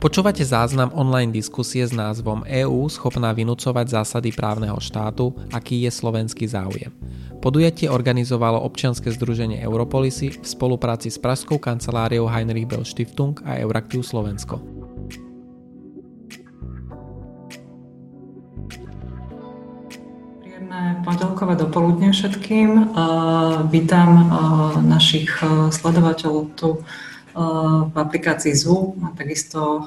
[0.00, 6.48] Počúvate záznam online diskusie s názvom EÚ schopná vynúcovať zásady právneho štátu, aký je slovenský
[6.48, 6.88] záujem.
[7.44, 14.00] Podujatie organizovalo občianske združenie Europolisy v spolupráci s Pražskou kanceláriou Heinrich Bell Stiftung a Euraktiv
[14.00, 14.64] Slovensko.
[21.04, 22.96] Pondelkové dopoludne všetkým.
[23.68, 24.10] vítam
[24.80, 25.28] našich
[25.76, 26.80] sledovateľov tu
[27.34, 29.86] v aplikácii Zoom a takisto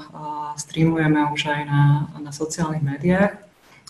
[0.55, 1.83] streamujeme už aj na,
[2.21, 3.35] na sociálnych médiách.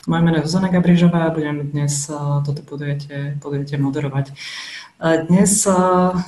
[0.04, 2.12] Moje meno je Zuzana Gabrižová a budem dnes
[2.44, 4.36] toto podujete, podujete moderovať.
[5.32, 5.64] Dnes,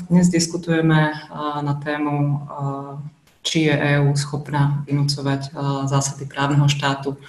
[0.08, 1.12] dnes diskutujeme
[1.60, 2.48] na tému,
[3.44, 5.52] či je EÚ schopná vynúcovať
[5.92, 7.20] zásady právneho štátu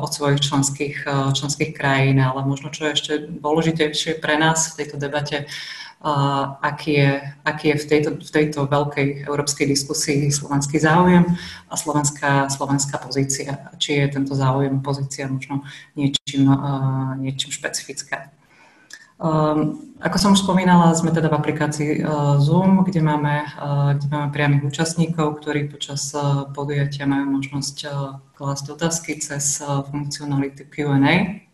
[0.00, 0.96] od svojich členských,
[1.34, 5.44] členských krajín, ale možno čo je ešte dôležitejšie pre nás v tejto debate,
[6.62, 11.26] aký je, aký je v, tejto, v tejto veľkej európskej diskusii slovenský záujem
[11.66, 13.74] a slovenská, slovenská pozícia.
[13.82, 15.66] Či je tento záujem pozícia možno
[15.98, 16.46] niečím,
[17.18, 18.30] niečím špecifická.
[19.16, 24.12] Um, ako som už spomínala, sme teda v aplikácii uh, Zoom, kde máme, uh, kde
[24.12, 27.76] máme priamých účastníkov, ktorí počas uh, podujatia majú možnosť
[28.36, 31.45] klásť otázky cez funkcionalitu Q&A.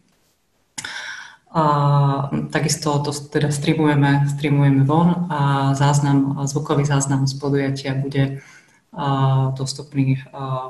[1.53, 8.41] A takisto to teda streamujeme, streamujeme von a záznam, zvukový záznam z podujatia bude
[9.56, 10.17] dostupný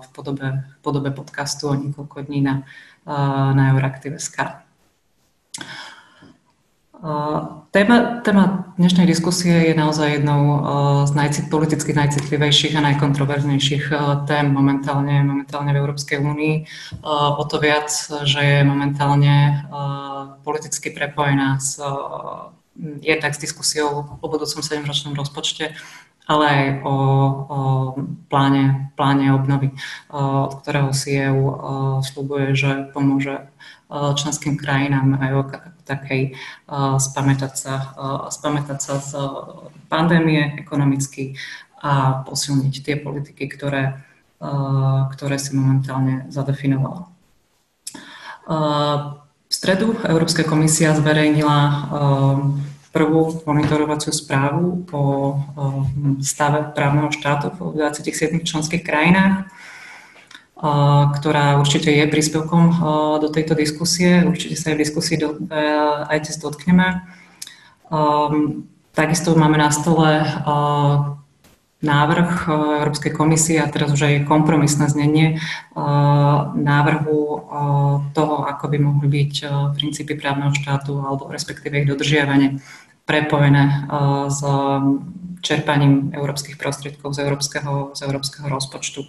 [0.02, 2.62] v podobe, v podobe podcastu o niekoľko dní na,
[3.54, 4.62] na Euraktiv.sk.
[7.70, 10.62] Téma, téma dnešnej diskusie je naozaj jednou
[11.02, 13.90] z najcit, politicky najcitlivejších a najkontroverznejších
[14.30, 16.54] tém momentálne, momentálne v Európskej únii.
[17.10, 17.90] O to viac,
[18.22, 19.66] že je momentálne
[20.46, 21.82] politicky prepojená s,
[23.02, 25.74] jednak s diskusiou o budúcom 7-ročnom rozpočte,
[26.30, 27.58] ale aj o, o
[28.30, 29.74] pláne, pláne obnovy,
[30.14, 31.50] od ktorého si EU
[31.98, 33.50] slúbuje, že pomôže
[33.92, 35.42] členským krajinám aj o
[35.84, 36.22] takej
[36.96, 37.74] spamätať sa,
[38.32, 39.10] spamätať sa z
[39.92, 41.36] pandémie ekonomicky
[41.82, 44.00] a posilniť tie politiky, ktoré,
[45.12, 47.10] ktoré si momentálne zadefinovala.
[49.46, 51.58] V stredu Európska komisia zverejnila
[52.92, 55.02] prvú monitorovaciu správu o
[56.20, 59.48] stave právneho štátu v 27 členských krajinách
[61.18, 62.64] ktorá určite je príspevkom
[63.18, 64.22] do tejto diskusie.
[64.22, 65.58] Určite sa aj v diskusii do, e,
[66.06, 67.02] aj dnes dotkneme.
[68.94, 70.22] Takisto máme na stole
[71.82, 72.30] návrh
[72.78, 75.42] Európskej komisie a teraz už aj kompromisné znenie
[76.54, 77.20] návrhu
[78.14, 79.32] toho, ako by mohli byť
[79.74, 82.62] princípy právneho štátu alebo respektíve ich dodržiavanie
[83.02, 83.90] prepojené
[84.30, 84.40] s
[85.42, 89.02] čerpaním európskych prostriedkov z európskeho, z európskeho rozpočtu.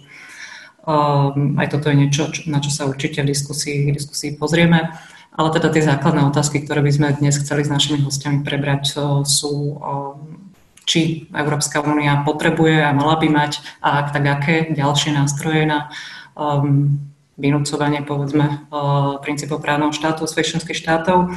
[0.84, 4.92] Um, aj toto je niečo, na čo sa určite v diskusii, v diskusii pozrieme.
[5.34, 9.80] Ale teda tie základné otázky, ktoré by sme dnes chceli s našimi hostiami prebrať, sú,
[9.80, 10.44] um,
[10.84, 15.88] či Európska únia potrebuje a mala by mať, a ak tak aké ďalšie nástroje na
[16.36, 17.00] um,
[17.34, 21.34] vynúcovanie, povedzme, uh, princípov právneho štátu svojich štátov.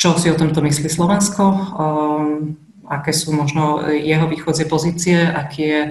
[0.00, 1.44] Čo si o tomto myslí Slovensko?
[2.86, 5.82] Aké sú možno jeho východzie pozície, aký je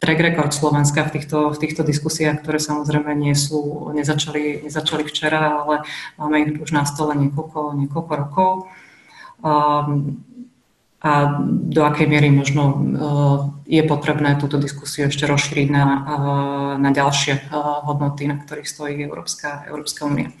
[0.00, 5.60] track record Slovenska v týchto, v týchto diskusiách, ktoré samozrejme nie sú, nezačali, nezačali včera,
[5.60, 5.84] ale
[6.16, 8.50] máme ich už na stole niekoľko, niekoľko rokov.
[9.44, 10.24] Um,
[11.00, 12.76] a do akej miery možno uh,
[13.64, 19.00] je potrebné túto diskusiu ešte rozšíriť na, uh, na ďalšie uh, hodnoty, na ktorých stojí
[19.04, 20.32] Európska, Európska únia.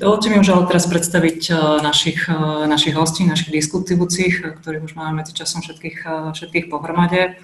[0.00, 1.52] Dovolte mi už ale teraz predstaviť
[1.84, 2.24] našich,
[2.64, 7.36] našich hostí, našich diskutujúcich, ktorých už máme medzi časom všetkých, všetkých pohromade.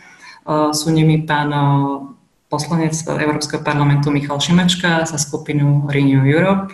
[0.73, 1.51] Sú nimi pán
[2.47, 6.71] poslanec Európskeho parlamentu Michal Šimečka za skupinu Renew Europe.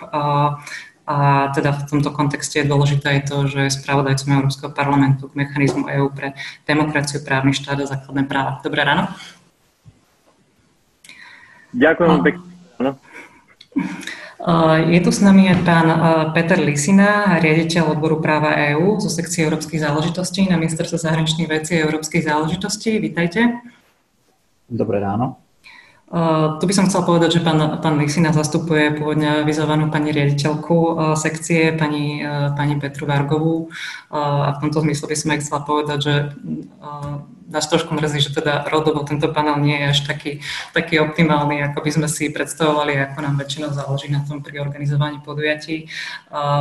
[1.02, 5.34] A teda v tomto kontexte je dôležité aj to, že je spravodajcom Európskeho parlamentu k
[5.34, 8.62] mechanizmu EÚ pre demokraciu, právny štát a základné práva.
[8.62, 9.10] Dobré ráno.
[11.74, 12.46] Ďakujem pekne.
[14.90, 15.86] Je tu s nami aj pán
[16.34, 21.86] Peter Lisina, riaditeľ odboru práva EÚ zo sekcie európskych záležitostí na ministerstve zahraničných vecí a
[21.86, 22.98] európskych záležitostí.
[22.98, 23.62] Vítajte.
[24.66, 25.38] Dobré ráno.
[26.12, 31.16] Tu by som chcel povedať, že pán, pán Lisina zastupuje pôvodne vyzovanú pani riaditeľku uh,
[31.16, 33.72] sekcie, pani, uh, pani Petru Vargovú.
[34.12, 36.14] A v tomto zmysle by som aj chcela povedať, že
[37.48, 40.32] nás trošku mrzí, že teda rodovo tento panel nie je až taký,
[40.76, 45.20] taký optimálny, ako by sme si predstavovali, ako nám väčšinou záleží na tom pri organizovaní
[45.24, 45.88] podujatí.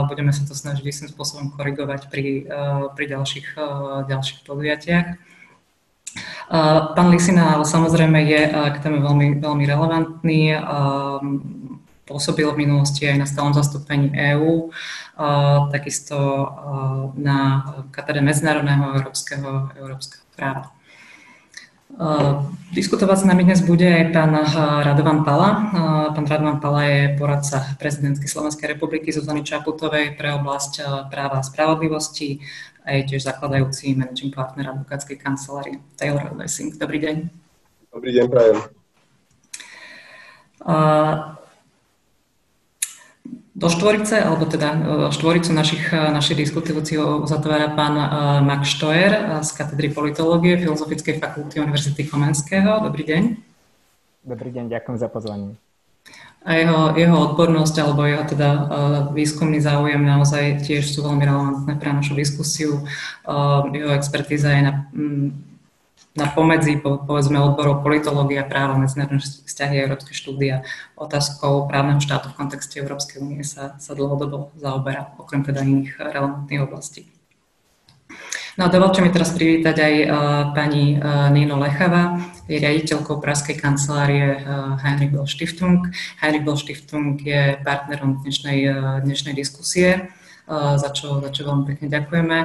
[0.08, 2.48] Budeme sa to snažiť istým spôsobom korigovať pri,
[2.96, 3.60] pri ďalších,
[4.08, 5.31] ďalších podujatiach.
[6.52, 10.60] Pán Lisina samozrejme je k téme veľmi, veľmi relevantný.
[12.04, 14.68] Pôsobil v minulosti aj na stálom zastúpení EÚ,
[15.72, 16.20] takisto
[17.16, 17.64] na
[17.96, 20.76] katedre medzinárodného európskeho, európskeho práva.
[22.72, 24.32] Diskutovať s nami dnes bude aj pán
[24.84, 25.72] Radovan Pala.
[26.16, 32.44] Pán Radovan Pala je poradca prezidentky Slovenskej republiky Zuzany Čaputovej pre oblasť práva a spravodlivosti
[32.82, 36.74] a je tiež zakladajúci managing partner advokátskej kancelárie Taylor Lessing.
[36.78, 37.16] Dobrý deň.
[37.94, 38.58] Dobrý deň, prajem.
[43.52, 44.78] Do štvorice, alebo teda e,
[45.14, 48.06] štvoricu našich, e, našich diskutujúcich uzatvára pán e,
[48.42, 52.82] Max Štojer z katedry politológie Filozofickej fakulty Univerzity Komenského.
[52.82, 53.24] Dobrý deň.
[54.26, 55.71] Dobrý deň, ďakujem za pozvanie.
[56.42, 58.50] A jeho, jeho odbornosť alebo jeho teda
[59.14, 62.82] výskumný záujem naozaj tiež sú veľmi relevantné pre našu diskusiu.
[63.72, 64.90] Jeho expertíza je na
[66.12, 70.68] na pomedzi, povedzme, odborov politológia, práva, medzinárodné vzťahy európske štúdia
[71.00, 76.64] otázkou právneho štátu v kontexte Európskej únie sa, sa dlhodobo zaoberá, okrem teda iných relevantných
[76.68, 77.08] oblastí.
[78.60, 80.12] No a dovolte mi teraz privítať aj uh,
[80.52, 82.20] pani uh, Nino Lechava,
[82.52, 85.88] je riaditeľkou Pražskej kancelárie uh, Heinrich Böll Stiftung.
[86.20, 88.68] Heinrich Böll Stiftung je partnerom dnešnej,
[89.08, 90.12] dnešnej diskusie
[90.52, 92.38] za čo, za čo veľmi pekne ďakujeme.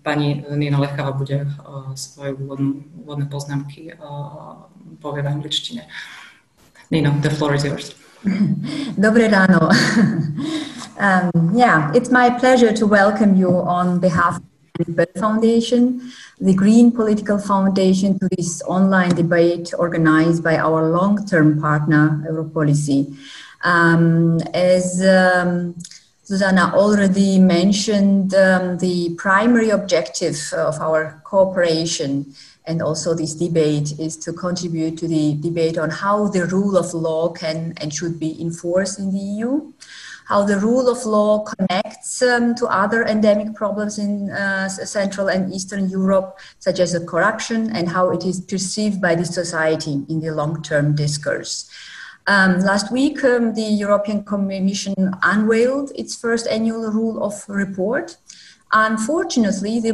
[0.00, 1.44] Pani Nina Lechava bude
[1.92, 3.92] svoje úvodné poznámky
[5.00, 5.82] povie v angličtine.
[6.88, 7.92] Nino, the floor is yours.
[8.96, 9.68] Dobre ráno.
[11.04, 14.53] um, yeah, it's my pleasure to welcome you on behalf of
[15.16, 23.16] Foundation, the Green Political Foundation, to this online debate organized by our long-term partner, Europolicy.
[23.62, 25.76] Um, as um,
[26.24, 32.34] Susanna already mentioned um, the primary objective of our cooperation
[32.66, 36.92] and also this debate is to contribute to the debate on how the rule of
[36.94, 39.72] law can and should be enforced in the EU,
[40.34, 45.54] how the rule of law connects um, to other endemic problems in uh, Central and
[45.54, 50.32] Eastern Europe, such as corruption, and how it is perceived by the society in the
[50.32, 51.70] long term discourse.
[52.26, 58.16] Um, last week, um, the European Commission unveiled its first annual rule of report.
[58.72, 59.92] Unfortunately, the,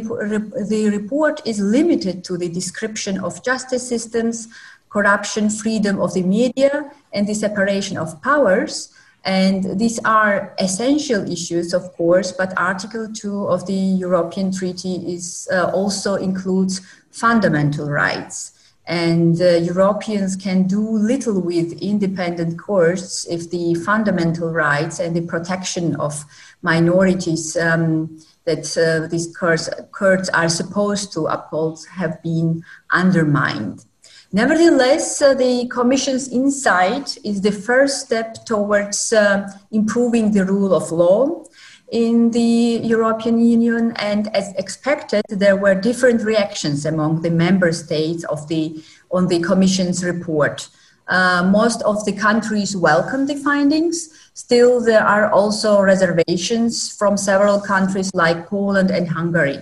[0.71, 4.49] the report is limited to the description of justice systems,
[4.89, 8.95] corruption, freedom of the media, and the separation of powers.
[9.25, 15.47] And these are essential issues, of course, but Article 2 of the European Treaty is,
[15.53, 16.81] uh, also includes
[17.11, 18.53] fundamental rights.
[18.87, 25.21] And uh, Europeans can do little with independent courts if the fundamental rights and the
[25.21, 26.25] protection of
[26.63, 33.85] minorities um, that uh, these courts, courts are supposed to uphold have been undermined.
[34.33, 40.93] Nevertheless, uh, the Commission's insight is the first step towards uh, improving the rule of
[40.93, 41.45] law
[41.91, 48.23] in the European Union, and as expected, there were different reactions among the member states
[48.25, 48.81] of the
[49.11, 50.69] on the Commission's report.
[51.09, 54.31] Uh, most of the countries welcome the findings.
[54.35, 59.59] Still, there are also reservations from several countries like Poland and Hungary.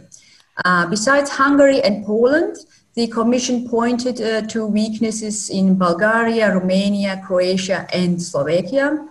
[0.67, 2.59] Uh, besides Hungary and Poland,
[2.99, 9.07] the Commission pointed uh, to weaknesses in Bulgaria, Romania, Croatia, and Slovakia.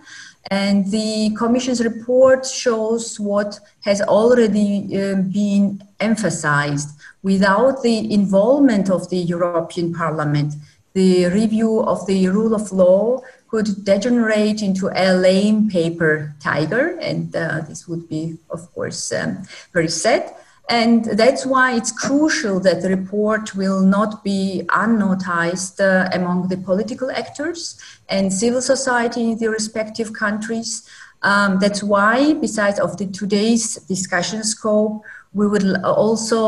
[0.50, 6.90] And the Commission's report shows what has already uh, been emphasized.
[7.22, 10.52] Without the involvement of the European Parliament,
[10.92, 17.34] the review of the rule of law could degenerate into a lame paper tiger, and
[17.34, 19.42] uh, this would be, of course, um,
[19.72, 20.34] very sad.
[20.68, 26.58] And that's why it's crucial that the report will not be unnoticed uh, among the
[26.58, 30.86] political actors and civil society in the respective countries.
[31.22, 36.44] Um, that's why, besides of the today's discussion scope, we would also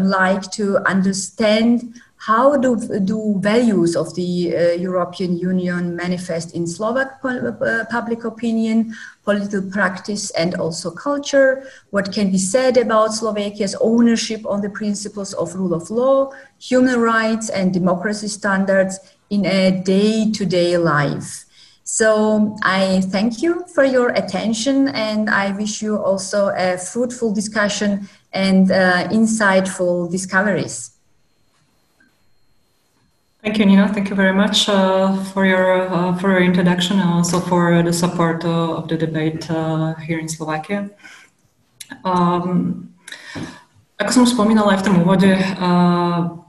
[0.00, 7.20] like to understand how do, do values of the uh, European Union manifest in Slovak
[7.22, 11.68] uh, public opinion, political practice, and also culture?
[11.90, 16.98] What can be said about Slovakia's ownership on the principles of rule of law, human
[16.98, 21.44] rights, and democracy standards in a day to day life?
[21.84, 28.08] So I thank you for your attention and I wish you also a fruitful discussion
[28.32, 30.93] and uh, insightful discoveries.
[33.44, 33.92] Thank you, Nina.
[33.92, 37.92] Thank you very much uh, for your uh, for your introduction and also for the
[37.92, 40.88] support uh, of the debate uh, here in Slovakia.
[42.08, 42.88] Um,
[44.00, 45.28] ako som už spomínala aj v tom úvode,
[45.60, 46.40] uh,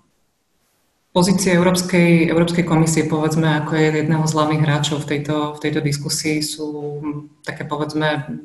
[1.11, 5.79] Pozície Európskej, Európskej komisie, povedzme, ako je jedného z hlavných hráčov v tejto, v tejto
[5.79, 6.99] diskusii, sú
[7.39, 8.39] také, povedzme,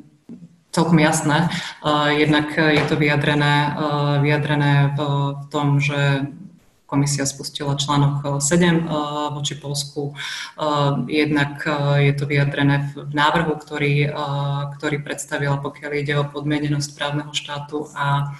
[0.71, 1.51] celkom jasné.
[2.15, 3.75] Jednak je to vyjadrené,
[4.23, 4.99] vyjadrené v
[5.51, 6.31] tom, že
[6.91, 8.83] komisia spustila článok 7
[9.31, 10.11] voči Polsku.
[11.07, 11.63] Jednak
[12.03, 14.11] je to vyjadrené v návrhu, ktorý,
[14.75, 18.35] ktorý predstavila, pokiaľ ide o podmienenosť právneho štátu a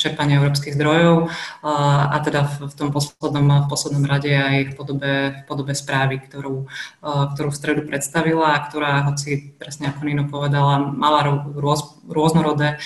[0.00, 1.28] čerpania európskych zdrojov
[1.60, 6.64] a teda v tom poslednom, v poslednom rade aj v podobe, v podobe správy, ktorú,
[7.04, 12.80] ktorú v stredu predstavila a ktorá, hoci presne ako Nino povedala, mala rôz, rôznorodé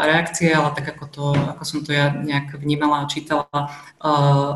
[0.00, 3.44] reakcie, ale tak ako, to, ako som to ja nejak vnímala a čítala,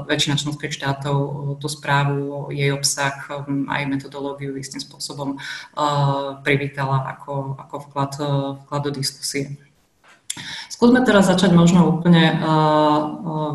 [0.08, 1.16] väčšina členských štátov
[1.60, 5.36] tú správu, jej obsah, ehm, aj metodológiu istým spôsobom
[6.40, 8.12] privítala ako, ako vklad,
[8.64, 9.71] vklad do diskusie.
[10.72, 13.52] Skúsme teraz začať možno úplne uh, uh,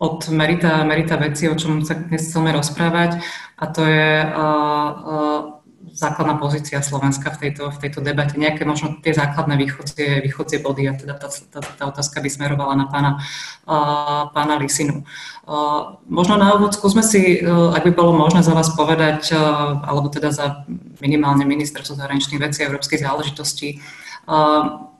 [0.00, 3.20] od merita, merita veci, o čom sa dnes chceme rozprávať,
[3.56, 5.54] a to je uh,
[5.94, 8.34] základná pozícia Slovenska v tejto, v tejto debate.
[8.34, 12.74] Nejaké možno tie základné východzie, východzie body, a teda tá, tá, tá otázka by smerovala
[12.74, 13.22] na pána,
[13.68, 15.06] uh, pána Lisinu.
[15.46, 19.84] Uh, možno na úvod skúsme si, uh, ak by bolo možné za vás povedať, uh,
[19.86, 20.66] alebo teda za
[20.98, 23.78] minimálne ministerstvo zahraničných vecí a európskej záležitosti,
[24.26, 24.90] uh,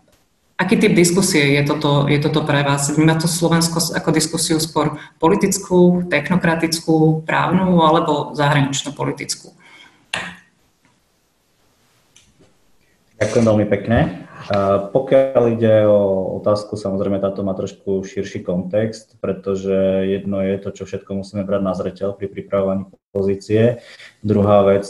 [0.54, 2.86] Aký typ diskusie je toto, je toto pre vás?
[2.86, 9.50] Vníma to Slovensko ako diskusiu skôr politickú, technokratickú, právnu alebo zahraničnú politickú?
[13.18, 13.98] Ďakujem veľmi pekne.
[14.94, 20.86] Pokiaľ ide o otázku, samozrejme táto má trošku širší kontext, pretože jedno je to, čo
[20.86, 23.82] všetko musíme brať na zreteľ pri pripravovaní pozície.
[24.22, 24.86] Druhá vec,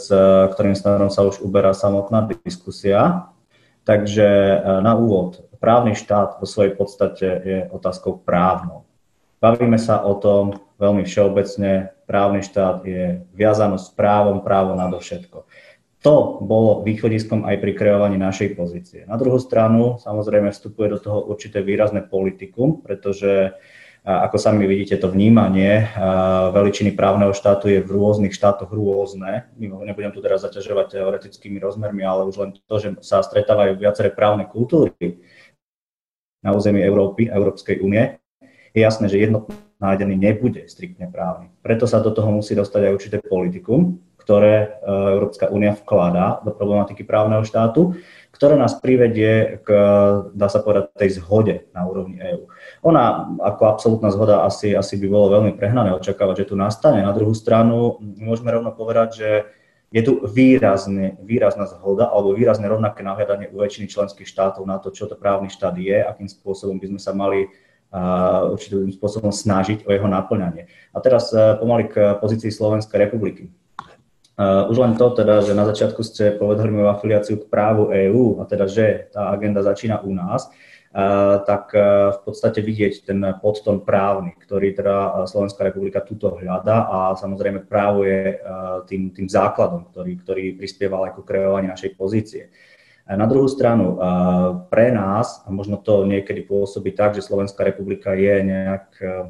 [0.53, 3.33] ktorým smerom sa už uberá samotná diskusia.
[3.85, 4.25] Takže
[4.81, 8.83] na úvod, právny štát vo svojej podstate je otázkou právnou.
[9.41, 15.47] Bavíme sa o tom veľmi všeobecne, právny štát je viazanosť s právom, právo nadovšetko.
[16.05, 19.01] To bolo východiskom aj pri kreovaní našej pozície.
[19.09, 23.57] Na druhú stranu, samozrejme, vstupuje do toho určité výrazné politikum, pretože
[24.05, 25.89] ako sami vidíte, to vnímanie
[26.53, 29.49] veličiny právneho štátu je v rôznych štátoch rôzne.
[29.57, 34.45] Nebudem tu teraz zaťažovať teoretickými rozmermi, ale už len to, že sa stretávajú viaceré právne
[34.45, 34.93] kultúry,
[36.45, 38.21] na území Európy, Európskej únie,
[38.75, 41.49] je jasné, že jednotný nájdený nebude striktne právny.
[41.65, 46.49] Preto sa do toho musí dostať aj určité politikum, ktoré e, Európska únia vkladá do
[46.49, 47.93] problematiky právneho štátu,
[48.33, 49.69] ktoré nás privedie k,
[50.35, 52.51] dá sa povedať, tej zhode na úrovni EÚ.
[52.83, 56.99] Ona ako absolútna zhoda asi, asi by bolo veľmi prehnané očakávať, že tu nastane.
[56.99, 59.29] Na druhú stranu môžeme rovno povedať, že
[59.93, 64.89] je tu výrazne, výrazná zhoda alebo výrazne rovnaké nahľadanie u väčšiny členských štátov na to,
[64.89, 69.85] čo to právny štát je, akým spôsobom by sme sa mali uh, určitým spôsobom snažiť
[69.87, 70.67] o jeho naplňanie.
[70.91, 73.53] A teraz uh, pomaly k pozícii Slovenskej republiky.
[74.35, 78.43] Uh, už len to teda, že na začiatku ste povedali moju afiliáciu k právu EÚ
[78.43, 80.51] a teda, že tá agenda začína u nás.
[81.43, 81.75] Tak
[82.15, 88.07] v podstate vidieť ten podton právny, ktorý teda Slovenská republika túto hľada a samozrejme právo
[88.07, 88.39] je
[88.87, 92.47] tým, tým základom, ktorý, ktorý prispieval aj ku kreovaní našej pozície.
[93.05, 94.01] Na druhú stranu,
[94.73, 98.87] pre nás, a možno to niekedy pôsobí tak, že Slovenská republika je nejak,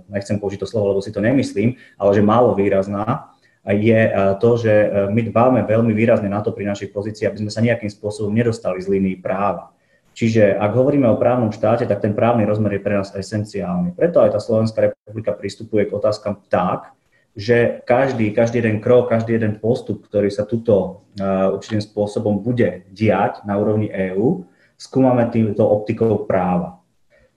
[0.07, 3.35] nechcem použiť to slovo, lebo si to nemyslím, ale že málo výrazná,
[3.67, 3.99] je
[4.39, 4.73] to, že
[5.11, 8.79] my dbáme veľmi výrazne na to pri našej pozícii, aby sme sa nejakým spôsobom nedostali
[8.79, 9.74] z línii práva.
[10.15, 13.91] Čiže ak hovoríme o právnom štáte, tak ten právny rozmer je pre nás esenciálny.
[13.91, 16.95] Preto aj tá Slovenská republika pristupuje k otázkam tak,
[17.35, 22.87] že každý, každý jeden krok, každý jeden postup, ktorý sa tuto uh, určitým spôsobom bude
[22.95, 24.47] diať na úrovni EÚ,
[24.79, 26.79] skúmame týmto optikou práva.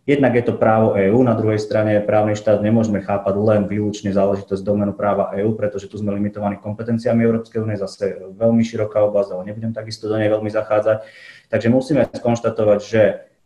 [0.09, 4.65] Jednak je to právo EÚ, na druhej strane právny štát nemôžeme chápať len výlučne záležitosť
[4.65, 9.53] domenu práva EÚ, pretože tu sme limitovaní kompetenciami Európskej únie, zase veľmi široká oblasť, ale
[9.53, 11.05] nebudem takisto do nej veľmi zachádzať.
[11.53, 13.03] Takže musíme skonštatovať, že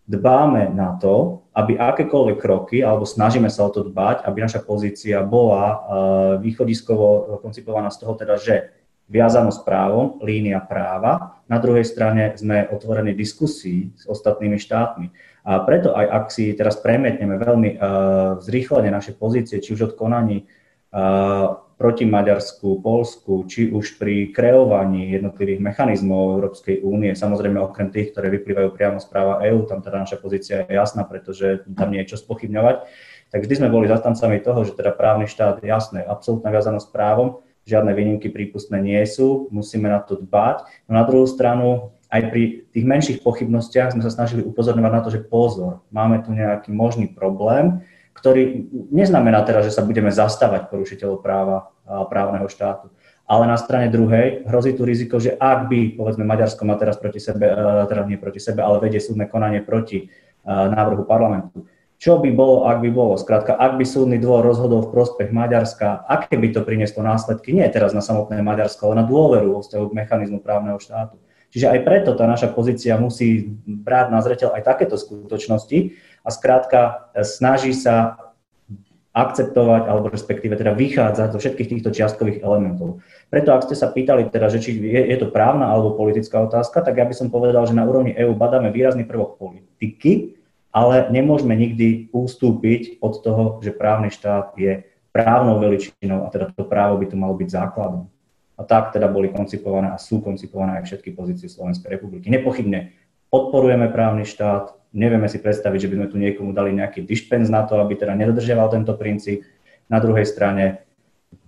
[0.07, 5.19] dbáme na to, aby akékoľvek kroky, alebo snažíme sa o to dbať, aby naša pozícia
[5.27, 5.79] bola uh,
[6.39, 8.71] východiskovo koncipovaná z toho teda, že
[9.11, 11.43] viazanosť právom, línia práva.
[11.51, 15.11] Na druhej strane sme otvorení diskusii s ostatnými štátmi.
[15.43, 17.81] A preto aj ak si teraz premietneme veľmi uh,
[18.39, 20.47] zrýchlenie naše pozície, či už od konaní
[20.95, 28.15] uh, proti Maďarsku, Polsku, či už pri kreovaní jednotlivých mechanizmov Európskej únie, samozrejme okrem tých,
[28.15, 32.07] ktoré vyplývajú priamo z práva EÚ, tam teda naša pozícia je jasná, pretože tam nie
[32.07, 32.87] je čo spochybňovať,
[33.35, 37.43] tak vždy sme boli zastancami toho, že teda právny štát je jasné, absolútna viazanosť právom,
[37.67, 40.87] žiadne výnimky prípustné nie sú, musíme na to dbať.
[40.87, 45.09] No na druhú stranu aj pri tých menších pochybnostiach sme sa snažili upozorňovať na to,
[45.09, 47.81] že pozor, máme tu nejaký možný problém,
[48.13, 51.73] ktorý neznamená teraz, že sa budeme zastávať porušiteľov práva
[52.13, 52.93] právneho štátu.
[53.25, 57.17] Ale na strane druhej hrozí tu riziko, že ak by, povedzme, Maďarsko má teraz proti
[57.17, 57.49] sebe,
[57.89, 60.13] teda nie proti sebe, ale vedie súdne konanie proti
[60.45, 61.65] návrhu parlamentu,
[62.03, 63.15] čo by bolo, ak by bolo?
[63.15, 67.55] Skrátka, ak by súdny dvor rozhodol v prospech Maďarska, aké by to prinieslo následky?
[67.55, 71.17] Nie teraz na samotné Maďarsko, ale na dôveru vo vzťahu k mechanizmu právneho štátu.
[71.53, 75.93] Čiže aj preto tá naša pozícia musí brať na zreteľ aj takéto skutočnosti
[76.25, 78.17] a skrátka e, snaží sa
[79.13, 83.05] akceptovať, alebo respektíve teda vychádzať zo všetkých týchto čiastkových elementov.
[83.29, 86.81] Preto ak ste sa pýtali teda, že či je, je to právna alebo politická otázka,
[86.81, 90.41] tak ja by som povedal, že na úrovni EÚ badáme výrazný prvok politiky,
[90.73, 96.65] ale nemôžeme nikdy ustúpiť od toho, že právny štát je právnou veličinou a teda to
[96.65, 98.09] právo by to malo byť základom.
[98.63, 102.31] A tak teda boli koncipované a sú koncipované aj všetky pozície Slovenskej republiky.
[102.31, 102.95] Nepochybne
[103.27, 107.67] podporujeme právny štát, nevieme si predstaviť, že by sme tu niekomu dali nejaký dišpenz na
[107.67, 109.43] to, aby teda nedodržiaval tento princíp.
[109.91, 110.87] Na druhej strane,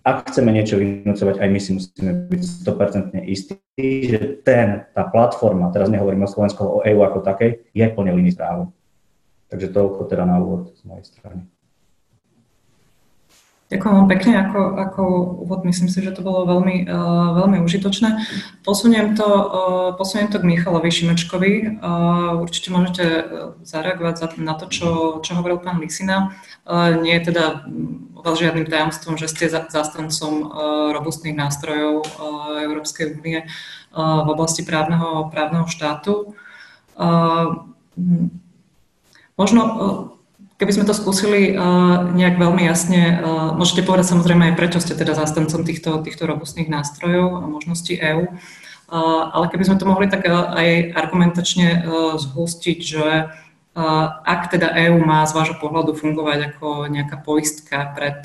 [0.02, 5.70] ak chceme niečo vynúcovať, aj my si musíme byť 100% istí, že ten, tá platforma,
[5.70, 8.74] teraz nehovorím o Slovensku, o EU ako takej, je plne líny právom.
[9.52, 11.46] Takže toľko teda na úvod z mojej strany.
[13.74, 15.02] Ďakujem vám pekne ako, ako
[15.42, 15.66] úvod.
[15.66, 18.22] Myslím si, že to bolo veľmi, uh, veľmi užitočné.
[18.62, 21.82] Posuniem to, uh, posuniem to k Michalovi Šimečkovi.
[21.82, 23.04] Uh, určite môžete
[23.66, 26.38] zareagovať na to, čo, čo hovoril pán Lisina.
[26.62, 27.66] Uh, nie je teda
[28.14, 30.46] vás žiadnym tajomstvom, že ste zastancom uh,
[30.94, 36.38] robustných nástrojov uh, Európskej únie uh, v oblasti právneho, právneho štátu.
[36.94, 37.74] Uh,
[39.34, 39.62] Možno,
[40.58, 41.52] keby sme to skúsili e,
[42.14, 43.14] nejak veľmi jasne, e,
[43.58, 48.30] môžete povedať samozrejme aj prečo ste teda zastancom týchto, týchto robustných nástrojov a možností EÚ,
[49.34, 51.82] ale keby sme to mohli tak aj argumentačne
[52.20, 53.32] zhustiť, že
[54.22, 58.22] ak teda EÚ má z vášho pohľadu fungovať ako nejaká poistka pred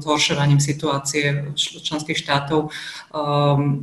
[0.00, 2.72] zhoršovaním situácie členských štátov,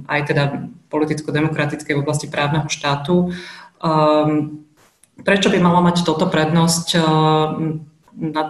[0.10, 3.30] aj teda politicko-demokratickej v oblasti právneho štátu,
[5.24, 7.04] Prečo by malo mať toto prednosť eh,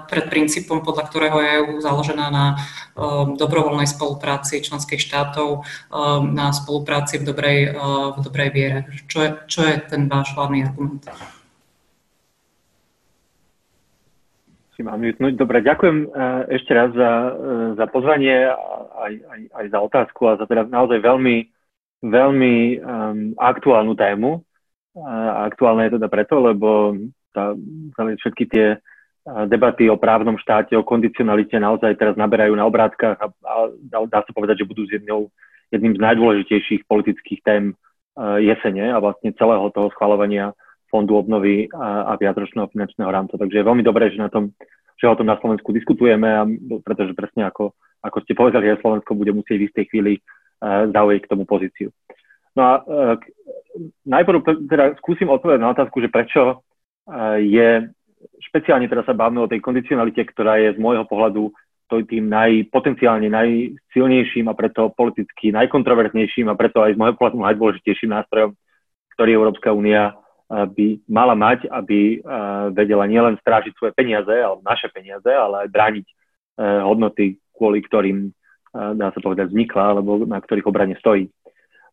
[0.07, 2.45] pred princípom, podľa ktorého je EU založená na
[2.95, 7.59] um, dobrovoľnej spolupráci členských štátov, um, na spolupráci v dobrej,
[8.15, 8.79] v dobrej viere.
[9.11, 11.03] Čo je, čo je ten váš hlavný argument?
[14.77, 14.85] Si.
[15.35, 16.15] Dobre, ďakujem
[16.53, 17.11] ešte raz za,
[17.75, 18.45] za pozvanie
[18.93, 21.49] aj, aj, aj za otázku a za teda naozaj veľmi,
[22.07, 24.46] veľmi um, aktuálnu tému.
[25.05, 26.97] A aktuálne je teda preto, lebo
[27.35, 27.53] tá,
[27.97, 28.81] všetky tie
[29.27, 33.53] debaty o právnom štáte, o kondicionalite naozaj teraz naberajú na obrátkach a, a
[34.07, 35.29] dá sa povedať, že budú jednou,
[35.69, 37.63] jedným z najdôležitejších politických tém
[38.41, 40.55] jesene a vlastne celého toho schvalovania
[40.87, 43.35] fondu obnovy a, a viacročného finančného rámca.
[43.35, 44.55] Takže je veľmi dobré, že, na tom,
[44.95, 46.47] že o tom na Slovensku diskutujeme, a,
[46.81, 51.27] pretože presne ako, ako ste povedali, že Slovensko bude musieť v istej chvíli uh, zaujať
[51.27, 51.91] k tomu pozíciu.
[52.57, 53.15] No a uh,
[54.09, 57.85] najprv teda skúsim odpovedať na otázku, že prečo uh, je,
[58.49, 61.53] špeciálne teraz sa bavíme o tej kondicionalite, ktorá je z môjho pohľadu
[61.87, 68.11] to tým najpotenciálne najsilnejším a preto politicky najkontroverznejším a preto aj z môjho pohľadu najdôležitejším
[68.11, 68.51] nástrojom,
[69.15, 70.17] ktorý Európska únia
[70.51, 72.19] by mala mať, aby
[72.75, 76.07] vedela nielen strážiť svoje peniaze, alebo naše peniaze, ale aj brániť
[76.59, 78.35] hodnoty, kvôli ktorým,
[78.75, 81.31] dá sa povedať, vznikla, alebo na ktorých obrane stojí.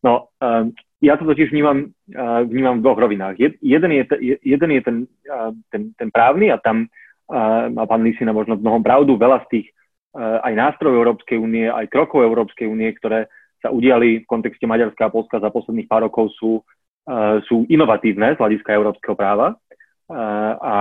[0.05, 0.69] No, uh,
[1.01, 3.41] ja to totiž vnímam, uh, vnímam v dvoch rovinách.
[3.41, 4.05] Jed, jeden je,
[4.45, 4.97] jeden je ten,
[5.33, 9.17] uh, ten, ten právny a tam uh, má pán Lisina možno v mnohom pravdu.
[9.17, 9.67] Veľa z tých
[10.13, 13.33] uh, aj nástrojov Európskej únie, aj krokov Európskej únie, ktoré
[13.65, 16.61] sa udiali v kontexte Maďarska a Polska za posledných pár rokov sú,
[17.09, 20.75] uh, sú inovatívne z hľadiska európskeho práva uh, a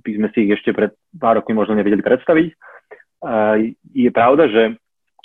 [0.00, 2.48] by sme si ich ešte pred pár rokmi možno nevedeli predstaviť.
[3.20, 4.62] Uh, je pravda, že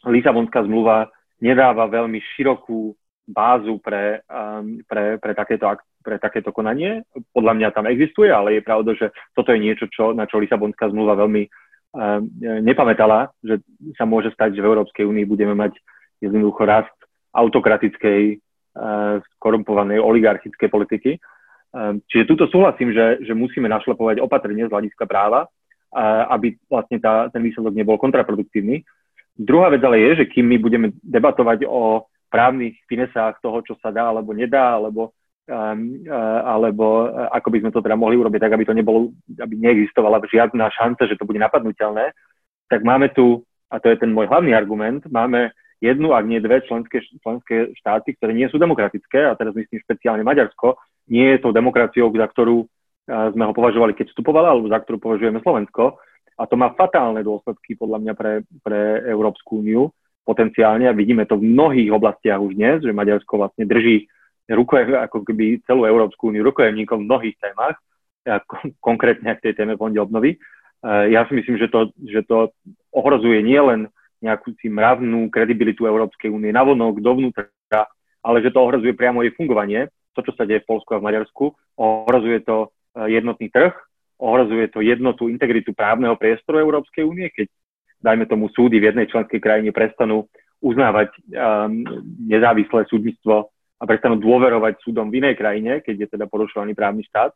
[0.04, 1.08] Lisabonská zmluva
[1.42, 2.96] nedáva veľmi širokú
[3.28, 5.68] bázu pre, um, pre, pre, takéto,
[6.00, 7.04] pre takéto konanie.
[7.36, 10.88] Podľa mňa tam existuje, ale je pravda, že toto je niečo, čo, na čo Lisabonská
[10.88, 12.24] zmluva veľmi um,
[12.64, 13.60] nepamätala, že
[14.00, 15.76] sa môže stať, že v Európskej únii budeme mať
[16.24, 16.96] jednoducho rast
[17.36, 21.12] autokratickej, uh, skorumpovanej oligarchickej politiky.
[21.76, 27.04] Um, čiže tuto súhlasím, že, že musíme našlepovať opatrne z hľadiska práva, uh, aby vlastne
[27.04, 28.88] tá, ten výsledok nebol kontraproduktívny.
[29.38, 33.94] Druhá vec ale je, že kým my budeme debatovať o právnych finesách toho, čo sa
[33.94, 35.14] dá alebo nedá, alebo,
[35.48, 39.14] um, uh, alebo uh, ako by sme to teda mohli urobiť, tak aby to nebolo,
[39.40, 42.12] aby neexistovala žiadna šanca, že to bude napadnutelné,
[42.68, 46.66] tak máme tu, a to je ten môj hlavný argument, máme jednu, ak nie dve
[46.66, 50.76] členské, členské štáty, ktoré nie sú demokratické, a teraz myslím špeciálne Maďarsko,
[51.08, 54.98] nie je tou demokraciou, za ktorú uh, sme ho považovali, keď vstupovalo, alebo za ktorú
[55.00, 56.02] považujeme Slovensko.
[56.38, 59.90] A to má fatálne dôsledky podľa mňa pre, pre Európsku úniu
[60.22, 64.06] potenciálne a vidíme to v mnohých oblastiach už dnes, že Maďarsko vlastne drží
[64.52, 67.80] rukoje, ako keby celú Európsku úniu rukojemníkom v mnohých témach,
[68.28, 68.44] a
[68.84, 70.36] konkrétne k tej téme fonde obnovy.
[70.36, 70.38] E,
[71.16, 72.52] ja si myslím, že to, že to
[72.92, 73.88] ohrozuje nielen
[74.20, 77.48] nejakú si mravnú kredibilitu Európskej únie navonok, dovnútra,
[78.20, 81.08] ale že to ohrozuje priamo jej fungovanie, to, čo sa deje v Polsku a v
[81.08, 81.44] Maďarsku,
[81.80, 83.72] ohrozuje to e, jednotný trh,
[84.18, 87.48] ohrozuje to jednotu, integritu právneho priestoru Európskej únie, keď,
[88.02, 90.26] dajme tomu, súdy v jednej členskej krajine prestanú
[90.58, 91.86] uznávať um,
[92.26, 97.30] nezávislé súdnictvo a prestanú dôverovať súdom v inej krajine, keď je teda porušovaný právny štát.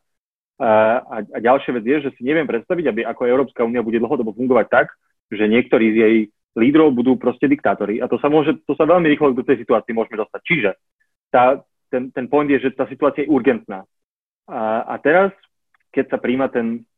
[0.62, 4.34] A, a ďalšia vec je, že si neviem predstaviť, aby ako Európska únia bude dlhodobo
[4.34, 4.86] fungovať tak,
[5.30, 6.16] že niektorí z jej
[6.58, 8.02] lídrov budú proste diktátori.
[8.02, 10.40] A to sa, môže, to sa veľmi rýchlo do tej situácii môžeme dostať.
[10.44, 10.70] Čiže
[11.32, 13.86] tá, ten, ten point je, že tá situácia je urgentná.
[14.50, 15.32] A, a teraz
[15.92, 16.88] keď sa príjma ten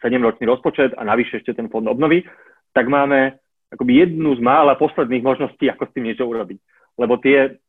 [0.00, 2.24] 7-ročný rozpočet a navyše ešte ten fond obnovy,
[2.72, 3.36] tak máme
[3.68, 6.58] akoby jednu z mála posledných možností, ako s tým niečo urobiť.
[6.96, 7.60] Lebo tie,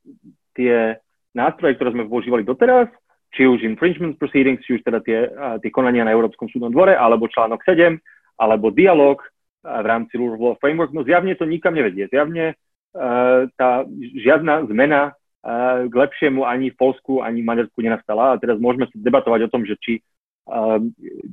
[0.56, 0.96] tie
[1.36, 2.88] nástroje, ktoré sme používali doteraz,
[3.30, 5.30] či už infringement proceedings, či už teda tie,
[5.62, 8.00] tie konania na Európskom súdnom dvore, alebo článok 7,
[8.42, 9.22] alebo dialog
[9.60, 12.08] v rámci Rule of Law Framework, no zjavne to nikam nevedie.
[12.08, 13.84] Zjavne uh, tá
[14.16, 18.34] žiadna zmena uh, k lepšiemu ani v Polsku, ani v Maďarsku nenastala.
[18.34, 20.00] A teraz môžeme sa debatovať o tom, že či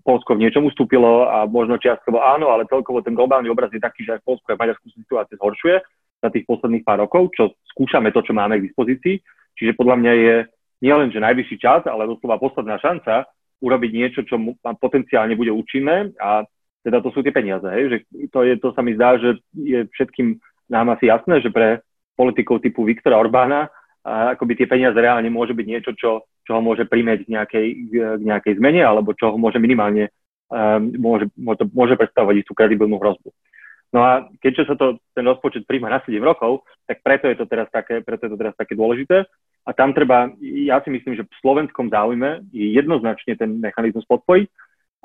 [0.05, 4.05] Polsko v niečom ustúpilo a možno čiastkovo áno, ale celkovo ten globálny obraz je taký,
[4.05, 5.77] že aj v Polsku a v Maďarsku situácia zhoršuje
[6.21, 9.17] za tých posledných pár rokov, čo skúšame to, čo máme k dispozícii.
[9.57, 10.35] Čiže podľa mňa je
[10.85, 13.25] nielen, že najvyšší čas, ale doslova posledná šanca
[13.65, 16.45] urobiť niečo, čo potenciálne bude účinné a
[16.85, 17.65] teda to sú tie peniaze.
[17.65, 17.85] Hej?
[17.89, 17.99] Že
[18.31, 20.37] to, je, to sa mi zdá, že je všetkým
[20.69, 21.81] nám asi jasné, že pre
[22.19, 23.73] politikov typu Viktora Orbána
[24.07, 27.66] a akoby tie peniaze reálne môže byť niečo, čo, čo ho môže primeť k nejakej,
[27.90, 30.14] k nejakej zmene, alebo čo ho môže minimálne,
[30.47, 33.35] um, môže, môže, môže predstavovať istú kredibilnú hrozbu.
[33.90, 37.51] No a keďže sa to, ten rozpočet príjma na 7 rokov, tak preto je to
[37.51, 39.27] teraz také, preto je to teraz také dôležité.
[39.66, 44.47] A tam treba, ja si myslím, že v slovenskom záujme je jednoznačne ten mechanizmus podpojiť.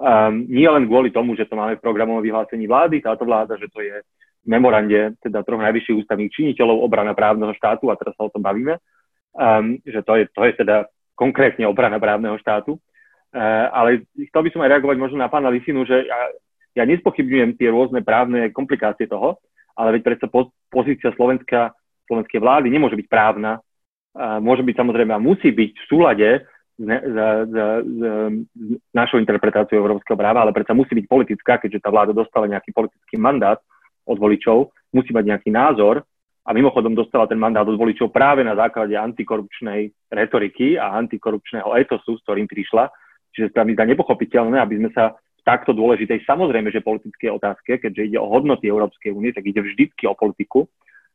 [0.02, 3.70] Um, nie len kvôli tomu, že to máme v programovom vyhlásení vlády, táto vláda, že
[3.70, 4.02] to je
[4.46, 8.78] memorande teda troch najvyšších ústavných činiteľov obrana právneho štátu, a teraz sa o tom bavíme,
[9.38, 12.78] um, že to je, to je teda konkrétne obrana právneho štátu.
[13.32, 13.90] Uh, ale
[14.28, 16.20] chcel by som aj reagovať možno na pána Lisinu, že ja,
[16.76, 19.40] ja nespochybňujem tie rôzne právne komplikácie toho,
[19.78, 21.72] ale veď predsa po, pozícia Slovenska,
[22.12, 23.62] slovenskej vlády nemôže byť právna,
[24.18, 26.30] uh, môže byť samozrejme a musí byť v súlade
[26.82, 28.02] s, s, s, s
[28.92, 33.22] našou interpretáciou európskeho práva, ale predsa musí byť politická, keďže tá vláda dostala nejaký politický
[33.22, 33.62] mandát
[34.06, 36.04] od voličov, musí mať nejaký názor
[36.42, 42.18] a mimochodom dostala ten mandát od voličov práve na základe antikorupčnej retoriky a antikorupčného etosu,
[42.18, 42.90] s ktorým prišla.
[43.32, 47.82] Čiže sa mi zdá nepochopiteľné, aby sme sa v takto dôležitej, samozrejme, že politické otázke,
[47.82, 50.70] keďže ide o hodnoty Európskej únie, tak ide vždycky o politiku,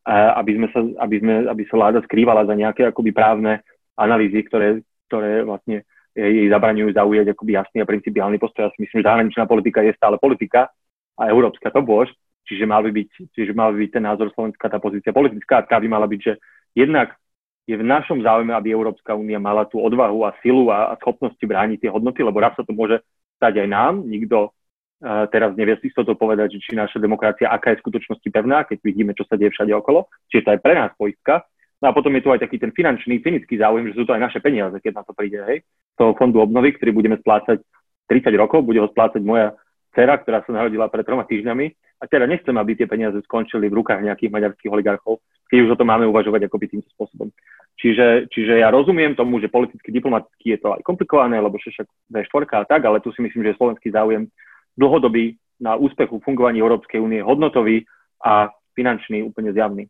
[0.07, 3.63] aby, sme sa, aby, sme, aby sa vláda skrývala za nejaké akoby právne
[3.95, 8.67] analýzy, ktoré, ktoré vlastne jej zabraňujú zaujať akoby jasný a principiálny postoj.
[8.67, 10.73] Ja si myslím, že zahraničná politika je stále politika
[11.19, 12.09] a európska to bož.
[12.47, 15.83] Čiže mal by byť, čiže mal by byť ten názor Slovenska, tá pozícia politická, tá
[15.83, 16.33] by mala byť, že
[16.79, 17.19] jednak
[17.67, 21.43] je v našom záujme, aby Európska únia mala tú odvahu a silu a, a schopnosti
[21.43, 23.03] brániť tie hodnoty, lebo raz sa to môže
[23.43, 23.95] stať aj nám.
[24.07, 28.29] Nikto uh, teraz nevie si to povedať, že či naša demokracia, aká je v skutočnosti
[28.31, 30.07] pevná, keď vidíme, čo sa deje všade okolo.
[30.31, 31.43] Čiže to je pre nás poistka.
[31.83, 34.31] No a potom je tu aj taký ten finančný, cynický záujem, že sú to aj
[34.31, 35.61] naše peniaze, keď na to príde, hej,
[35.99, 37.61] toho fondu obnovy, ktorý budeme splácať
[38.09, 39.53] 30 rokov, bude ho splácať moja
[39.93, 43.81] dcera, ktorá sa narodila pred troma týždňami a teda nechcem, aby tie peniaze skončili v
[43.81, 47.33] rukách nejakých maďarských oligarchov, keď už o tom máme uvažovať akoby týmto spôsobom.
[47.77, 52.45] Čiže, čiže ja rozumiem tomu, že politicky, diplomaticky je to aj komplikované, lebo však V4
[52.57, 54.29] a tak, ale tu si myslím, že je slovenský záujem
[54.77, 57.85] dlhodobý na úspechu fungovaní Európskej únie hodnotový
[58.21, 59.89] a finančný úplne zjavný.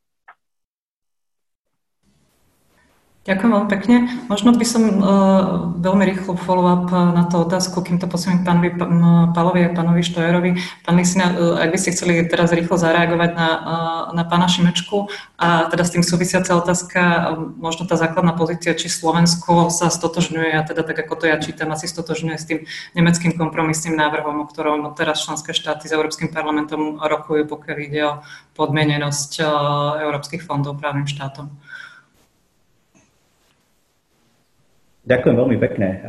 [3.27, 3.97] Ďakujem veľmi pekne.
[4.31, 8.79] Možno by som uh, veľmi rýchlo follow-up na tú otázku, kým to posuniem pánovi
[9.35, 10.55] Palovi a pánovi Štojerovi.
[10.87, 15.11] Pán Lisina, uh, ak by ste chceli teraz rýchlo zareagovať na, uh, na pána Šimečku
[15.43, 20.63] a teda s tým súvisiaca otázka, možno tá základná pozícia, či Slovensko sa stotožňuje, a
[20.63, 22.63] teda tak ako to ja čítam, asi stotožňuje s tým
[22.95, 28.23] nemeckým kompromisným návrhom, o ktorom teraz členské štáty s Európskym parlamentom rokujú, pokiaľ ide o
[28.55, 29.43] podmienenosť
[29.99, 31.51] európskych fondov právnym štátom.
[35.07, 36.03] Ďakujem veľmi pekne.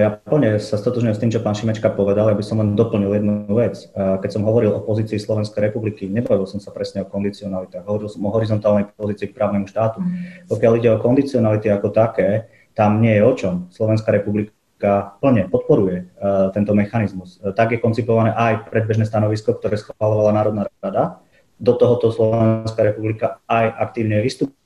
[0.00, 2.32] Ja plne sa stotožňujem s tým, čo pán Šimečka povedal.
[2.32, 3.92] Ja by som len doplnil jednu vec.
[3.92, 7.84] Keď som hovoril o pozícii Slovenskej republiky, nebavil som sa presne o kondicionalitách.
[7.84, 10.00] Hovoril som o horizontálnej pozícii k právnemu štátu.
[10.00, 10.48] Mm.
[10.48, 13.54] Pokiaľ ide o kondicionality ako také, tam nie je o čom.
[13.68, 16.08] Slovenská republika plne podporuje
[16.56, 17.36] tento mechanizmus.
[17.36, 21.20] Tak je koncipované aj predbežné stanovisko, ktoré schválovala Národná rada.
[21.60, 24.56] Do tohoto Slovenská republika aj aktívne vystupuje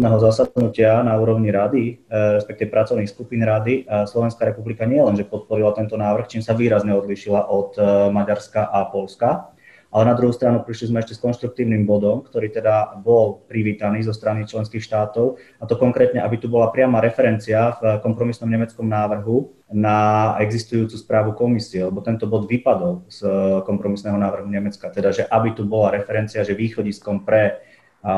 [0.00, 5.98] zasadnutia na úrovni rady, respektíve pracovných skupín rady, Slovenská republika nie len, že podporila tento
[5.98, 7.74] návrh, čím sa výrazne odlišila od
[8.14, 9.52] Maďarska a Polska,
[9.88, 14.12] ale na druhú stranu prišli sme ešte s konštruktívnym bodom, ktorý teda bol privítaný zo
[14.12, 19.48] strany členských štátov, a to konkrétne, aby tu bola priama referencia v kompromisnom nemeckom návrhu
[19.72, 23.24] na existujúcu správu komisie, lebo tento bod vypadol z
[23.64, 27.67] kompromisného návrhu Nemecka, teda že aby tu bola referencia, že východiskom pre
[27.98, 28.14] a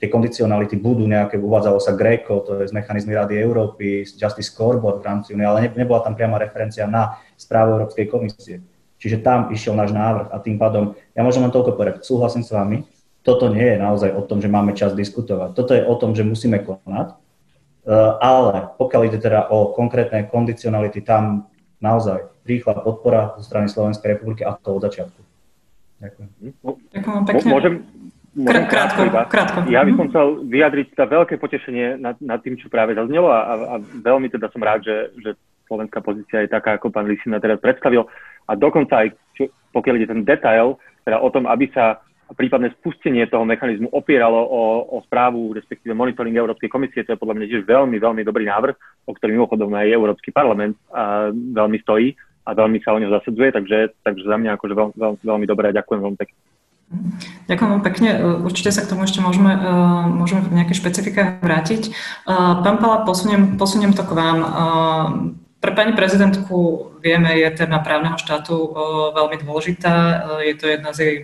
[0.00, 5.04] tie kondicionality budú nejaké, uvádzalo sa GRECO, to je z mechanizmy Rady Európy, Justice Scoreboard
[5.04, 8.64] v rámci Unie, ale nebola tam priama referencia na správu Európskej komisie.
[8.96, 12.56] Čiže tam išiel náš návrh a tým pádom, ja môžem len toľko povedať, súhlasím s
[12.56, 12.88] vami,
[13.20, 15.52] toto nie je naozaj o tom, že máme čas diskutovať.
[15.52, 17.14] Toto je o tom, že musíme konať, e,
[18.22, 21.52] ale pokiaľ ide teda o konkrétne kondicionality, tam
[21.84, 25.20] naozaj rýchla podpora zo strany Slovenskej republiky a to od začiatku.
[26.00, 26.28] Ďakujem.
[26.92, 27.50] Ďakujem pekne.
[27.50, 27.74] Môžem,
[28.36, 29.58] môžem krátko, krátko.
[29.72, 33.40] Ja by som chcel vyjadriť teda veľké potešenie nad, nad tým, čo práve zaznelo a,
[33.40, 35.30] a, veľmi teda som rád, že, že
[35.66, 38.04] slovenská pozícia je taká, ako pán Lisina teraz predstavil.
[38.46, 43.22] A dokonca aj, čo, pokiaľ ide ten detail, teda o tom, aby sa prípadné spustenie
[43.30, 44.62] toho mechanizmu opieralo o,
[44.98, 49.06] o správu, respektíve monitoring Európskej komisie, to je podľa mňa tiež veľmi, veľmi dobrý návrh,
[49.06, 53.54] o ktorý mimochodom aj Európsky parlament a veľmi stojí a veľmi sa o neho zasadzuje,
[53.54, 56.38] takže, takže za mňa akože veľ, veľ, veľmi dobré a ďakujem veľmi pekne.
[57.50, 58.10] Ďakujem veľmi pekne.
[58.46, 59.58] Určite sa k tomu ešte môžeme,
[60.14, 61.90] môžeme v nejaké špecifika vrátiť.
[62.26, 64.38] Pán Pala, posuniem, posuniem to k vám.
[65.58, 68.70] Pre pani prezidentku vieme, je téma právneho štátu
[69.18, 69.94] veľmi dôležitá.
[70.46, 71.16] Je to jedna z jej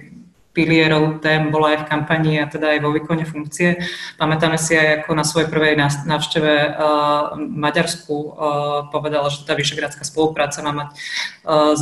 [0.52, 3.80] pilierov tém bola aj v kampani a teda aj vo výkone funkcie.
[4.20, 8.30] Pamätáme si aj, ako na svojej prvej návšteve uh, Maďarsku uh,
[8.92, 10.88] povedala, že tá vyšegrádska spolupráca má mať,
[11.48, 11.72] uh,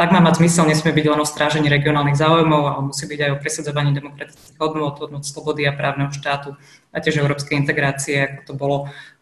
[0.00, 3.30] ak má mať zmysel, nesmie byť len o strážení regionálnych záujmov, ale musí byť aj
[3.36, 6.56] o presadzovaní demokratických hodnot, hodnot slobody a právneho štátu
[6.90, 8.76] a tiež európskej integrácie, ako to bolo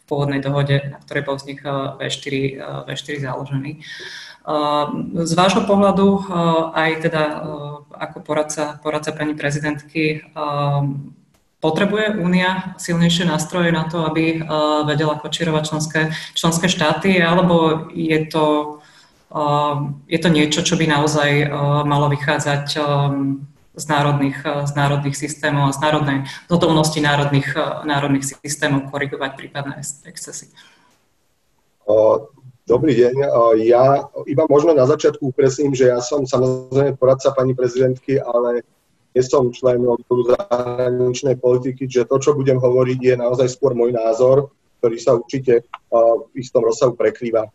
[0.08, 1.60] pôvodnej dohode, na ktorej bol vznik
[2.00, 2.34] V4,
[2.88, 3.84] V4 založený.
[5.28, 6.24] Z vášho pohľadu,
[6.72, 7.22] aj teda
[7.92, 10.24] ako poradca, poradca pani prezidentky,
[11.61, 14.40] potrebuje Únia silnejšie nástroje na to, aby
[14.88, 16.00] vedela kočírovať členské,
[16.32, 18.46] členské štáty, alebo je to,
[20.08, 21.52] je to niečo, čo by naozaj
[21.84, 22.66] malo vychádzať
[23.78, 26.18] z národných, eh, z národných systémov a z národnej
[26.50, 30.50] dodolnosti národných, eh, národných systémov korigovať prípadné excesy.
[32.68, 33.33] Dobrý deň.
[33.64, 38.61] Ja iba možno na začiatku upresním, že ja som samozrejme poradca pani prezidentky, ale
[39.16, 43.96] nie som člen odboru zahraničnej politiky, že to, čo budem hovoriť, je naozaj skôr môj
[43.96, 44.52] názor,
[44.85, 47.48] ktorý sa určite v istom rozsahu prekrýva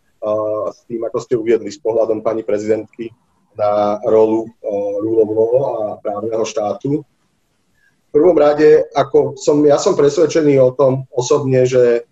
[0.74, 3.14] s tým, ako ste uviedli s pohľadom pani prezidentky
[3.54, 4.50] na rolu
[4.98, 5.22] rule
[5.62, 7.06] a právneho štátu.
[7.06, 12.02] V prvom rade, ako som, ja som presvedčený o tom osobne, že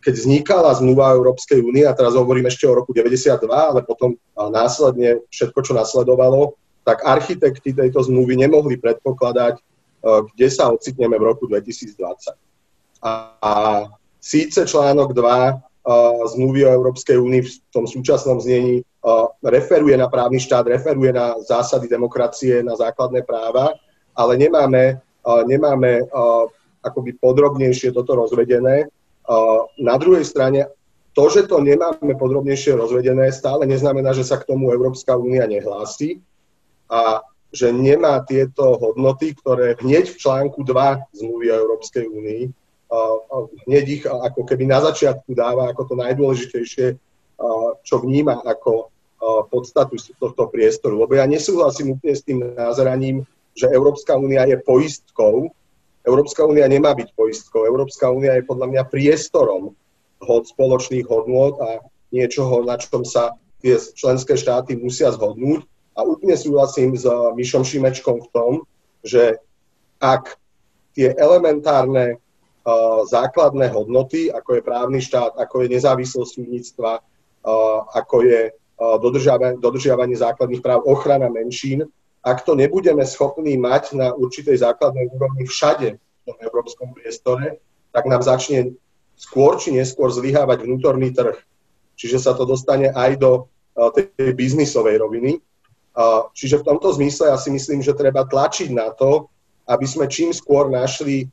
[0.00, 5.20] keď vznikala zmluva Európskej únie, a teraz hovorím ešte o roku 92, ale potom následne
[5.28, 9.60] všetko, čo nasledovalo, tak architekti tejto zmluvy nemohli predpokladať,
[10.32, 12.00] kde sa ocitneme v roku 2020.
[13.04, 13.52] A, a
[14.16, 15.70] síce článok 2
[16.36, 18.84] zmluvy o Európskej únii v tom súčasnom znení
[19.40, 23.72] referuje na právny štát, referuje na zásady demokracie, na základné práva,
[24.12, 25.00] ale nemáme,
[25.48, 26.04] nemáme
[26.84, 28.88] akoby podrobnejšie toto rozvedené.
[29.78, 30.66] Na druhej strane,
[31.14, 36.18] to, že to nemáme podrobnejšie rozvedené, stále neznamená, že sa k tomu Európska únia nehlási
[36.90, 37.22] a
[37.54, 42.42] že nemá tieto hodnoty, ktoré hneď v článku 2 zmluvy o Európskej únii
[43.70, 46.98] hneď ich ako keby na začiatku dáva ako to najdôležitejšie,
[47.86, 48.90] čo vníma ako
[49.46, 51.06] podstatu tohto priestoru.
[51.06, 53.22] Lebo ja nesúhlasím úplne s tým názeraním,
[53.54, 55.54] že Európska únia je poistkou.
[56.10, 57.62] Európska únia nemá byť poistkou.
[57.62, 59.78] Európska únia je podľa mňa priestorom
[60.18, 65.62] hod spoločných hodnôt a niečoho, na čom sa tie členské štáty musia zhodnúť.
[65.94, 67.06] A úplne súhlasím s
[67.38, 68.52] Mišom Šimečkom v tom,
[69.06, 69.38] že
[70.02, 70.34] ak
[70.98, 72.18] tie elementárne
[73.06, 77.00] základné hodnoty, ako je právny štát, ako je nezávislosť súdnictva,
[77.94, 78.40] ako je
[78.80, 81.84] dodržiavanie, dodržiavanie základných práv, ochrana menšín.
[82.20, 87.64] Ak to nebudeme schopní mať na určitej základnej úrovni všade v tom európskom priestore,
[87.96, 88.76] tak nám začne
[89.16, 91.40] skôr či neskôr zlyhávať vnútorný trh.
[91.96, 93.48] Čiže sa to dostane aj do
[93.96, 95.40] tej biznisovej roviny.
[96.36, 99.28] Čiže v tomto zmysle ja si myslím, že treba tlačiť na to,
[99.68, 101.28] aby sme čím skôr našli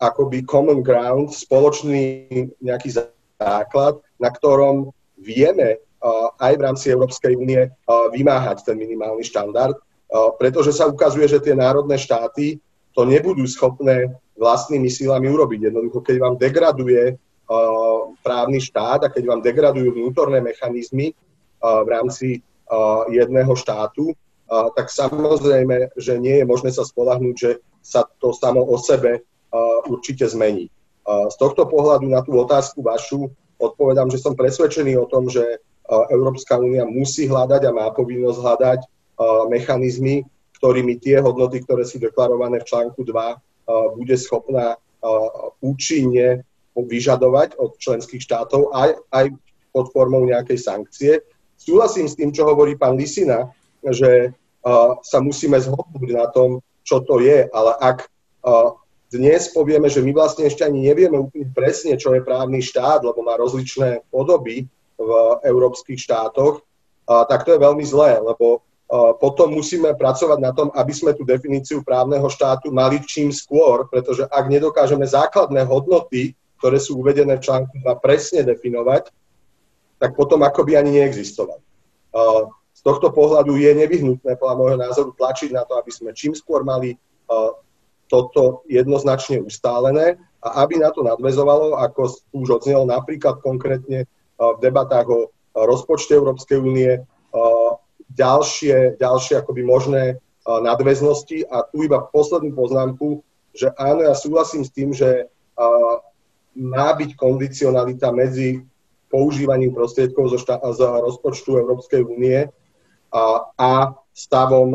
[0.00, 2.28] akoby common ground, spoločný
[2.60, 3.08] nejaký
[3.40, 5.80] základ, na ktorom vieme
[6.36, 7.72] aj v rámci Európskej únie
[8.12, 9.80] vymáhať ten minimálny štandard,
[10.38, 12.60] pretože sa ukazuje, že tie národné štáty
[12.94, 15.70] to nebudú schopné vlastnými sílami urobiť.
[15.70, 17.18] Jednoducho, keď vám degraduje
[18.22, 21.12] právny štát a keď vám degradujú vnútorné mechanizmy
[21.60, 22.40] v rámci
[23.10, 24.14] jedného štátu,
[24.78, 27.50] tak samozrejme, že nie je možné sa spolahnúť, že
[27.82, 29.26] sa to samo o sebe
[29.90, 30.70] určite zmení.
[31.04, 33.28] Z tohto pohľadu na tú otázku vašu
[33.60, 38.80] odpovedám, že som presvedčený o tom, že Európska únia musí hľadať a má povinnosť hľadať
[39.48, 40.26] mechanizmy,
[40.58, 44.80] ktorými tie hodnoty, ktoré sú deklarované v článku 2, bude schopná
[45.60, 46.42] účinne
[46.74, 49.26] vyžadovať od členských štátov aj, aj
[49.70, 51.12] pod formou nejakej sankcie.
[51.54, 53.52] Súhlasím s tým, čo hovorí pán Lisina,
[53.84, 54.34] že
[55.04, 58.08] sa musíme zhodnúť na tom, čo to je, ale ak
[59.14, 63.22] dnes povieme, že my vlastne ešte ani nevieme úplne presne, čo je právny štát, lebo
[63.22, 64.66] má rozličné podoby
[64.98, 65.10] v
[65.46, 66.64] európskych štátoch,
[67.06, 71.82] tak to je veľmi zlé, lebo potom musíme pracovať na tom, aby sme tú definíciu
[71.82, 77.74] právneho štátu mali čím skôr, pretože ak nedokážeme základné hodnoty, ktoré sú uvedené v článku
[77.82, 79.10] 2 presne definovať,
[79.98, 81.62] tak potom akoby ani neexistovali.
[82.14, 82.46] Uh,
[82.84, 86.94] tohto pohľadu je nevyhnutné, podľa môjho názoru, tlačiť na to, aby sme čím skôr mali
[86.94, 87.56] uh,
[88.06, 94.04] toto jednoznačne ustálené a aby na to nadvezovalo, ako už odznelo napríklad konkrétne
[94.36, 95.20] v debatách o
[95.56, 97.00] rozpočte Európskej únie,
[98.14, 100.02] ďalšie, ďalšie akoby možné
[100.46, 101.46] nadväznosti.
[101.50, 103.20] A tu iba poslednú poznámku,
[103.54, 105.30] že áno, ja súhlasím s tým, že
[106.54, 108.62] má byť kondicionalita medzi
[109.10, 112.50] používaním prostriedkov zo, štá- z rozpočtu Európskej únie
[113.58, 114.74] a stavom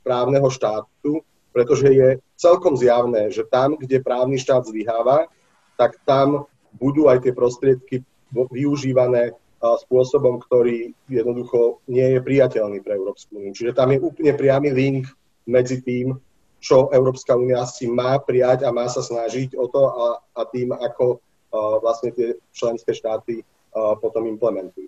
[0.00, 1.20] právneho štátu,
[1.52, 5.28] pretože je celkom zjavné, že tam, kde právny štát zlyháva,
[5.76, 8.00] tak tam budú aj tie prostriedky
[8.32, 13.54] využívané spôsobom, ktorý jednoducho nie je priateľný pre Európsku úniu.
[13.54, 15.06] Čiže tam je úplne priamy link
[15.46, 16.18] medzi tým,
[16.62, 20.06] čo Európska únia si má prijať a má sa snažiť o to a,
[20.38, 24.86] a tým, ako uh, vlastne tie členské štáty uh, potom implementujú.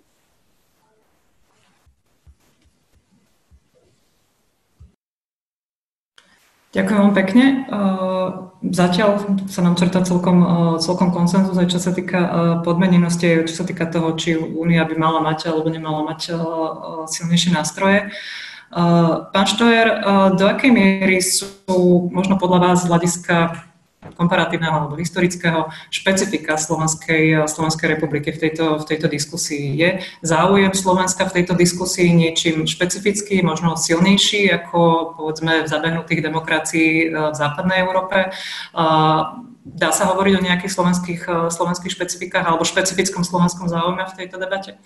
[6.75, 7.45] Ďakujem vám pekne.
[8.67, 10.43] Zatiaľ sa nám črta celkom,
[10.83, 12.19] celkom konsenzus, aj čo sa týka
[12.67, 16.35] podmenenosti, čo sa týka toho, či Únia by mala mať alebo nemala mať
[17.07, 18.11] silnejšie nástroje.
[19.31, 20.03] Pán Štojer,
[20.35, 23.35] do akej miery sú možno podľa vás z hľadiska
[24.13, 29.65] komparatívneho alebo historického špecifika Slovenskej, Slovenskej republiky v tejto, v tejto diskusii.
[29.73, 29.89] Je
[30.21, 37.31] záujem Slovenska v tejto diskusii niečím špecifický, možno silnejší ako povedzme v zabehnutých demokracií e,
[37.31, 38.29] v západnej Európe?
[39.65, 44.37] Dá sa hovoriť o nejakých slovenských, e, slovenských špecifikách alebo špecifickom slovenskom záujme v tejto
[44.37, 44.77] debate?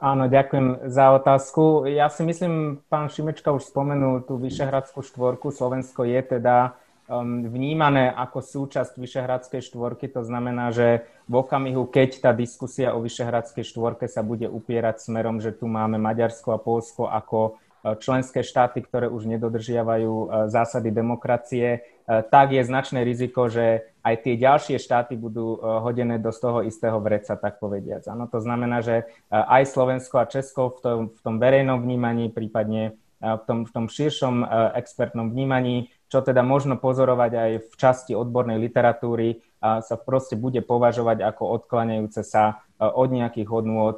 [0.00, 1.84] Áno, ďakujem za otázku.
[1.90, 5.52] Ja si myslím, pán Šimečka už spomenul tú Vyšehradskú štvorku.
[5.52, 10.08] Slovensko je teda um, vnímané ako súčasť Vyšehradskej štvorky.
[10.16, 15.40] To znamená, že v okamihu, keď tá diskusia o Vyšehradskej štvorke sa bude upierať smerom,
[15.40, 20.88] že tu máme Maďarsko a Polsko ako uh, členské štáty, ktoré už nedodržiavajú uh, zásady
[20.88, 26.60] demokracie, tak je značné riziko, že aj tie ďalšie štáty budú e, hodené do toho
[26.60, 28.04] istého vreca, tak povediac.
[28.04, 32.28] Ano, to znamená, že e, aj Slovensko a Česko v tom, v tom verejnom vnímaní,
[32.28, 34.44] prípadne v tom, v tom širšom
[34.76, 41.24] expertnom vnímaní, čo teda možno pozorovať aj v časti odbornej literatúry, sa proste bude považovať
[41.24, 43.96] ako odklanajúce sa od nejakých hodnôt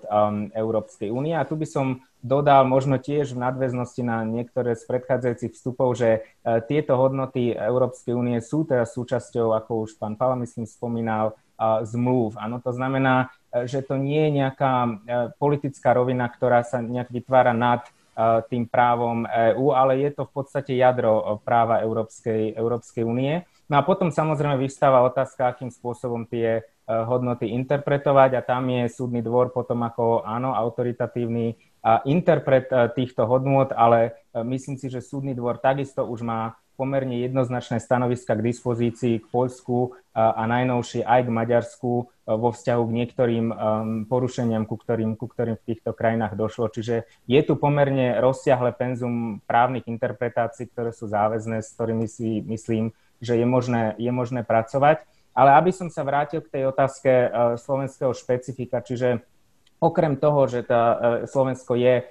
[0.54, 1.34] Európskej únie.
[1.34, 6.10] A tu by som dodal možno tiež v nadväznosti na niektoré z predchádzajúcich vstupov, že
[6.10, 6.20] e,
[6.66, 12.36] tieto hodnoty Európskej únie sú teraz súčasťou, ako už pán Pala myslím spomínal, zmluv.
[12.36, 14.90] Áno, to znamená, e, že to nie je nejaká e,
[15.38, 17.86] politická rovina, ktorá sa nejak vytvára nad
[18.48, 23.44] tým právom EÚ, ale je to v podstate jadro práva Európskej, Európskej únie.
[23.66, 29.18] No a potom samozrejme vystáva otázka, akým spôsobom tie hodnoty interpretovať a tam je súdny
[29.18, 31.58] dvor potom ako áno, autoritatívny
[32.04, 37.24] interpret e, týchto hodnôt, ale e, myslím si, že súdny dvor takisto už má pomerne
[37.24, 41.92] jednoznačné stanoviska k dispozícii k Poľsku e, a najnovšie aj k Maďarsku
[42.26, 43.46] vo vzťahu k niektorým
[44.10, 46.66] porušeniam, ku ktorým, ku ktorým v týchto krajinách došlo.
[46.66, 52.90] Čiže je tu pomerne rozsiahle penzum právnych interpretácií, ktoré sú záväzné, s ktorými si myslím,
[53.20, 55.04] že je možné, je možné pracovať.
[55.36, 57.28] Ale aby som sa vrátil k tej otázke
[57.60, 59.20] slovenského špecifika, čiže
[59.76, 60.96] Okrem toho, že tá e,
[61.28, 62.04] Slovensko je e,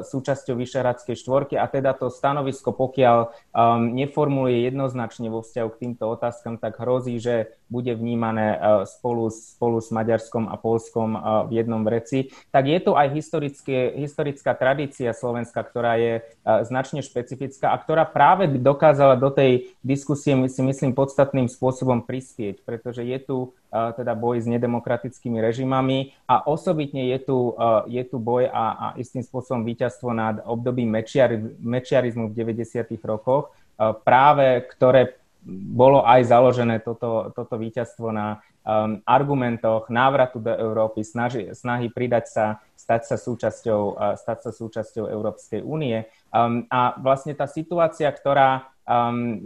[0.00, 6.08] súčasťou Vyšehradskej štvorky a teda to stanovisko, pokiaľ um, neformuluje jednoznačne vo vzťahu k týmto
[6.08, 11.14] otázkam, tak hrozí, že bude vnímané spolu, spolu s Maďarskom a Polskom
[11.46, 13.14] v jednom vreci, tak je tu aj
[13.94, 16.26] historická tradícia Slovenska, ktorá je
[16.66, 23.06] značne špecifická a ktorá práve dokázala do tej diskusie, si myslím, podstatným spôsobom prispieť, pretože
[23.06, 27.38] je tu teda boj s nedemokratickými režimami a osobitne je tu,
[27.86, 32.98] je tu boj a, a istým spôsobom víťazstvo nad obdobím mečiar, mečiarizmu v 90.
[33.06, 33.54] rokoch,
[34.02, 41.56] práve ktoré bolo aj založené toto, toto víťazstvo na um, argumentoch návratu do Európy, snaži,
[41.56, 46.04] snahy pridať sa, stať sa súčasťou, uh, stať sa súčasťou Európskej únie.
[46.30, 49.40] Um, a vlastne tá situácia, ktorá um,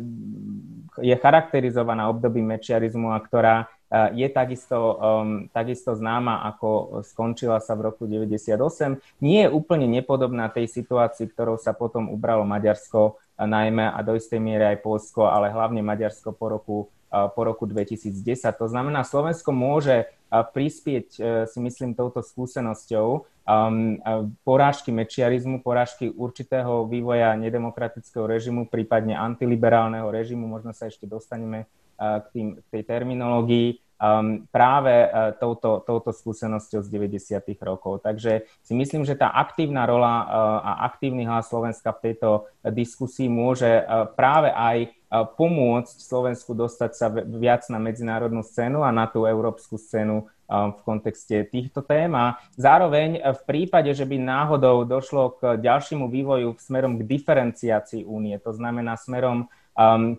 [0.98, 7.78] je charakterizovaná obdobím mečiarizmu a ktorá uh, je takisto, um, takisto známa, ako skončila sa
[7.78, 13.90] v roku 98, nie je úplne nepodobná tej situácii, ktorou sa potom ubralo Maďarsko najmä
[13.90, 16.76] a do istej miery aj Polsko, ale hlavne Maďarsko po roku,
[17.10, 18.14] po roku 2010.
[18.58, 24.02] To znamená, Slovensko môže prispieť, e, si myslím, touto skúsenosťou um,
[24.42, 32.26] porážky mečiarizmu, porážky určitého vývoja nedemokratického režimu, prípadne antiliberálneho režimu, možno sa ešte dostaneme k,
[32.34, 37.40] tým, k tej terminológii, um, práve uh, touto, touto skúsenosťou z 90.
[37.64, 38.04] rokov.
[38.04, 40.26] Takže si myslím, že tá aktívna rola uh,
[40.60, 46.90] a aktívny hlas Slovenska v tejto diskusii môže uh, práve aj uh, pomôcť Slovensku dostať
[46.92, 50.28] sa viac na medzinárodnú scénu a na tú európsku scénu um,
[50.76, 52.12] v kontexte týchto tém.
[52.12, 58.04] A zároveň uh, v prípade, že by náhodou došlo k ďalšiemu vývoju smerom k diferenciácii
[58.04, 59.48] únie, to znamená smerom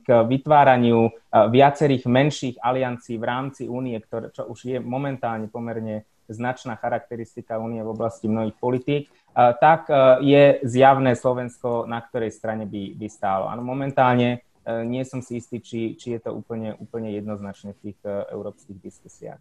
[0.04, 6.04] k vytváraniu uh, viacerých menších aliancií v rámci únie, ktoré, čo už je momentálne pomerne
[6.28, 12.36] značná charakteristika únie v oblasti mnohých politík, uh, tak uh, je zjavné Slovensko, na ktorej
[12.36, 13.48] strane by, by stálo.
[13.48, 18.02] Áno, momentálne nie som si istý, či, či je to úplne, úplne jednoznačne v tých
[18.34, 19.38] európskych diskusiách.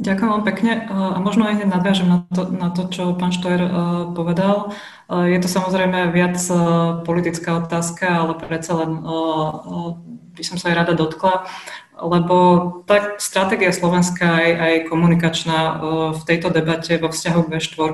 [0.00, 3.60] Ďakujem vám pekne a možno aj hneď nadviažem na to, na to čo pán Štojer
[4.16, 4.72] povedal.
[5.12, 6.40] Je to samozrejme viac
[7.04, 8.96] politická otázka, ale predsa len
[10.32, 11.44] by som sa aj rada dotkla,
[12.00, 12.36] lebo
[12.88, 15.58] tá stratégia Slovenska aj, aj komunikačná
[16.16, 17.92] v tejto debate vo vzťahu k V4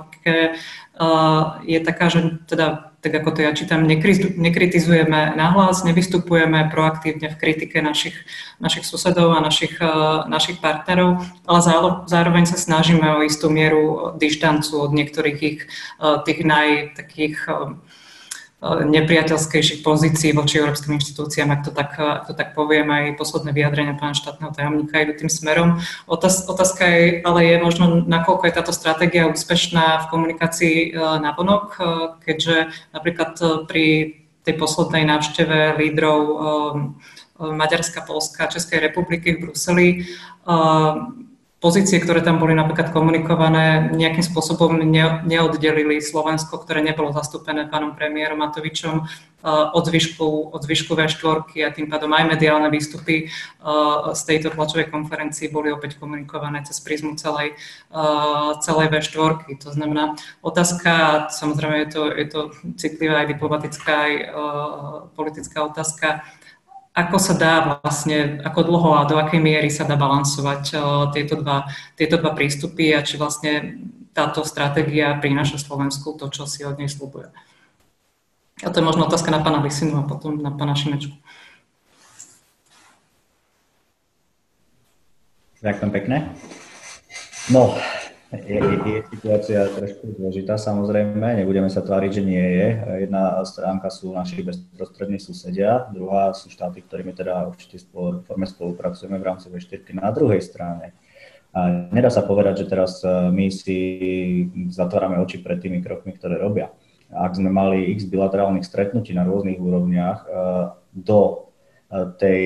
[1.65, 3.87] je taká, že teda tak ako to ja čítam,
[4.35, 8.19] nekritizujeme nahlas, nevystupujeme proaktívne v kritike našich,
[8.59, 9.89] našich susedov a našich, eh,
[10.27, 11.61] našich partnerov, ale
[12.11, 17.79] zároveň sa snažíme o istú mieru dištancu od niektorých ich eh, tých naj takých eh,
[18.65, 24.01] nepriateľskejších pozícií voči európskym inštitúciám, ak to tak, ak to tak poviem, aj posledné vyjadrenia
[24.01, 25.85] pána štátneho tajomníka idú tým smerom.
[26.09, 31.37] Otáz, otázka je, ale je možno, nakoľko je táto stratégia úspešná v komunikácii e, na
[31.37, 31.77] vonok,
[32.25, 33.37] keďže napríklad
[33.69, 36.21] pri tej poslednej návšteve lídrov
[37.37, 39.89] Maďarska, Polska, Českej republiky v Bruseli
[41.57, 47.97] pozície, ktoré tam boli napríklad komunikované, nejakým spôsobom ne, neoddelili Slovensko, ktoré nebolo zastúpené pánom
[47.97, 54.13] premiérom Matovičom uh, od zvyšku, od zvyšku V4 a tým pádom aj mediálne výstupy uh,
[54.13, 57.57] z tejto tlačovej konferencii boli opäť komunikované cez prízmu celej,
[57.89, 59.49] uh, celej V4.
[59.57, 60.13] To znamená,
[60.45, 62.41] otázka, samozrejme je to, je to
[62.77, 64.15] citlivá aj diplomatická, aj
[65.17, 66.21] politická otázka,
[66.97, 70.81] ako sa dá vlastne, ako dlho a do akej miery sa dá balansovať uh,
[71.13, 73.85] tieto dva, tieto dva prístupy a či vlastne
[74.17, 77.29] táto stratégia prináša Slovensku to, čo si od nej slúbuje.
[78.65, 81.13] A to je možno otázka na pána Lisinu a potom na pána Šimečku.
[85.61, 86.33] Ďakujem pekne.
[87.53, 87.77] No,
[88.35, 92.69] je, je situácia trošku zložitá samozrejme, nebudeme sa tváriť, že nie je.
[93.07, 99.23] Jedna stránka sú naši bezprostrední susedia, druhá sú štáty, ktorými teda určite spolu, forme spolupracujeme
[99.23, 100.91] v rámci V4 na druhej strane.
[101.57, 103.79] A nedá sa povedať, že teraz e, my si
[104.69, 106.69] zatvárame oči pred tými krokmi, ktoré robia.
[107.09, 110.29] Ak sme mali x bilaterálnych stretnutí na rôznych úrovniach e,
[110.93, 111.37] do e,
[112.21, 112.43] tej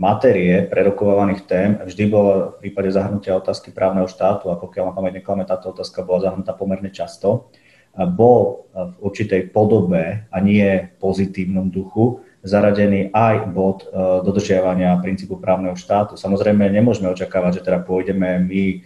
[0.00, 5.20] matérie prerokovaných tém vždy bola v prípade zahrnutia otázky právneho štátu a pokiaľ ma pamäť
[5.20, 7.52] neklame, táto otázka bola zahrnutá pomerne často,
[7.92, 13.86] bol v určitej podobe a nie pozitívnom duchu zaradený aj bod e,
[14.24, 16.16] dodržiavania princípu právneho štátu.
[16.16, 18.78] Samozrejme, nemôžeme očakávať, že teda pôjdeme my e,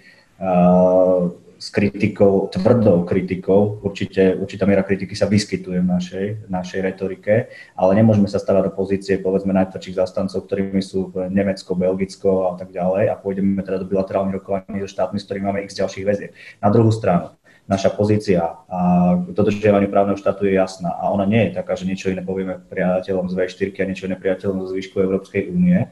[1.65, 7.49] s kritikou, tvrdou kritikou, určite, určitá miera kritiky sa vyskytuje v našej, v našej retorike,
[7.73, 12.69] ale nemôžeme sa stavať do pozície, povedzme, najtvrdších zastancov, ktorými sú Nemecko, Belgicko a tak
[12.69, 16.37] ďalej a pôjdeme teda do bilaterálnych rokovaní so štátmi, s ktorými máme x ďalších väzieb.
[16.61, 17.33] Na druhú stranu,
[17.65, 18.79] naša pozícia a
[19.25, 23.33] k právneho štátu je jasná a ona nie je taká, že niečo iné povieme priateľom
[23.33, 25.89] z V4 a niečo iné priateľom zo zvyšku Európskej únie.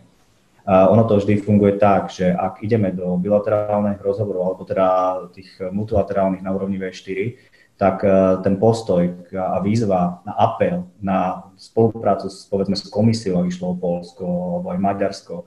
[0.66, 4.86] Ono to vždy funguje tak, že ak ideme do bilaterálnych rozhovorov alebo teda
[5.34, 7.34] tých multilaterálnych na úrovni V4,
[7.74, 13.74] tak e, ten postoj a výzva na apel, na spoluprácu s, povedzme, s komisiou, išlo
[13.74, 15.44] o Polsko alebo aj Maďarsko, e,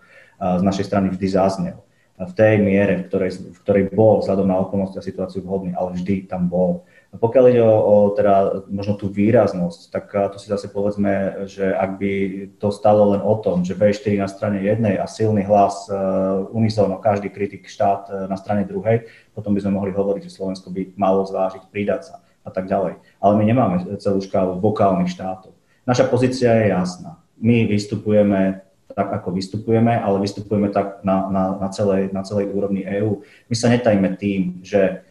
[0.60, 1.80] z našej strany vždy zaznel
[2.16, 6.00] v tej miere, v ktorej, v ktorej bol vzhľadom na okolnosti a situáciu vhodný, ale
[6.00, 6.88] vždy tam bol.
[7.16, 11.72] A pokiaľ ide o, o teda možno tú výraznosť, tak to si zase povedzme, že
[11.72, 12.14] ak by
[12.60, 17.00] to stalo len o tom, že V4 na strane jednej a silný hlas uh, unizóno,
[17.00, 21.00] každý kritik štát uh, na strane druhej, potom by sme mohli hovoriť, že Slovensko by
[21.00, 23.00] malo zvážiť pridať sa a tak ďalej.
[23.24, 25.56] Ale my nemáme celú škálu vokálnych štátov.
[25.88, 27.16] Naša pozícia je jasná.
[27.40, 32.84] My vystupujeme tak, ako vystupujeme, ale vystupujeme tak na, na, na, celej, na celej úrovni
[32.84, 33.24] EÚ.
[33.48, 35.05] My sa netajme tým, že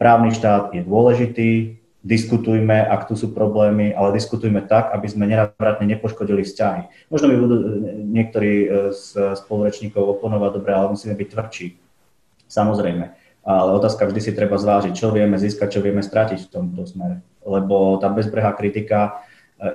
[0.00, 5.84] právny štát je dôležitý, diskutujme, ak tu sú problémy, ale diskutujme tak, aby sme nenavratne
[5.84, 7.12] nepoškodili vzťahy.
[7.12, 7.56] Možno mi budú
[8.08, 11.66] niektorí e, z spolurečníkov oponovať, dobre, ale musíme byť tvrdší.
[12.48, 13.04] Samozrejme.
[13.44, 17.20] Ale otázka vždy si treba zvážiť, čo vieme získať, čo vieme stratiť v tomto smere.
[17.44, 19.20] Lebo tá bezbrehá kritika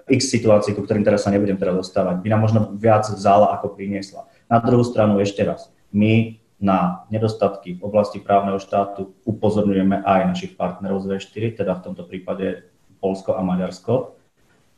[0.09, 3.77] x situácií, ku ktorým teraz sa nebudem teda dostávať, by nám možno viac vzala, ako
[3.77, 4.25] priniesla.
[4.49, 10.53] Na druhú stranu ešte raz, my na nedostatky v oblasti právneho štátu upozorňujeme aj našich
[10.55, 12.67] partnerov z V4, teda v tomto prípade
[13.03, 14.15] Polsko a Maďarsko.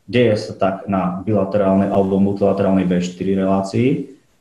[0.08, 3.88] Deje sa tak na bilaterálnej alebo multilaterálnej V4 relácii.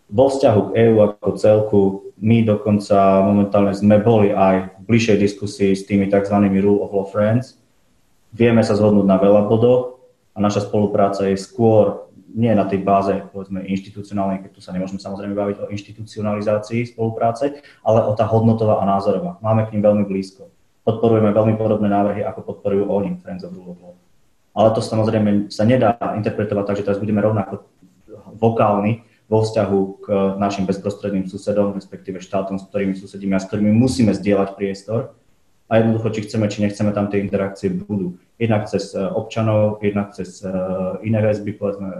[0.08, 1.82] Vo vzťahu k EÚ ako celku
[2.18, 6.40] my dokonca momentálne sme boli aj v bližšej diskusii s tými tzv.
[6.64, 7.60] rule of law friends.
[8.32, 9.98] Vieme sa zhodnúť na veľa bodoch,
[10.38, 12.07] a naša spolupráca je skôr
[12.38, 17.66] nie na tej báze, povedzme, inštitucionálnej, keď tu sa nemôžeme samozrejme baviť o inštitucionalizácii spolupráce,
[17.82, 19.42] ale o tá hodnotová a názorová.
[19.42, 20.54] Máme k ním veľmi blízko.
[20.86, 23.98] Podporujeme veľmi podobné návrhy, ako podporujú oni, Friends of Rule of Law.
[24.54, 27.66] Ale to samozrejme sa nedá interpretovať tak, že teraz budeme rovnako
[28.38, 30.08] vokálni vo vzťahu k
[30.40, 35.18] našim bezprostredným susedom, respektíve štátom, s ktorými susedíme a s ktorými musíme zdieľať priestor.
[35.68, 40.16] A jednoducho, či chceme, či nechceme, tam tie interakcie budú jednak cez e, občanov, jednak
[40.16, 40.48] cez e,
[41.04, 41.92] iné väzby, povedzme,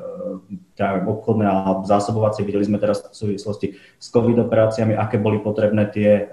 [0.80, 2.48] teda obchodné a zásobovacie.
[2.48, 6.32] Videli sme teraz v súvislosti s COVID operáciami, aké boli potrebné tie,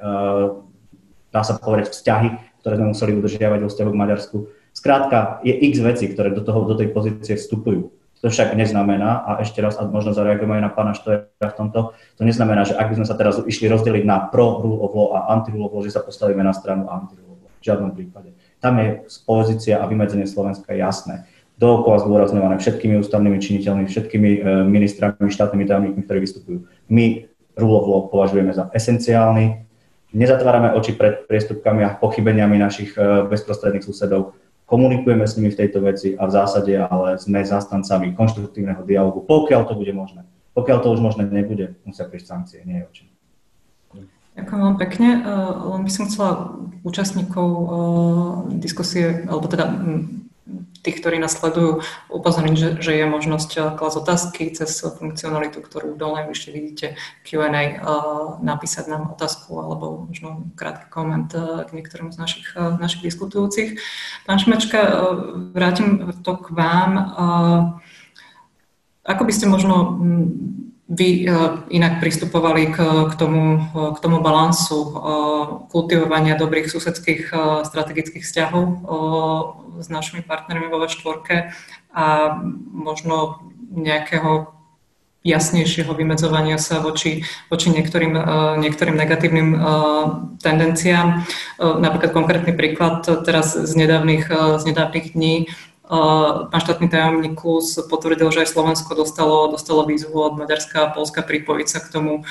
[1.34, 2.28] dá sa povedať, vzťahy,
[2.62, 4.36] ktoré sme museli udržiavať vo vzťahu k Maďarsku.
[4.74, 7.90] Skrátka, je x veci, ktoré do, toho, do tej pozície vstupujú.
[8.24, 11.92] To však neznamená, a ešte raz, a možno zareagujem aj na pána Štojera v tomto,
[12.16, 15.08] to neznamená, že ak by sme sa teraz išli rozdeliť na pro rule of law
[15.12, 17.52] a anti rule of law, že sa postavíme na stranu anti rule of law.
[17.52, 18.32] V žiadnom prípade.
[18.64, 21.28] Tam je pozícia a vymedzenie Slovenska jasné.
[21.60, 24.40] Dookola zdôrazňované všetkými ústavnými činiteľmi, všetkými e,
[24.72, 26.64] ministrami, štátnymi tajomníkmi, ktorí vystupujú.
[26.88, 27.28] My
[27.60, 29.68] rule of law považujeme za esenciálny.
[30.16, 34.32] Nezatvárame oči pred priestupkami a pochybeniami našich e, bezprostredných susedov.
[34.64, 39.68] Komunikujeme s nimi v tejto veci a v zásade ale sme zastancami konštruktívneho dialogu, pokiaľ
[39.68, 40.24] to bude možné.
[40.56, 43.06] Pokiaľ to už možné nebude, musia prísť sankcie, nie je o čom.
[44.34, 45.08] Ďakujem veľmi pekne.
[45.74, 46.32] Len by som chcela
[46.82, 47.70] účastníkov eh,
[48.58, 49.70] diskusie, alebo teda
[50.84, 51.80] tých, ktorí nás sledujú,
[52.12, 56.86] upozorniť, že, že je možnosť eh, klas otázky cez funkcionalitu, ktorú dole ešte vidíte
[57.24, 57.80] Q&A,
[58.44, 63.80] napísať nám otázku alebo možno krátky koment k niektorým z našich, našich diskutujúcich.
[64.28, 64.80] Pán Šmečka,
[65.54, 66.90] vrátim to k vám.
[69.04, 70.00] Ako by ste možno
[70.88, 71.32] vy eh,
[71.72, 72.76] inak pristupovali k,
[73.08, 74.92] k, tomu, eh, k tomu balansu eh,
[75.72, 77.32] kultivovania dobrých susedských
[77.64, 78.64] strategických vzťahov
[79.80, 81.50] s našimi partnermi vo štvorke
[81.90, 82.04] a
[82.70, 83.42] možno
[83.74, 84.54] nejakého
[85.24, 88.12] jasnejšieho vymedzovania sa voči, voči niektorým,
[88.60, 89.56] niektorým negatívnym
[90.36, 91.24] tendenciám.
[91.58, 95.48] Napríklad konkrétny príklad teraz z nedávnych, z nedávnych dní
[95.84, 101.20] Pán štátny tajomník Klus potvrdil, že aj Slovensko dostalo, dostalo výzvu od Maďarska a Polska
[101.20, 102.24] pripojiť sa k tomu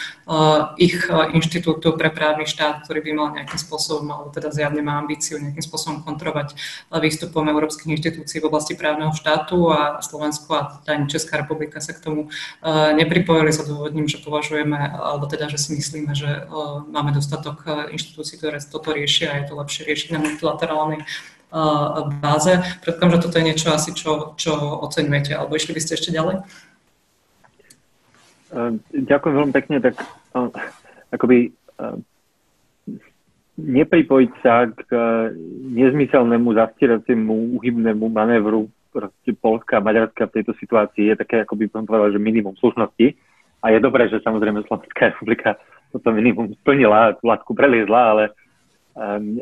[0.82, 5.38] ich inštitútu pre právny štát, ktorý by mal nejakým spôsobom, alebo teda zjavne má ambíciu
[5.38, 6.58] nejakým spôsobom kontrovať
[6.98, 12.02] výstupom európskych inštitúcií v oblasti právneho štátu a Slovensko a teda Česká republika sa k
[12.02, 12.34] tomu
[12.98, 16.50] nepripojili sa dôvodním, že považujeme, alebo teda, že si myslíme, že
[16.90, 21.06] máme dostatok inštitúcií, ktoré toto riešia a je to lepšie riešiť na multilaterálnej
[22.20, 22.58] báze.
[22.82, 24.54] Predpokladám, že toto je niečo asi, čo, čo
[24.90, 26.42] oceňujete, alebo išli by ste ešte ďalej?
[28.94, 30.02] Ďakujem veľmi pekne, tak
[31.14, 31.54] akoby
[33.54, 34.90] nepripojiť sa k
[35.78, 41.66] nezmyselnému zastieraciemu uhybnému manévru proste Polska a Maďarska v tejto situácii je také, ako by
[41.70, 43.14] som povedal, že minimum slušnosti.
[43.62, 45.58] A je dobré, že samozrejme Slovenská republika
[45.94, 48.24] toto minimum splnila, tú latku preliezla, ale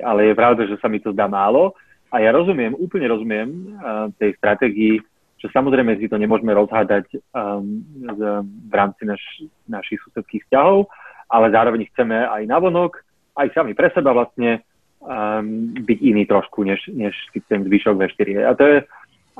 [0.04, 1.76] ale je pravda, že sa mi to zdá málo.
[2.12, 3.48] A ja rozumiem, úplne rozumiem
[3.80, 5.00] uh, tej stratégii,
[5.42, 9.24] že samozrejme si to nemôžeme rozhádať um, z, v rámci naš,
[9.66, 10.86] našich susedských vzťahov,
[11.32, 13.02] ale zároveň chceme aj navonok,
[13.40, 14.62] aj sami pre seba vlastne
[15.02, 17.18] um, byť iný trošku, než, než
[17.50, 18.46] ten zvyšok V4.
[18.46, 18.78] A to je,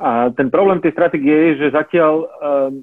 [0.02, 2.82] a ten problém tej stratégie je, že zatiaľ um,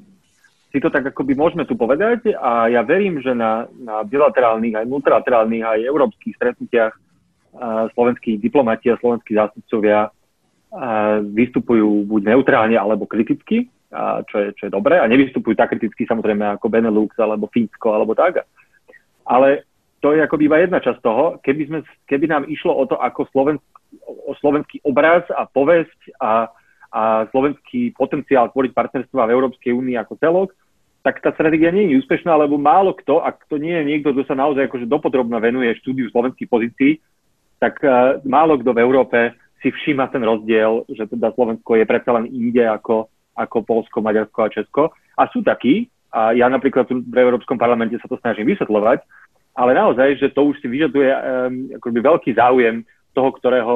[0.71, 4.85] si to tak akoby môžeme tu povedať a ja verím, že na, na bilaterálnych, aj
[4.85, 6.93] multilaterálnych, aj európskych stretnutiach
[7.95, 10.10] slovenskí diplomati a slovenskí zástupcovia
[11.34, 13.66] vystupujú buď neutrálne alebo kriticky,
[14.30, 18.14] čo, je, čo je dobré, a nevystupujú tak kriticky samozrejme ako Benelux alebo Fínsko alebo
[18.14, 18.45] tak.
[19.26, 19.66] Ale
[19.97, 21.41] to je akoby iba jedna časť toho.
[21.41, 23.66] Keby, sme, keby nám išlo o to, ako slovensk,
[24.06, 26.54] o slovenský obraz a povesť a
[26.89, 30.50] a slovenský potenciál tvoriť partnerstva v Európskej únii ako celok,
[31.06, 34.26] tak tá stratégia nie je úspešná, lebo málo kto, ak to nie je niekto, kto
[34.28, 36.91] sa naozaj akože dopodrobne venuje štúdiu slovenských pozícií,
[37.60, 39.20] tak uh, málo kto v Európe
[39.60, 44.39] si všíma ten rozdiel, že teda Slovensko je predsa len inde ako, ako Polsko, Maďarsko
[44.39, 44.84] a Česko.
[45.20, 49.03] A sú takí, a ja napríklad v Európskom parlamente sa to snažím vysvetľovať,
[49.60, 51.20] ale naozaj, že to už si vyžaduje um,
[51.76, 53.76] akoby veľký záujem toho, ktorého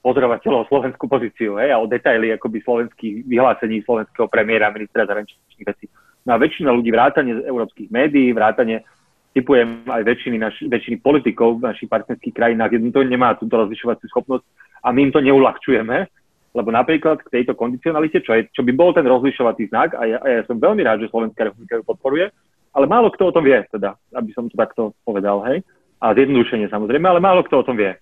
[0.00, 5.86] pozorovateľov slovenskú pozíciu hej, a o detaily akoby slovenských vyhlásení slovenského premiéra, ministra zahraničných vecí.
[6.24, 8.82] No a väčšina ľudí vrátane z európskych médií, vrátane
[9.30, 14.44] typujem aj väčšiny, naš, väčšiny politikov v našich partnerských krajinách, to nemá túto rozlišovaciu schopnosť
[14.82, 16.10] a my im to neulahčujeme,
[16.50, 20.18] lebo napríklad k tejto kondicionalite, čo, je, čo by bol ten rozlišovací znak, a ja,
[20.18, 22.26] a ja som veľmi rád, že Slovenská republika ju podporuje,
[22.74, 25.62] ale málo kto o tom vie, teda, aby som to takto povedal, hej,
[26.02, 27.94] a zjednodušenie samozrejme, ale málo kto o tom vie.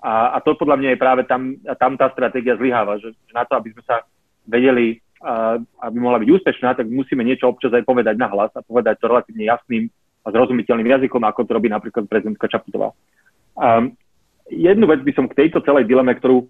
[0.00, 3.42] A, a to podľa mňa je práve tam, tam tá stratégia zlyháva, že, že na
[3.42, 4.06] to, aby sme sa
[4.46, 8.64] vedeli, uh, aby mohla byť úspešná, tak musíme niečo občas aj povedať na hlas a
[8.64, 12.92] povedať to relatívne jasným a zrozumiteľným jazykom, ako to robí napríklad prezidentka Čaputová.
[13.56, 13.96] Um,
[14.50, 16.44] jednu vec by som k tejto celej dileme, ktorú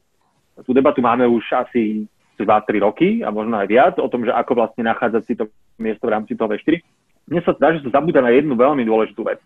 [0.66, 2.05] tú debatu máme už asi
[2.41, 6.09] 2-3 roky a možno aj viac, o tom, že ako vlastne nachádzať si to miesto
[6.09, 6.81] v rámci toho V4.
[7.29, 9.39] Mne sa zdá, že sa zabúda na jednu veľmi dôležitú vec.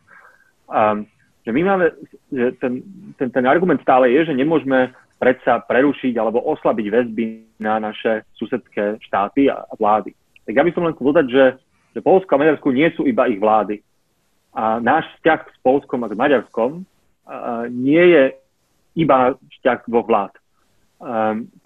[0.71, 1.05] Um,
[1.45, 1.87] že my máme,
[2.33, 2.81] že ten,
[3.21, 7.25] ten, ten argument stále je, že nemôžeme predsa prerušiť alebo oslabiť väzby
[7.61, 10.17] na naše susedské štáty a, vlády.
[10.49, 11.45] Tak ja by som len chcel dodať, že,
[11.97, 13.85] že Polsko a Maďarsko nie sú iba ich vlády.
[14.55, 16.87] A náš vzťah s Polskom a s Maďarskom
[17.75, 18.25] nie je
[18.95, 20.33] iba vzťah dvoch vlád.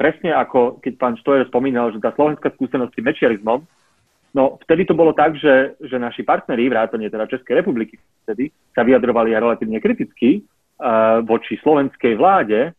[0.01, 3.61] Presne ako keď pán Štojer spomínal, že tá slovenská skúsenosť s mečiarizmom
[4.35, 8.85] No vtedy to bolo tak, že, že naši partneri, vrátane teda Českej republiky vtedy, sa
[8.85, 10.45] vyjadrovali aj relatívne kriticky
[11.25, 12.71] voči slovenskej vláde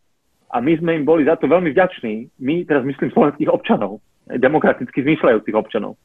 [0.50, 2.32] a my sme im boli za to veľmi vďační.
[2.40, 4.00] My teraz myslím slovenských občanov,
[4.30, 5.98] demokraticky zmyšľajúcich občanov.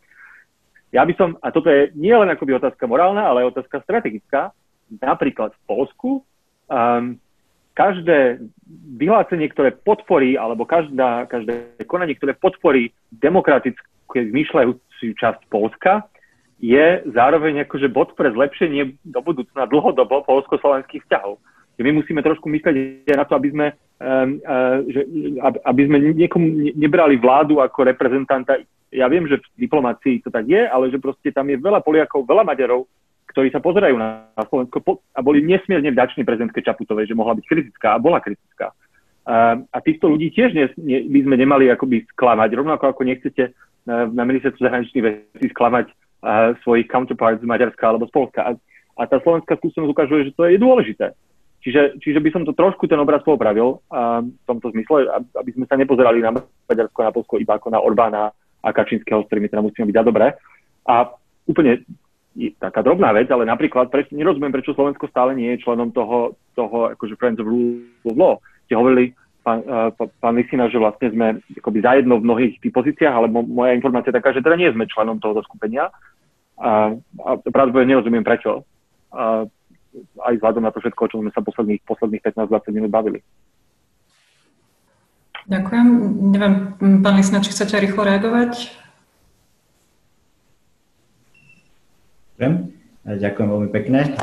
[0.96, 4.56] Ja by som, a toto je nie len akoby otázka morálna, ale aj otázka strategická,
[4.88, 6.10] napríklad v Polsku,
[6.72, 7.20] um,
[7.76, 8.40] každé
[8.96, 16.08] vyhlásenie, ktoré podporí, alebo každá, každé konanie, ktoré podporí demokratické zmyšľajúce časť Polska,
[16.64, 21.36] je zároveň akože bod pre zlepšenie do budúcna dlhodobo polsko-slovenských vzťahov.
[21.76, 23.68] my musíme trošku myslieť na to, aby sme,
[24.00, 25.04] um, uh, že,
[25.44, 28.64] aby sme niekomu nebrali vládu ako reprezentanta.
[28.96, 32.24] Ja viem, že v diplomácii to tak je, ale že proste tam je veľa Poliakov,
[32.24, 32.88] veľa Maďarov,
[33.36, 38.00] ktorí sa pozerajú na Slovensko a boli nesmierne vďační prezidentke Čaputovej, že mohla byť kritická
[38.00, 38.72] a bola kritická.
[39.26, 43.52] Uh, a týchto ľudí tiež ne, ne, by sme nemali akoby sklamať, rovnako ako nechcete
[43.86, 48.42] na ministerstvu zahraničných vecí sklamať uh, svojich counterparts z Maďarska alebo z Polska.
[48.42, 48.52] A,
[48.98, 51.14] a tá slovenská skúsenosť ukazuje, že to je dôležité.
[51.62, 55.66] Čiže, čiže by som to trošku ten obraz popravil uh, v tomto zmysle, aby sme
[55.66, 56.34] sa nepozerali na
[56.70, 58.30] Maďarsko a na Polsko iba ako na Orbána
[58.66, 60.34] a Kačinského, s ktorými teda musíme byť dobre.
[60.90, 61.14] A
[61.46, 61.86] úplne
[62.58, 66.92] taká drobná vec, ale napríklad preč, nerozumiem, prečo Slovensko stále nie je členom toho, toho
[66.98, 68.36] akože Friends of Rule of Law.
[68.68, 69.14] Ste hovorili
[69.46, 69.64] pán,
[69.96, 74.12] pán Lisina, že vlastne sme akoby zajedno v mnohých tých pozíciách, ale mo, moja informácia
[74.12, 75.94] je taká, že teda nie sme členom tohoto skupenia.
[76.60, 76.92] A,
[77.24, 78.66] a pravdepodobne nerozumiem prečo.
[79.14, 79.46] A,
[80.28, 83.24] aj vzhľadom na to všetko, o čom sme sa posledných, posledných 15-20 minút bavili.
[85.46, 85.88] Ďakujem.
[86.34, 86.56] Neviem,
[87.06, 88.74] pán Lisina, či chcete rýchlo reagovať?
[92.42, 92.74] Viem.
[93.06, 94.18] Ďakujem veľmi pekne.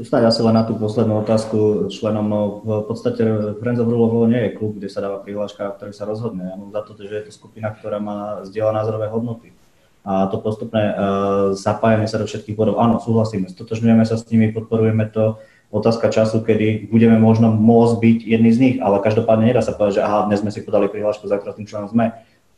[0.00, 2.24] Snáď asi len na tú poslednú otázku členom.
[2.24, 3.20] No v podstate
[3.60, 6.48] Friends of Rule nie je klub, kde sa dáva prihláška, ktorý sa rozhodne.
[6.48, 9.52] Ja mám za to, že je to skupina, ktorá má zdieľa názorové hodnoty.
[10.08, 10.96] A to postupné
[11.52, 15.38] zapájanie sa do všetkých bodov, áno, súhlasíme, stotožňujeme sa s nimi, podporujeme to.
[15.72, 19.98] Otázka času, kedy budeme možno môcť byť jedni z nich, ale každopádne nedá sa povedať,
[19.98, 22.12] že aha, dnes sme si podali prihlášku, zajtra tým členom sme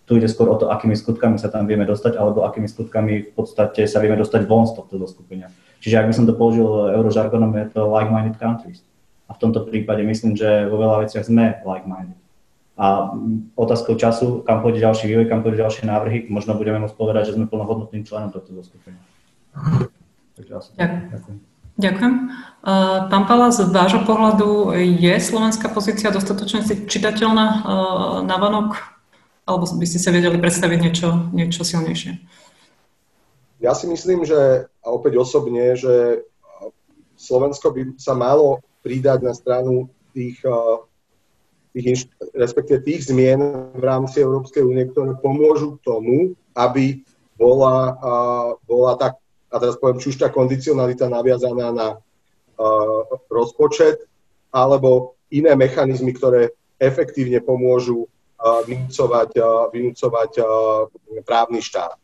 [0.05, 3.31] tu ide skôr o to, akými skutkami sa tam vieme dostať, alebo akými skutkami v
[3.33, 5.49] podstate sa vieme dostať von z tohto zoskupenia.
[5.81, 8.85] Čiže ak by som to použil eurožargonom, je to like-minded countries.
[9.29, 12.21] A v tomto prípade myslím, že vo veľa veciach sme like-minded.
[12.77, 13.17] A
[13.57, 17.41] otázkou času, kam pôjde ďalší vývoj, kam pôjde ďalšie návrhy, možno budeme môcť povedať, že
[17.41, 19.01] sme plnohodnotným členom tohto zoskupenia.
[20.37, 21.17] Ďakujem.
[21.17, 21.54] Ďakujem.
[21.79, 27.47] Pán Pala, z vášho pohľadu je slovenská pozícia dostatočne čitateľná
[28.25, 28.79] na vanok?
[29.45, 32.17] Alebo by ste sa vedeli predstaviť niečo, niečo silnejšie?
[33.61, 36.25] Ja si myslím, že, a opäť osobne, že
[37.21, 40.41] Slovensko by sa malo pridať na stranu tých
[41.75, 42.07] tých,
[42.39, 43.43] respektíve tých zmien
[43.75, 47.03] v rámci Európskej únie, ktoré pomôžu tomu, aby
[47.35, 47.99] bola,
[48.63, 49.19] bola tak,
[49.55, 51.89] a teraz poviem, či už tá kondicionalita naviazaná na
[53.31, 54.03] rozpočet,
[54.51, 56.51] alebo iné mechanizmy, ktoré
[56.83, 58.11] efektívne pomôžu
[58.43, 59.39] vynúcovať,
[59.71, 60.31] vynúcovať
[61.23, 61.95] právny štát.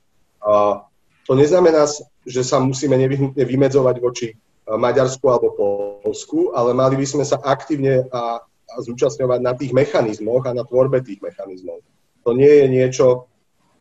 [1.27, 1.91] To neznamená,
[2.23, 4.39] že sa musíme nevyhnutne vymedzovať voči
[4.71, 5.59] Maďarsku alebo
[6.07, 10.63] Polsku, ale mali by sme sa aktívne a a zúčastňovať na tých mechanizmoch a na
[10.63, 11.83] tvorbe tých mechanizmov.
[12.23, 13.27] To nie je niečo,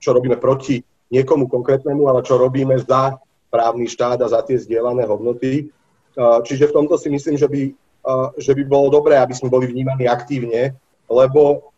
[0.02, 0.82] čo robíme proti
[1.14, 5.74] niekomu konkrétnemu, ale čo robíme za právny štát a za tie zdieľané hodnoty.
[6.18, 7.62] Čiže v tomto si myslím, že by,
[8.38, 10.78] že by bolo dobré, aby sme boli vnímaní aktívne,
[11.10, 11.70] lebo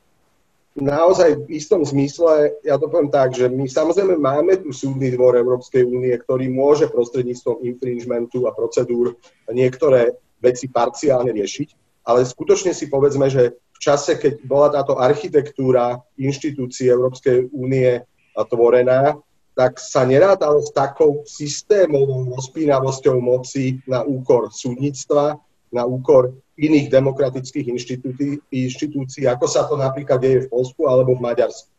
[0.71, 5.35] naozaj v istom zmysle, ja to poviem tak, že my samozrejme máme tu súdny dvor
[5.35, 9.19] Európskej únie, ktorý môže prostredníctvom infringementu a procedúr
[9.51, 15.99] niektoré veci parciálne riešiť, ale skutočne si povedzme, že v čase, keď bola táto architektúra
[16.15, 18.01] inštitúcií Európskej únie
[18.31, 19.19] tvorená,
[19.61, 25.37] tak sa nerátalo s takou systémovou rozpínavosťou moci na úkor súdnictva,
[25.69, 31.21] na úkor iných demokratických inštitúcií, inštitúcií, ako sa to napríklad deje v Polsku alebo v
[31.29, 31.69] Maďarsku.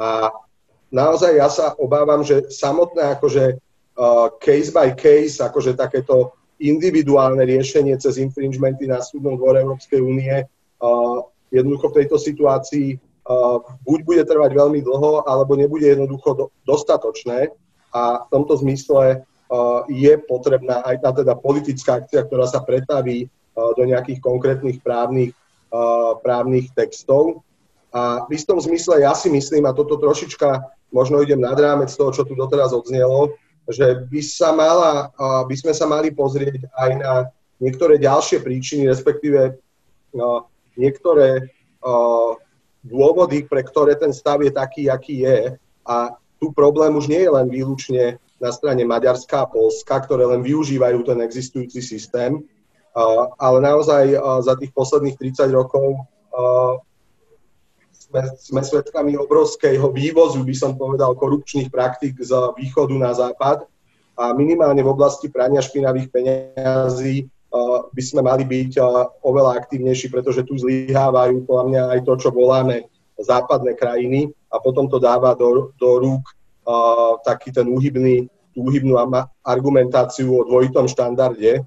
[0.00, 0.32] A
[0.88, 7.92] naozaj ja sa obávam, že samotné akože uh, case by case, akože takéto individuálne riešenie
[8.00, 10.48] cez infringementy na súdnom dvore Európskej únie
[11.54, 12.98] jednoducho v tejto situácii
[13.84, 17.52] buď bude trvať veľmi dlho, alebo nebude jednoducho dostatočné.
[17.92, 19.24] A v tomto zmysle
[19.88, 25.36] je potrebná aj tá teda politická akcia, ktorá sa pretaví do nejakých konkrétnych právnych,
[26.24, 27.44] právnych textov.
[27.92, 30.60] A v istom zmysle ja si myslím, a toto trošička
[30.92, 33.32] možno idem nad rámec toho, čo tu doteraz odznelo,
[33.68, 35.12] že by, sa mala,
[35.44, 37.12] by sme sa mali pozrieť aj na
[37.60, 39.56] niektoré ďalšie príčiny, respektíve
[40.76, 41.52] niektoré
[42.84, 45.38] dôvody, pre ktoré ten stav je taký, aký je.
[45.88, 50.46] A tu problém už nie je len výlučne na strane Maďarska a Polska, ktoré len
[50.46, 52.38] využívajú ten existujúci systém,
[53.38, 54.14] ale naozaj
[54.46, 56.06] za tých posledných 30 rokov
[58.08, 63.68] sme, sme svedkami obrovského vývozu, by som povedal, korupčných praktik z východu na západ
[64.18, 67.37] a minimálne v oblasti prania špinavých peňazí uh,
[67.92, 72.28] by sme mali byť uh, oveľa aktívnejší, pretože tu zlyhávajú podľa mňa aj to, čo
[72.28, 72.84] voláme
[73.16, 76.24] západné krajiny a potom to dáva do, do rúk
[76.68, 79.00] uh, taký ten úhybný, tú úhybnú
[79.42, 81.64] argumentáciu o dvojitom štandarde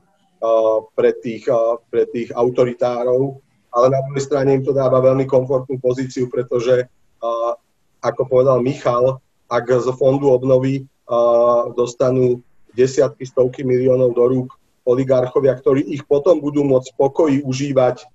[0.97, 1.45] pre tých,
[1.93, 3.37] pre tých autoritárov,
[3.69, 6.89] ale na druhej strane im to dáva veľmi komfortnú pozíciu, pretože,
[7.21, 7.53] uh,
[8.01, 9.21] ako povedal Michal,
[9.53, 12.41] ak z fondu obnovy uh, dostanú
[12.73, 14.49] desiatky, stovky miliónov do rúk
[14.87, 18.05] oligarchovia, ktorí ich potom budú môcť pokoji užívať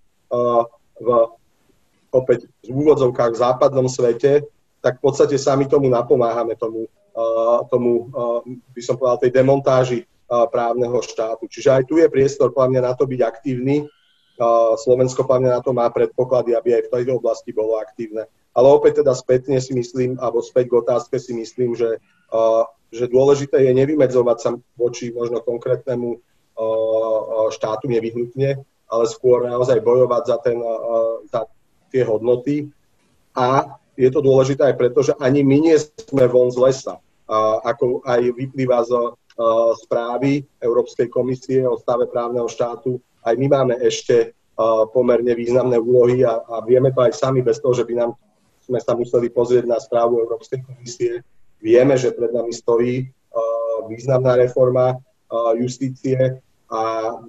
[0.99, 1.09] v
[2.15, 4.49] opäť v úvodzovkách v západnom svete,
[4.81, 6.89] tak v podstate sami tomu napomáhame, tomu,
[7.69, 8.09] tomu
[8.73, 11.45] by som povedal, tej demontáži právneho štátu.
[11.45, 13.85] Čiže aj tu je priestor podľa mňa na to byť aktívny
[14.77, 18.29] Slovensko pevne na to má predpoklady, aby aj v tejto oblasti bolo aktívne.
[18.53, 22.01] Ale opäť teda spätne si myslím, alebo späť k otázke si myslím, že,
[22.93, 26.21] že dôležité je nevymedzovať sa voči možno konkrétnemu
[27.53, 30.59] štátu nevyhnutne, ale skôr naozaj bojovať za, ten,
[31.29, 31.45] za
[31.93, 32.73] tie hodnoty.
[33.37, 36.95] A je to dôležité aj preto, že ani my nie sme von z lesa.
[37.65, 38.93] Ako aj vyplýva z
[39.85, 42.97] správy Európskej komisie o stave právneho štátu,
[43.27, 44.33] aj my máme ešte
[44.97, 48.17] pomerne významné úlohy a, a vieme to aj sami bez toho, že by nám
[48.67, 51.23] sme sa museli pozrieť na správu Európskej komisie.
[51.63, 53.07] Vieme, že pred nami stojí
[53.87, 54.99] významná reforma
[55.55, 56.81] justície a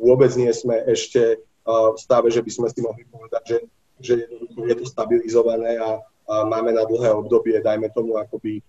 [0.01, 3.57] vôbec nie sme ešte v stave, že by sme si mohli povedať, že,
[3.99, 4.13] že
[4.55, 5.99] je to stabilizované a,
[6.31, 8.63] a máme na dlhé obdobie, dajme tomu, akoby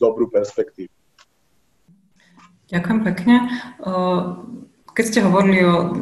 [0.00, 0.90] dobrú perspektívu.
[2.70, 3.34] Ďakujem pekne.
[4.90, 5.94] Keď ste hovorili o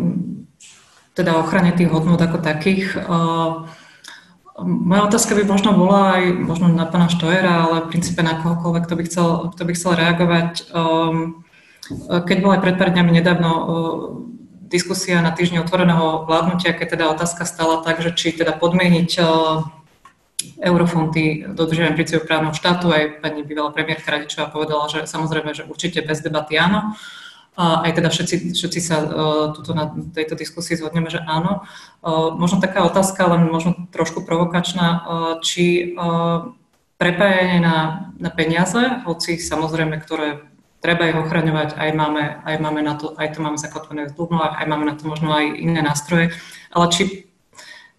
[1.12, 2.94] teda ochrane tých hodnot ako takých,
[4.58, 8.84] moja otázka by možno bola aj možno na pána Štojera, ale v princípe na kohokoľvek,
[8.86, 10.50] kto by chcel, kto by chcel reagovať.
[12.08, 13.50] Keď bol aj pred pár dňami nedávno
[14.68, 19.10] diskusia na týždni otvoreného vládnutia, keď teda otázka stala tak, že či teda podmieniť
[20.62, 22.92] eurofondy dodržiavajú princípov právneho štátu.
[22.92, 26.94] Aj pani bývalá premiérka Radičová povedala, že samozrejme, že určite bez debaty áno.
[27.58, 29.02] A aj teda všetci, všetci sa
[29.50, 31.66] tuto na tejto diskusii zhodneme, že áno.
[32.38, 35.02] Možno taká otázka, len možno trošku provokačná,
[35.42, 35.96] či
[37.02, 40.46] prepájanie na, na peniaze, hoci samozrejme, ktoré
[40.78, 44.62] treba ich ochraňovať, aj máme, aj máme na to, aj to máme zakotvené v zmluvách,
[44.62, 46.30] aj máme na to možno aj iné nástroje,
[46.70, 47.28] ale či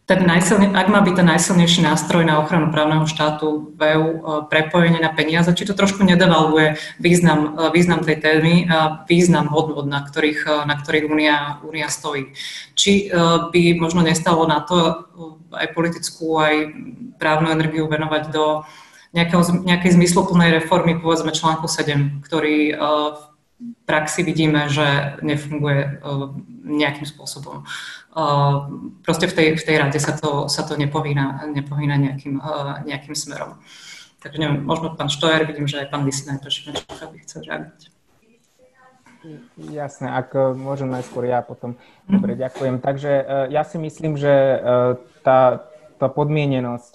[0.10, 4.20] ten najsilne, ak má byť ten najsilnejší nástroj na ochranu právneho štátu v EU e,
[4.50, 9.86] prepojenie na peniaze, či to trošku nedevaluje význam, e, význam tej témy a význam hodnot,
[9.86, 12.34] na ktorých, e, na ktorých Únia, Únia stojí.
[12.74, 13.14] Či
[13.54, 15.06] by možno nestalo na to
[15.54, 16.74] aj politickú, aj
[17.22, 18.64] právnu energiu venovať do
[19.14, 23.24] nejakého, nejakej zmysloplnej reformy, povedzme článku 7, ktorý v
[23.84, 26.00] praxi vidíme, že nefunguje
[26.64, 27.68] nejakým spôsobom
[29.06, 32.42] proste v tej, v tej rade sa to, sa to nepovína, nepovína nejakým,
[32.86, 33.62] nejakým smerom.
[34.20, 37.88] Takže neviem, možno pán Štojer, vidím, že aj pán Lisina je trošku by chcel reagovať.
[39.60, 41.76] Jasné, ak e, môžem najskôr ja potom.
[42.08, 42.12] Mhm.
[42.20, 42.80] Dobre, ďakujem.
[42.84, 44.58] Takže e, ja si myslím, že e,
[45.24, 45.69] tá,
[46.00, 46.94] tá podmienenosť,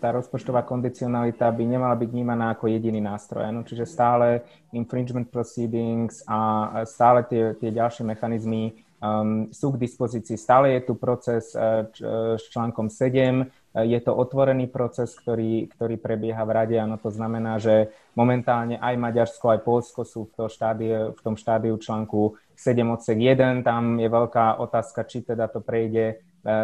[0.00, 3.52] tá rozpočtová kondicionalita by nemala byť vnímaná ako jediný nástroj.
[3.52, 3.62] No?
[3.62, 10.36] Čiže stále infringement proceedings a stále tie, tie ďalšie mechanizmy um, sú k dispozícii.
[10.36, 13.44] Stále je tu proces uh, č, uh, s článkom 7.
[13.74, 16.76] Uh, je to otvorený proces, ktorý, ktorý prebieha v rade.
[16.76, 21.34] Áno, to znamená, že momentálne aj Maďarsko, aj Polsko sú v, to štádie, v tom
[21.34, 23.64] štádiu článku 7 odsek 1.
[23.64, 26.20] Tam je veľká otázka, či teda to prejde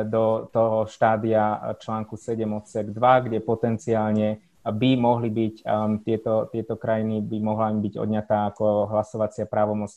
[0.09, 6.75] do toho štádia článku 7 odsek 2, kde potenciálne by mohli byť, um, tieto, tieto
[6.75, 9.95] krajiny by mohla im byť odňatá ako hlasovacia právomoc,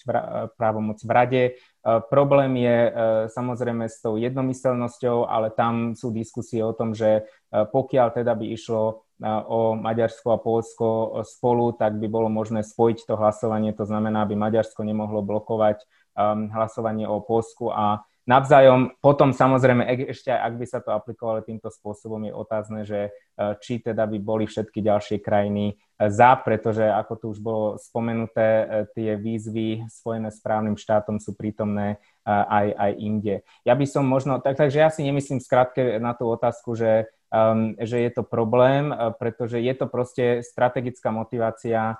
[0.53, 1.43] právomoc v rade.
[1.81, 2.93] Uh, problém je uh,
[3.33, 8.45] samozrejme s tou jednomyselnosťou, ale tam sú diskusie o tom, že uh, pokiaľ teda by
[8.53, 9.05] išlo
[9.51, 10.87] o Maďarsko a Polsko
[11.27, 13.75] spolu, tak by bolo možné spojiť to hlasovanie.
[13.75, 15.83] To znamená, aby Maďarsko nemohlo blokovať
[16.15, 17.99] um, hlasovanie o Polsku a
[18.29, 23.11] Navzájom, potom samozrejme, ešte ak by sa to aplikovalo týmto spôsobom, je otázne, že e,
[23.57, 25.75] či teda by boli všetky ďalšie krajiny e,
[26.13, 31.33] za, pretože ako tu už bolo spomenuté, e, tie výzvy spojené s právnym štátom sú
[31.33, 31.97] prítomné
[32.29, 33.35] aj, aj inde.
[33.65, 37.73] Ja by som možno, tak, takže ja si nemyslím skrátke na tú otázku, že, um,
[37.81, 41.97] že je to problém, pretože je to proste strategická motivácia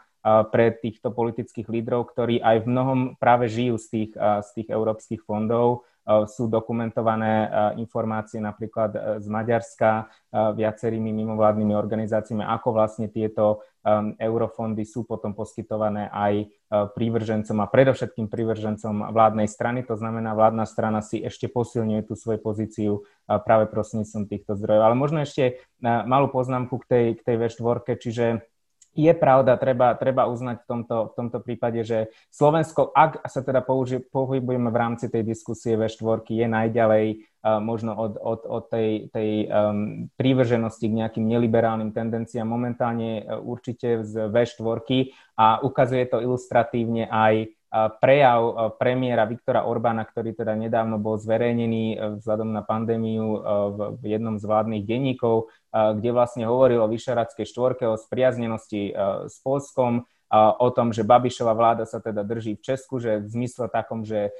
[0.54, 5.26] pre týchto politických lídrov, ktorí aj v mnohom práve žijú z tých, z tých európskych
[5.26, 5.89] fondov
[6.26, 7.48] sú dokumentované e,
[7.86, 13.66] informácie napríklad e, z Maďarska viacerými mimovládnymi organizáciami, ako vlastne tieto
[14.22, 19.82] eurofondy sú potom poskytované aj prívržencom a predovšetkým prívržencom vládnej strany.
[19.90, 22.92] To znamená, vládna strana si ešte posilňuje tú svoju pozíciu
[23.26, 24.84] práve prostredníctvom týchto zdrojov.
[24.86, 28.26] Ale možno ešte malú poznámku k tej, k tej V4, čiže
[29.00, 33.64] je pravda, treba, treba uznať v tomto, v tomto prípade, že Slovensko, ak sa teda
[33.64, 39.08] použi, pohybujeme v rámci tej diskusie V4, je najďalej uh, možno od, od, od tej,
[39.16, 42.44] tej um, prívrženosti k nejakým neliberálnym tendenciám.
[42.44, 47.59] Momentálne uh, určite z V4 a ukazuje to ilustratívne aj
[48.02, 53.40] prejav e, premiéra Viktora Orbána, ktorý teda nedávno bol zverejnený e, vzhľadom na pandémiu e,
[53.94, 58.90] v jednom z vládnych denníkov, kde vlastne hovoril o Vyšeradskej štvorke, o spriaznenosti
[59.30, 63.70] s Polskom, o tom, že Babišová vláda sa teda drží v Česku, že v zmysle
[63.70, 64.34] takom, že,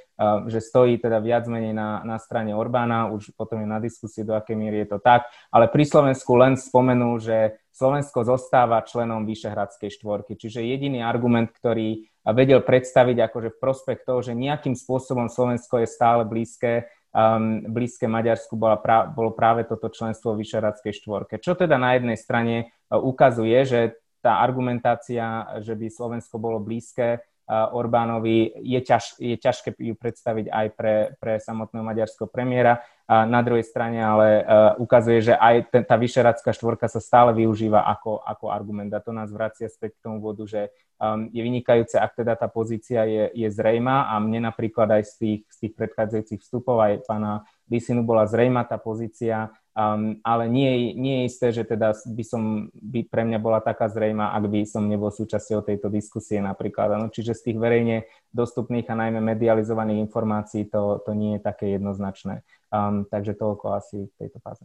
[0.50, 4.34] že stojí teda viac menej na, na strane Orbána, už potom je na diskusii, do
[4.34, 10.02] akej miery je to tak, ale pri Slovensku len spomenul, že Slovensko zostáva členom Vyšehradskej
[10.02, 15.80] štvorky, čiže jediný argument, ktorý vedel predstaviť akože v prospech toho, že nejakým spôsobom Slovensko
[15.80, 21.40] je stále blízke, um, blízke Maďarsku bola pra, bolo práve toto členstvo v Vyšeradskej štvorke.
[21.40, 22.54] Čo teda na jednej strane
[22.92, 23.80] uh, ukazuje, že
[24.20, 30.66] tá argumentácia, že by Slovensko bolo blízke Orbánovi, je, ťaž, je ťažké ju predstaviť aj
[30.78, 32.78] pre, pre samotného maďarského premiéra.
[33.10, 37.82] A na druhej strane ale uh, ukazuje, že aj tá vyšeradská štvorka sa stále využíva
[37.82, 38.94] ako, ako argument.
[38.94, 40.70] A to nás vracia späť k tomu vodu, že
[41.02, 45.12] um, je vynikajúce, ak teda tá pozícia je, je zrejma a mne napríklad aj z
[45.18, 50.98] tých, z tých predchádzajúcich vstupov aj pána Lisinu bola zrejma tá pozícia Um, ale nie,
[50.98, 54.66] nie je isté, že teda by som, by pre mňa bola taká zrejma, ak by
[54.66, 56.98] som nebol súčasťou tejto diskusie napríklad.
[56.98, 61.78] Ano, čiže z tých verejne dostupných a najmä medializovaných informácií to, to nie je také
[61.78, 62.42] jednoznačné.
[62.70, 64.62] Um, takže toľko asi v tejto fáze.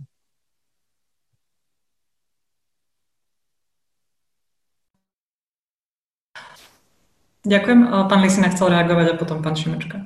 [7.45, 8.10] Ďakujem.
[8.10, 10.01] Pán Lisina chcel reagovať a potom pán Šimečka.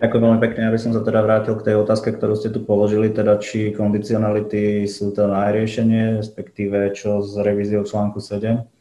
[0.00, 3.08] Ďakujem veľmi pekne, aby som sa teda vrátil k tej otázke, ktorú ste tu položili,
[3.08, 8.73] teda či kondicionality sú to najriešenie, respektíve čo s revíziou článku 7.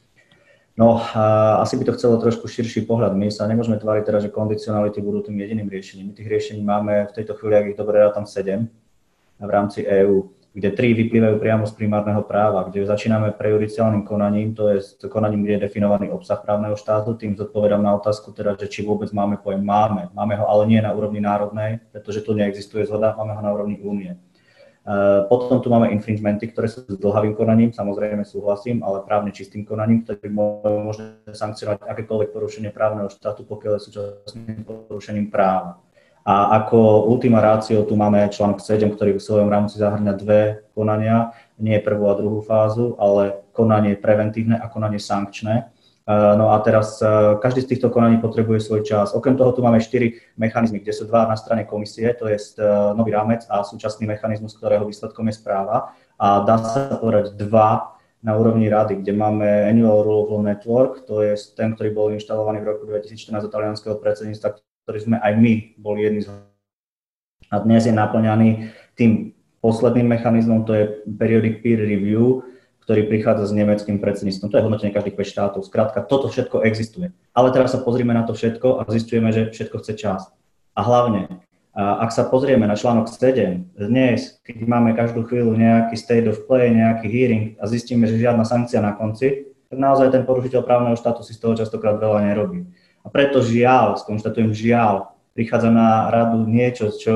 [0.73, 3.13] No, a asi by to chcelo trošku širší pohľad.
[3.13, 6.09] My sa nemôžeme tváriť teda, že kondicionality budú tým jediným riešením.
[6.09, 8.65] My tých riešení máme v tejto chvíli, ak ich dobre tam 7
[9.43, 14.69] v rámci EÚ kde tri vyplývajú priamo z primárneho práva, kde začíname prejudiciálnym konaním, to
[14.69, 18.85] je konaním, kde je definovaný obsah právneho štátu, tým zodpovedám na otázku teda, že či
[18.85, 20.13] vôbec máme pojem máme.
[20.13, 23.81] Máme ho ale nie na úrovni národnej, pretože tu neexistuje zhoda, máme ho na úrovni
[23.81, 24.13] únie.
[24.83, 29.63] E, potom tu máme infringementy, ktoré sú s dlhavým konaním, samozrejme súhlasím, ale právne čistým
[29.63, 35.79] konaním, ktoré môže sankcionovať akékoľvek porušenie právneho štátu, pokiaľ je súčasným porušením práva.
[36.23, 41.35] A ako ultima ratio tu máme článok 7, ktorý v svojom rámci zahrňa dve konania,
[41.59, 45.67] nie prvú a druhú fázu, ale konanie preventívne a konanie sankčné.
[46.03, 47.07] E, no a teraz e,
[47.39, 49.15] každý z týchto konaní potrebuje svoj čas.
[49.15, 52.63] Okrem toho tu máme štyri mechanizmy, kde sú dva na strane komisie, to je e,
[52.91, 55.95] nový rámec a súčasný mechanizmus, ktorého výsledkom je správa.
[56.19, 61.35] A dá sa povedať dva na úrovni rady, kde máme Annual Rule Network, to je
[61.55, 66.07] ten, ktorý bol inštalovaný v roku 2014 do talianského predsedníctva, ktorý sme aj my boli
[66.07, 66.31] jedni z
[67.51, 70.83] a dnes je naplňaný tým posledným mechanizmom, to je
[71.19, 72.41] periodic peer review,
[72.83, 74.51] ktorý prichádza s nemeckým predsedníctvom.
[74.51, 75.59] To je hodnotenie každých 5 štátov.
[75.63, 77.15] Skrátka, toto všetko existuje.
[77.31, 80.21] Ale teraz sa pozrieme na to všetko a zistujeme, že všetko chce čas.
[80.75, 81.39] A hlavne,
[81.73, 86.75] ak sa pozrieme na článok 7, dnes, keď máme každú chvíľu nejaký state of play,
[86.75, 91.23] nejaký hearing a zistíme, že žiadna sankcia na konci, tak naozaj ten porušiteľ právneho štátu
[91.23, 92.67] si z toho častokrát veľa nerobí.
[93.01, 97.15] A preto žiaľ, skonštatujem žiaľ, prichádza na radu niečo, čo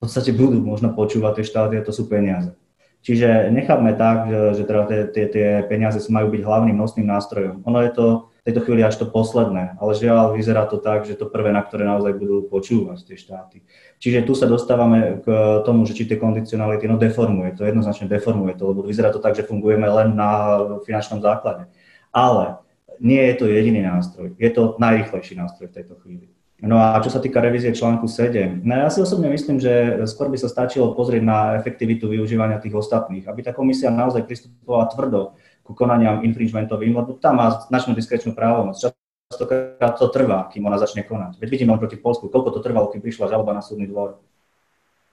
[0.00, 2.56] v podstate budú možno počúvať tie štáty a to sú peniaze.
[3.04, 7.60] Čiže nechápme tak, že, teda tie, tie peniaze majú byť hlavným nosným nástrojom.
[7.68, 11.12] Ono je to v tejto chvíli až to posledné, ale žiaľ vyzerá to tak, že
[11.12, 13.56] to prvé, na ktoré naozaj budú počúvať tie štáty.
[14.00, 15.28] Čiže tu sa dostávame k
[15.68, 19.36] tomu, že či tie kondicionality, no deformuje to, jednoznačne deformuje to, lebo vyzerá to tak,
[19.36, 21.68] že fungujeme len na finančnom základe.
[22.08, 22.64] Ale
[23.04, 26.33] nie je to jediný nástroj, je to najrychlejší nástroj v tejto chvíli.
[26.62, 30.30] No a čo sa týka revízie článku 7, no ja si osobne myslím, že skôr
[30.30, 35.34] by sa stačilo pozrieť na efektivitu využívania tých ostatných, aby tá komisia naozaj pristupovala tvrdo
[35.66, 38.78] ku konaniam infringementovým, lebo tam má značnú diskrečnú právomoc.
[38.78, 41.42] Častokrát to trvá, kým ona začne konať.
[41.42, 44.22] Veď vidíme proti Polsku, koľko to trvalo, kým prišla žaloba na súdny dvor.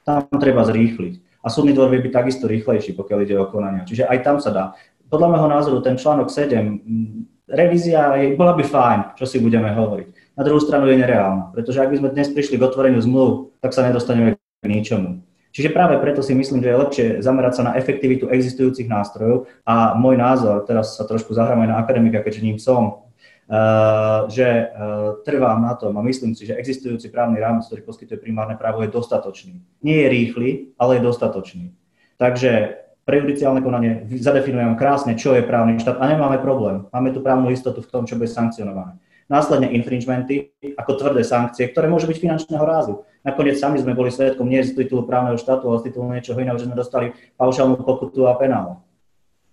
[0.06, 1.42] Tam treba zrýchliť.
[1.42, 3.82] A súdny dvor vie byť takisto rýchlejší, pokiaľ ide o konania.
[3.82, 4.66] Čiže aj tam sa dá.
[5.10, 10.20] Podľa môjho názoru ten článok 7 revízia je, bola by fajn, čo si budeme hovoriť.
[10.38, 13.76] Na druhú stranu je nereálna, pretože ak by sme dnes prišli k otvoreniu zmluv, tak
[13.76, 15.20] sa nedostaneme k ničomu.
[15.52, 19.92] Čiže práve preto si myslím, že je lepšie zamerať sa na efektivitu existujúcich nástrojov a
[20.00, 23.06] môj názor, teraz sa trošku zahrám aj na akademika, keďže ním som,
[23.52, 28.24] Uh, že uh, trvám na tom a myslím si, že existujúci právny rámec, ktorý poskytuje
[28.24, 29.60] primárne právo, je dostatočný.
[29.84, 31.76] Nie je rýchly, ale je dostatočný.
[32.16, 36.88] Takže prejudiciálne konanie, zadefinujeme krásne, čo je právny štát a nemáme problém.
[36.96, 38.96] Máme tu právnu istotu v tom, čo bude sankcionované.
[39.32, 43.08] Následne infringementy ako tvrdé sankcie, ktoré môžu byť finančného rázu.
[43.24, 46.60] Nakoniec sami sme boli svetkom nie z titulu právneho štátu, ale z titulu niečoho iného,
[46.60, 48.84] že sme dostali paušálnu pokutu a penál.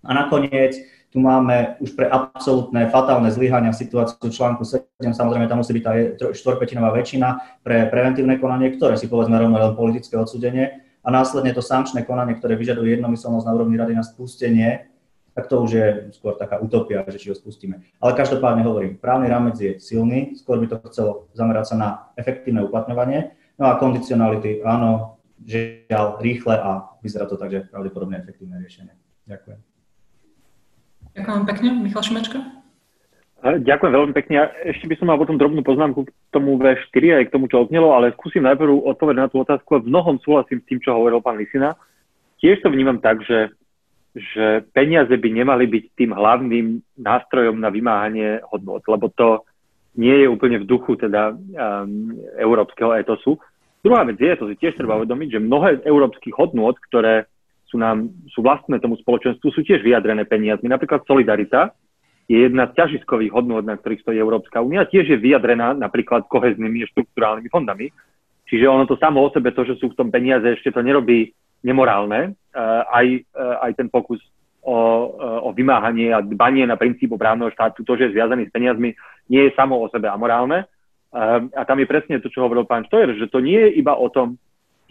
[0.03, 0.75] A nakoniec
[1.15, 4.83] tu máme už pre absolútne fatálne zlyhania situáciu článku 7,
[5.15, 5.95] samozrejme tam musí byť tá
[6.35, 11.65] štvorpetinová väčšina pre preventívne konanie, ktoré si povedzme rovno len politické odsudenie, a následne to
[11.65, 14.91] sankčné konanie, ktoré vyžaduje jednomyselnosť na úrovni rady na spustenie,
[15.39, 15.87] tak to už je
[16.19, 17.79] skôr taká utopia, že či ho spustíme.
[18.03, 22.67] Ale každopádne hovorím, právny rámec je silný, skôr by to chcelo zamerať sa na efektívne
[22.67, 28.91] uplatňovanie, no a kondicionality, áno, žiaľ, rýchle a vyzerá to tak, že pravdepodobne efektívne riešenie.
[29.31, 29.59] Ďakujem.
[31.15, 31.69] Ďakujem pekne.
[31.87, 32.39] Michal Šimečka?
[33.39, 34.51] Ďakujem veľmi pekne.
[34.67, 37.95] Ešte by som mal potom drobnú poznámku k tomu V4 aj k tomu, čo odznelo,
[37.95, 41.23] ale skúsim najprv odpovedať na tú otázku a v mnohom súhlasím s tým, čo hovoril
[41.23, 41.79] pán Lisina.
[42.43, 43.55] Tiež to vnímam tak, že,
[44.19, 46.67] že peniaze by nemali byť tým hlavným
[46.99, 49.47] nástrojom na vymáhanie hodnot, lebo to
[49.99, 53.39] nie je úplne v duchu teda um, európskeho etosu.
[53.83, 57.27] Druhá vec je, to si tiež treba uvedomiť, že mnohé európskych hodnot, ktoré
[57.67, 60.71] sú, nám, sú vlastné tomu spoločenstvu, sú tiež vyjadrené peniazmi.
[60.71, 61.75] Napríklad solidarita,
[62.29, 66.85] je jedna z ťažiskových hodnôt, na ktorých stojí Európska únia, tiež je vyjadrená napríklad koheznými
[66.93, 67.89] štruktúrálnymi fondami.
[68.49, 71.33] Čiže ono to samo o sebe, to, že sú v tom peniaze, ešte to nerobí
[71.69, 72.33] nemorálne.
[72.57, 73.07] Uh, aj,
[73.37, 74.19] uh, aj ten pokus
[74.65, 78.55] o, uh, o vymáhanie a dbanie na princípu právneho štátu, to, že je zviazaný s
[78.57, 78.97] peniazmi,
[79.29, 80.65] nie je samo o sebe amorálne.
[81.09, 84.13] A tam je presne to, čo hovoril pán Štojer, že to nie je iba o
[84.13, 84.37] tom,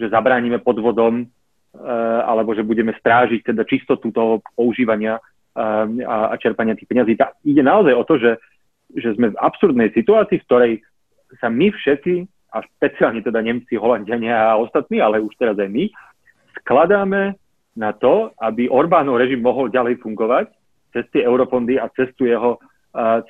[0.01, 1.30] že zabránime podvodom,
[2.25, 5.21] alebo že budeme strážiť teda čistotu toho používania
[5.53, 7.13] a, a čerpania tých peniazí.
[7.13, 8.41] Tá, ide naozaj o to, že,
[8.97, 10.73] že sme v absurdnej situácii, v ktorej
[11.38, 15.86] sa my všetci a špeciálne teda Nemci, Holandiania a ostatní, ale už teraz aj my,
[16.62, 17.36] skladáme
[17.78, 20.49] na to, aby Orbánov režim mohol ďalej fungovať
[20.95, 22.58] cez tie eurofondy a cez tu jeho
[22.97, 23.22] a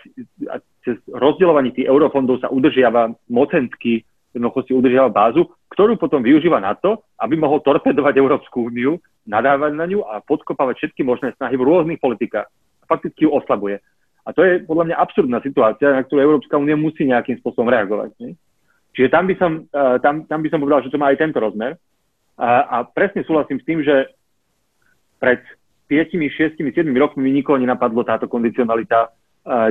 [0.86, 4.00] cez rozdeľovanie tých eurofondov sa udržiava mocenský,
[4.32, 5.44] jednoducho si udržiava bázu,
[5.76, 8.96] ktorú potom využíva na to, aby mohol torpedovať Európsku úniu,
[9.28, 12.48] nadávať na ňu a podkopávať všetky možné snahy v rôznych politikách.
[12.88, 13.84] Fakticky ju oslabuje.
[14.24, 18.16] A to je podľa mňa absurdná situácia, na ktorú Európska únia musí nejakým spôsobom reagovať.
[18.24, 18.32] Nie?
[18.96, 19.52] Čiže tam by, som,
[20.00, 21.76] tam, tam by som povedal, že to má aj tento rozmer.
[22.38, 24.14] A, a presne súhlasím s tým, že
[25.18, 25.42] pred
[25.90, 29.10] 5, 6, 7 rokmi mi nikoho nenapadlo táto kondicionalita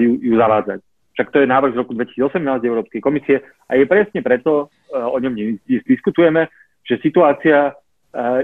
[0.03, 0.81] ju, ju zavádzať.
[1.17, 5.33] Však to je návrh z roku 2018 Európskej komisie a je presne preto, o ňom
[5.65, 6.49] diskutujeme,
[6.85, 7.73] že situácia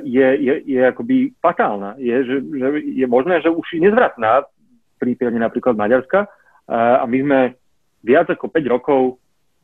[0.04, 1.96] je, je, je akoby fatálna.
[2.00, 2.66] Je, že, že
[2.96, 6.28] je možné, že už je nezvratná v prípade napríklad Maďarska
[6.68, 7.40] a my sme
[8.04, 9.00] viac ako 5 rokov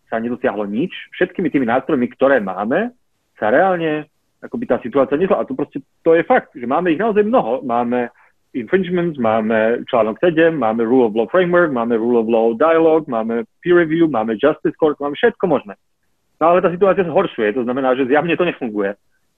[0.08, 0.92] sa nedosiahlo nič.
[1.16, 2.92] Všetkými tými nástrojmi, ktoré máme,
[3.36, 4.08] sa reálne
[4.42, 5.42] akoby tá situácia nezla.
[5.42, 7.62] A to proste to je fakt, že máme ich naozaj mnoho.
[7.66, 8.10] Máme
[8.56, 13.44] infringements, máme článok 7, máme rule of law framework, máme rule of law dialogue, máme
[13.60, 15.74] peer review, máme justice court, máme všetko možné.
[16.40, 18.94] No ale tá situácia sa horšuje, to znamená, že zjavne to nefunguje.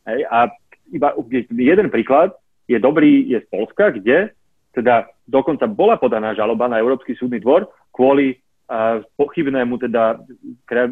[0.06, 0.20] Hej?
[0.28, 0.52] A
[0.92, 1.16] iba
[1.48, 2.36] jeden príklad
[2.68, 4.30] je dobrý, je z Polska, kde
[4.70, 10.22] teda dokonca bola podaná žaloba na Európsky súdny dvor kvôli uh, pochybnému teda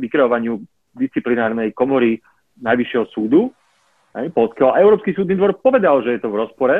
[0.03, 0.59] vykreovaniu
[0.99, 2.19] disciplinárnej komory
[2.59, 3.55] Najvyššieho súdu,
[4.23, 4.75] hej, Polského.
[4.75, 6.77] A Európsky súdny dvor povedal, že je to v rozpore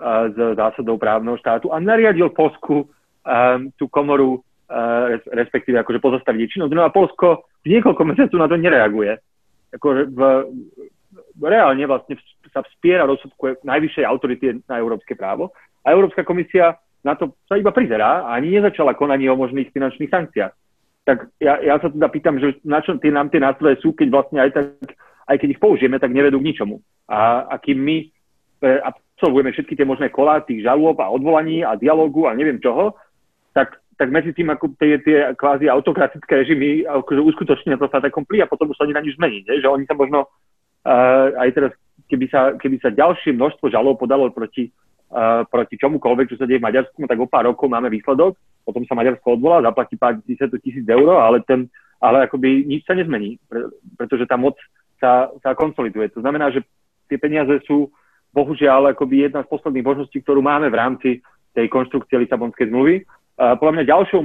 [0.00, 6.72] s zásadou právneho štátu a nariadil Polsku um, tú komoru, uh, respektíve akože pozastaviť činnosť.
[6.74, 9.12] No a Polsko niekoľko mesiacov na to nereaguje.
[9.74, 10.20] Akože v,
[11.40, 12.18] reálne vlastne
[12.50, 17.68] sa vspiera rozsudku najvyššej autority na európske právo a Európska komisia na to sa iba
[17.68, 20.52] prizerá a ani nezačala konanie o možných finančných sankciách.
[21.04, 24.08] Tak ja, ja sa teda pýtam, že na čo tie, nám tie nástroje sú, keď
[24.08, 26.80] vlastne aj tak, aj keď ich použijeme, tak nevedú k ničomu.
[27.08, 28.06] A, a kým my e,
[28.80, 32.96] absolvujeme všetky tie možné kolá tých žalôb a odvolaní a dialogu a neviem čoho,
[33.54, 38.26] tak, tak medzi tým ako tie, tie kvázi autokratické režimy akože uskutočnia to sa takom
[38.26, 41.72] plí a potom sa ani na nič zmení, že oni sa možno uh, aj teraz,
[42.10, 44.74] keby sa, keby sa ďalšie množstvo žalov podalo proti,
[45.14, 48.34] uh, proti čomukoľvek, čo sa deje v Maďarsku, no tak o pár rokov máme výsledok,
[48.66, 51.70] potom sa Maďarsko odvolá, zaplatí pár tisíc eur, ale, ten,
[52.02, 53.38] ale akoby nič sa nezmení,
[53.94, 54.58] pretože tá moc
[54.98, 56.10] sa, sa konsoliduje.
[56.14, 56.62] To znamená, že
[57.08, 57.90] tie peniaze sú
[58.34, 61.10] bohužiaľ akoby jedna z posledných možností, ktorú máme v rámci
[61.54, 63.06] tej konštrukcie Lisabonskej zmluvy.
[63.38, 64.20] Uh, podľa mňa ďalšou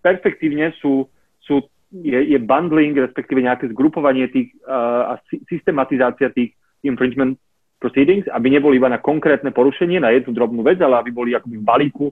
[0.00, 1.04] perspektívne sú,
[1.44, 1.60] sú
[1.92, 7.36] je, je bundling, respektíve nejaké zgrupovanie tých a systematizácia tých infringement
[7.76, 11.60] proceedings, aby neboli iba na konkrétne porušenie, na jednu drobnú vec, ale aby boli akoby
[11.60, 12.06] v balíku,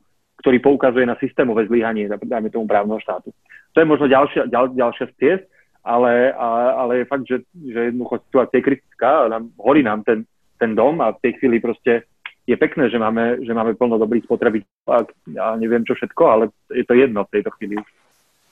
[0.45, 3.33] ktorý poukazuje na systémové zlyhanie, dajme tomu právneho štátu.
[3.73, 5.45] To je možno ďalšia, ďal, ďalšia z ciest,
[5.85, 6.49] ale, a,
[6.85, 10.29] ale je fakt, že, že jednoducho situácia je kritická, nám, horí nám ten,
[10.61, 12.05] ten dom a v tej chvíli proste
[12.45, 14.99] je pekné, že máme, že máme plno dobrých spotrebiteľov a
[15.31, 17.77] ja neviem čo všetko, ale je to jedno v tejto chvíli.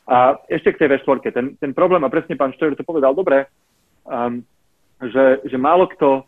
[0.08, 1.34] A ešte k tej V4.
[1.34, 3.44] Ten, ten problém, a presne pán Štojer to povedal dobre,
[4.08, 4.40] um,
[5.04, 6.24] že, že málo kto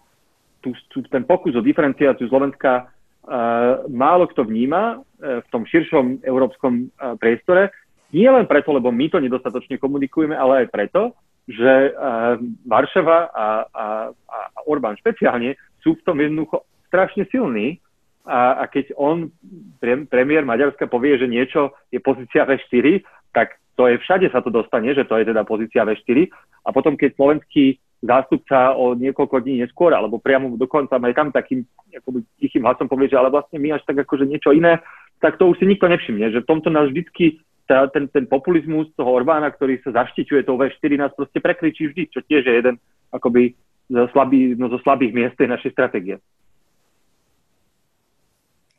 [0.60, 6.20] tú, tú, ten pokus o diferenciáciu Slovenska uh, málo kto vníma uh, v tom širšom
[6.28, 7.72] európskom uh, priestore.
[8.10, 11.14] Nie len preto, lebo my to nedostatočne komunikujeme, ale aj preto,
[11.46, 17.78] že uh, Varšava a, a, a Orbán špeciálne sú v tom jednoducho strašne silní.
[18.26, 19.32] A, a keď on,
[19.80, 24.52] pre, premiér Maďarska, povie, že niečo je pozícia V4, tak to je všade sa to
[24.52, 26.28] dostane, že to je teda pozícia V4
[26.66, 31.64] a potom, keď slovenský zástupca o niekoľko dní neskôr, alebo priamo dokonca aj tam takým
[31.92, 34.84] akoby, tichým hlasom povie, že ale vlastne my až tak akože niečo iné,
[35.20, 37.40] tak to už si nikto nevšimne, že v tomto nás vždycky
[37.94, 42.20] ten, ten populizmus toho Orbána, ktorý sa zaštiťuje tou V4, nás proste prekričí vždy, čo
[42.26, 42.76] tiež je jeden
[43.14, 43.54] akoby
[43.90, 46.16] zo, slabý, no, zo slabých miest tej našej stratégie.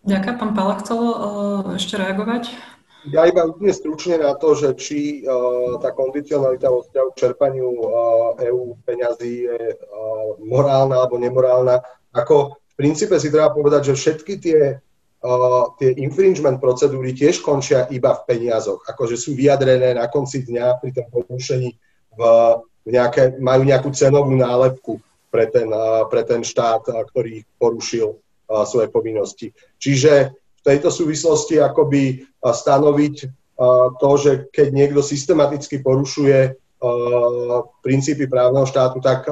[0.02, 0.36] Ďakujem.
[0.36, 2.50] Pán Pala chcel uh, ešte reagovať?
[3.10, 7.70] Ja iba úplne stručne na to, že či uh, tá kondicionalita vo vzťahu k čerpaniu
[7.70, 11.82] uh, EU peňazí je uh, morálna alebo nemorálna.
[12.14, 14.60] Ako v princípe si treba povedať, že všetky tie,
[15.78, 18.82] tie infringement procedúry tiež končia iba v peniazoch.
[18.90, 21.70] Akože sú vyjadrené na konci dňa pri tom porušení
[22.18, 22.22] v,
[22.82, 24.98] v nejaké, majú nejakú cenovú nálepku
[25.30, 25.70] pre ten,
[26.10, 28.18] pre ten štát, ktorý porušil
[28.66, 29.54] svoje povinnosti.
[29.78, 33.16] Čiže v tejto súvislosti akoby stanoviť
[34.02, 36.58] to, že keď niekto systematicky porušuje
[37.86, 39.30] princípy právneho štátu, tak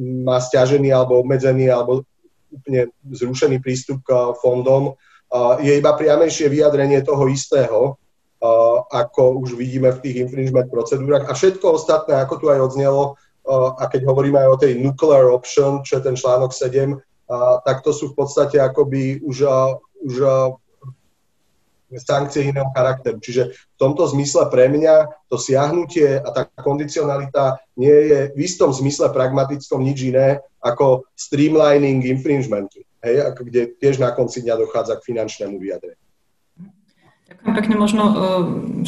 [0.00, 2.00] má stiažený alebo obmedzený alebo
[2.48, 4.96] úplne zrušený prístup k fondom,
[5.60, 8.00] je iba priamejšie vyjadrenie toho istého,
[8.88, 11.26] ako už vidíme v tých infringement procedúrach.
[11.28, 13.18] A všetko ostatné, ako tu aj odznelo,
[13.50, 16.96] a keď hovoríme aj o tej nuclear option, čo je ten článok 7,
[17.64, 19.44] tak to sú v podstate akoby už,
[20.04, 20.14] už
[21.96, 23.16] sankcie iného charakteru.
[23.20, 28.68] Čiže v tomto zmysle pre mňa to siahnutie a tá kondicionalita nie je v istom
[28.68, 35.06] zmysle pragmatickom nič iné ako streamlining infringementu, hej, kde tiež na konci dňa dochádza k
[35.14, 36.00] finančnému vyjadreniu.
[37.28, 38.14] Ďakujem pekne, možno uh,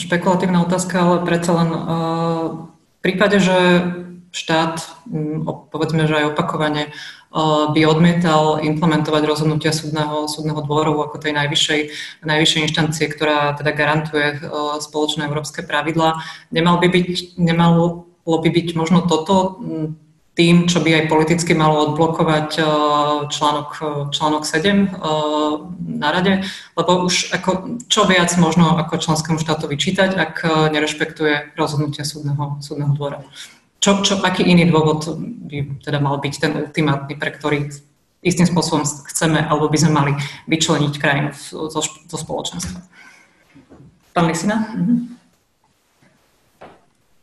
[0.00, 3.56] špekulatívna otázka, ale predsa len uh, v prípade, že
[4.30, 4.80] štát,
[5.74, 11.80] povedzme, že aj opakovane uh, by odmietal implementovať rozhodnutia súdneho, súdneho dvoru ako tej najvyššej,
[12.24, 14.40] najvyššej inštancie, ktorá teda garantuje
[14.80, 16.22] spoločné európske pravidlá.
[16.50, 19.58] Nemal by byť, nemalo by byť možno toto
[20.40, 22.64] tým, čo by aj politicky malo odblokovať eh,
[23.28, 24.96] článok, eh, článok 7 eh,
[26.00, 26.40] na rade,
[26.80, 30.34] lebo už ako, čo viac možno ako členskému štátu vyčítať, ak
[30.72, 33.20] nerešpektuje rozhodnutia súdneho, súdneho dvora.
[33.84, 37.68] Čo, čo, aký iný dôvod by teda mal byť ten ultimátny, pre ktorý
[38.24, 40.12] istým spôsobom chceme alebo by sme mali
[40.48, 42.80] vyčleniť krajinu zo, zo spoločenstva?
[44.16, 44.72] Pán Lisina?
[44.72, 45.19] Mhm.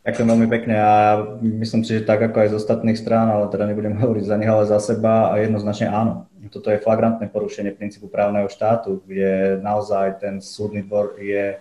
[0.08, 3.68] Ďakujem veľmi pekne a myslím si, že tak ako aj z ostatných strán, ale teda
[3.68, 6.32] nebudem hovoriť za nich, ale za seba a jednoznačne áno.
[6.48, 11.60] Toto je flagrantné porušenie princípu právneho štátu, kde naozaj ten súdny dvor je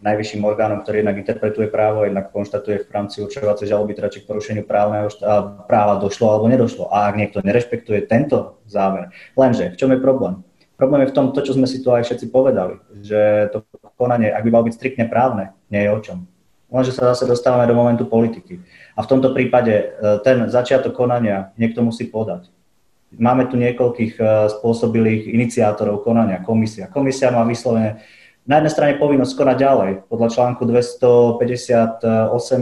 [0.00, 4.28] najvyšším orgánom, ktorý jednak interpretuje právo, jednak konštatuje v rámci určovacej žaloby, teda či k
[4.32, 6.88] porušeniu právneho štátu, práva došlo alebo nedošlo.
[6.88, 10.40] A ak niekto nerešpektuje tento záver, lenže v čom je problém?
[10.80, 13.68] Problém je v tom, to, čo sme si tu aj všetci povedali, že to
[14.00, 16.31] konanie, ak by malo byť striktne právne, nie je o čom
[16.72, 18.58] lenže sa zase dostávame do momentu politiky.
[18.96, 19.84] A v tomto prípade e,
[20.24, 22.48] ten začiatok konania niekto musí podať.
[23.12, 24.22] Máme tu niekoľkých e,
[24.58, 26.88] spôsobilých iniciátorov konania, komisia.
[26.88, 28.00] Komisia má vyslovene
[28.48, 29.90] na jednej strane povinnosť konať ďalej.
[30.08, 32.02] Podľa článku 258,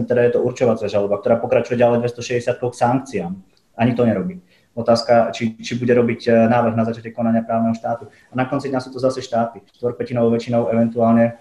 [0.04, 3.32] teda je to určovacia žaloba, ktorá pokračuje ďalej 260 k sankciám.
[3.78, 4.42] Ani to nerobí.
[4.76, 8.10] Otázka, či, či bude robiť e, návrh na začiatie konania právneho štátu.
[8.30, 9.62] A na konci dňa sú to zase štáty.
[9.78, 11.38] Štvorpetinovou väčšinou eventuálne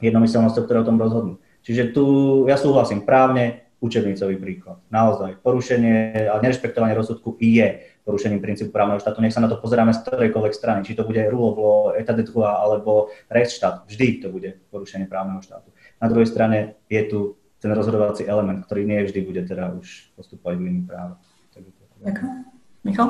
[0.00, 1.36] jednomyselnosťou, ktoré o tom rozhodnú.
[1.62, 2.04] Čiže tu
[2.50, 4.78] ja súhlasím právne, učebnicový príklad.
[4.94, 9.18] Naozaj, porušenie a nerešpektovanie rozsudku je porušením princípu právneho štátu.
[9.18, 12.14] Nech sa na to pozeráme z ktorejkoľvek strany, či to bude rule of law, etat
[12.14, 13.90] de droit, alebo rechtsštát.
[13.90, 15.74] Vždy to bude porušenie právneho štátu.
[15.98, 17.18] Na druhej strane je tu
[17.58, 21.14] ten rozhodovací element, ktorý nie vždy bude teda už postupovať v linii práva.
[22.02, 22.30] Ďakujem.
[22.82, 23.08] Michal?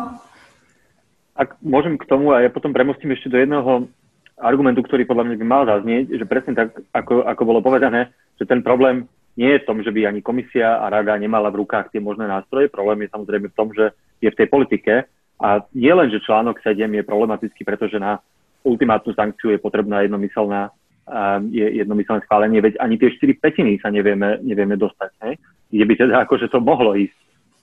[1.32, 3.88] Ak môžem k tomu, a ja potom premostím ešte do jedného
[4.36, 8.12] argumentu, ktorý podľa mňa by mal zaznieť, že presne tak, ako, ako bolo povedané,
[8.42, 9.06] že ten problém
[9.38, 12.26] nie je v tom, že by ani komisia a rada nemala v rukách tie možné
[12.26, 12.66] nástroje.
[12.66, 15.06] Problém je samozrejme v tom, že je v tej politike
[15.38, 18.18] a nie len, že článok 7 je problematický, pretože na
[18.66, 20.74] ultimátnu sankciu je potrebná jednomyselná
[21.50, 25.10] je jednomyselné schválenie, veď ani tie 4 petiny sa nevieme, nevieme dostať.
[25.26, 25.34] Hej?
[25.74, 27.18] Kde by teda akože to mohlo ísť.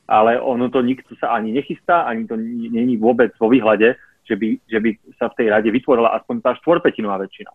[0.09, 3.95] Ale ono to nikto sa ani nechystá, ani to není vôbec vo výhľade,
[4.27, 7.51] že by, že by sa v tej rade vytvorila aspoň tá štvorpetinová väčšina.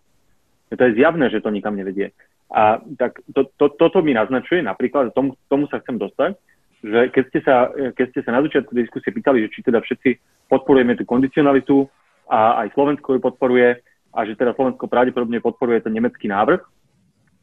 [0.73, 2.11] To je zjavné, že to nikam nevedie.
[2.53, 6.37] A tak to, to, toto mi naznačuje napríklad, tomu, tomu sa chcem dostať,
[6.85, 10.09] že keď ste, sa, keď ste sa na začiatku diskusie pýtali, že či teda všetci
[10.45, 11.89] podporujeme tú kondicionalitu
[12.29, 13.81] a aj Slovensko ju podporuje
[14.13, 16.61] a že teda Slovensko pravdepodobne podporuje ten nemecký návrh,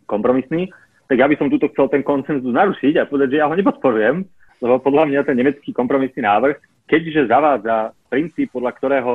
[0.06, 0.70] kompromisný,
[1.10, 4.24] tak ja by som túto chcel ten konsenzus narušiť a povedať, že ja ho nepodporujem,
[4.62, 6.56] lebo podľa mňa ten nemecký kompromisný návrh,
[6.86, 9.12] keďže zavádza princíp, podľa ktorého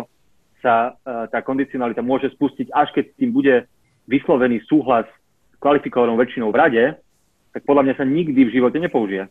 [0.60, 3.66] sa uh, tá kondicionalita môže spustiť, až keď s tým bude
[4.10, 5.06] vyslovený súhlas
[5.60, 6.84] kvalifikovanou väčšinou v rade,
[7.54, 9.30] tak podľa mňa sa nikdy v živote nepoužije.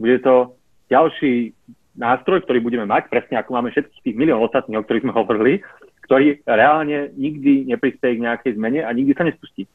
[0.00, 0.56] Bude to
[0.88, 1.52] ďalší
[1.96, 5.52] nástroj, ktorý budeme mať, presne ako máme všetkých tých milión ostatných, o ktorých sme hovorili,
[6.04, 9.66] ktorý reálne nikdy neprispieje k nejakej zmene a nikdy sa nespustí.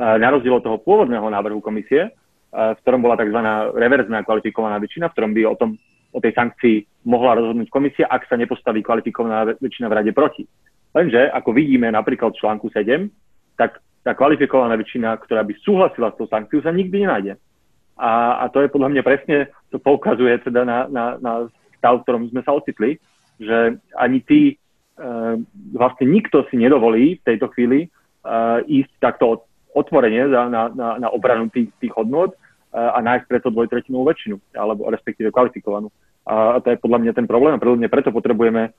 [0.00, 2.10] Na rozdiel od toho pôvodného návrhu komisie,
[2.50, 3.36] v ktorom bola tzv.
[3.76, 5.70] reverzná kvalifikovaná väčšina, v ktorom by o, tom,
[6.10, 10.48] o tej sankcii mohla rozhodnúť komisia, ak sa nepostaví kvalifikovaná väčšina v rade proti.
[10.90, 13.06] Lenže, ako vidíme napríklad v článku 7,
[13.54, 17.36] tak tá kvalifikovaná väčšina, ktorá by súhlasila s tou sankciou, sa nikdy nenájde.
[18.00, 19.36] A, a to je podľa mňa presne,
[19.68, 21.32] to poukazuje teda na, na, na
[21.76, 22.96] stav, v ktorom sme sa ocitli,
[23.36, 25.04] že ani tí, e,
[25.76, 27.88] vlastne nikto si nedovolí v tejto chvíli e,
[28.64, 29.44] ísť takto
[29.76, 32.36] otvorenie na, na, na, na obranu tých, tých hodnot e,
[32.80, 35.92] a nájsť preto dvojtretinovú väčšinu, alebo respektíve kvalifikovanú.
[36.24, 38.70] A, a to je podľa mňa ten problém a mňa preto potrebujeme e,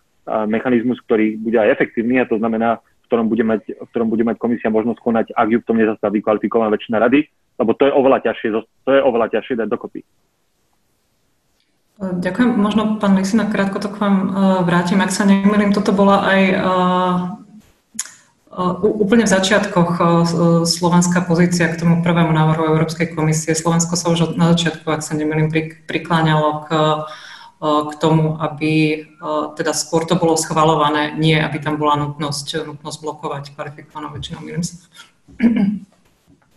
[0.50, 2.82] mechanizmus, ktorý bude aj efektívny a to znamená
[3.12, 6.24] ktorom bude mať, v ktorom bude mať komisia možnosť konať, ak ju v tom nezastaví
[6.24, 7.28] kvalifikovaná väčšina rady,
[7.60, 8.50] lebo to je oveľa ťažšie,
[8.88, 10.08] to je oveľa ťažšie dať dokopy.
[12.02, 12.50] Ďakujem.
[12.56, 14.32] Možno, pán Lisina, krátko to k vám uh,
[14.66, 15.04] vrátim.
[15.04, 17.16] Ak sa nemýlim, toto bola aj uh,
[18.84, 19.92] Úplne v začiatkoch
[20.68, 23.56] slovenská pozícia k tomu prvému návrhu Európskej komisie.
[23.56, 25.48] Slovensko sa už na začiatku, ak sa nemýlim,
[25.88, 26.70] prikláňalo k,
[27.62, 29.06] k tomu, aby
[29.54, 34.42] teda skôr to bolo schvalované, nie aby tam bola nutnosť, nutnosť blokovať kvalifikovanou väčšinou.
[34.66, 34.82] Sa.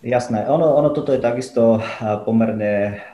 [0.05, 1.81] Jasné, ono, ono toto je takisto
[2.29, 3.05] pomerne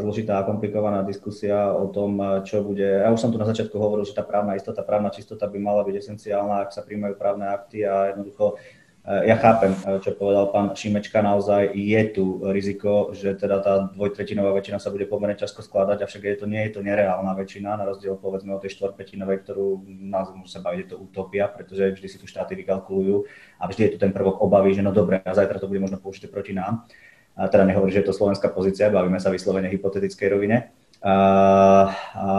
[0.00, 2.84] zložitá a komplikovaná diskusia o tom, čo bude.
[3.04, 5.84] Ja už som tu na začiatku hovoril, že tá právna istota, právna čistota by mala
[5.84, 8.56] byť esenciálna, ak sa príjmajú právne akty a jednoducho
[9.04, 14.56] ja chápem, eh, čo povedal pán Šimečka, naozaj je tu riziko, že teda tá dvojtretinová
[14.56, 17.84] väčšina sa bude pomerne ťažko skladať, avšak je to, nie je to nereálna väčšina, na
[17.84, 22.08] rozdiel povedzme od tej štvorpetinovej, ktorú nás môže sa baviť, je to utopia, pretože vždy
[22.08, 23.28] si tu štáty vykalkulujú
[23.60, 26.00] a vždy je tu ten prvok obavy, že no dobre, a zajtra to bude možno
[26.00, 26.88] použité proti nám.
[27.36, 30.72] A teda nehovorí, že je to slovenská pozícia, bavíme sa vyslovene hypotetickej rovine.
[31.04, 31.92] Uh,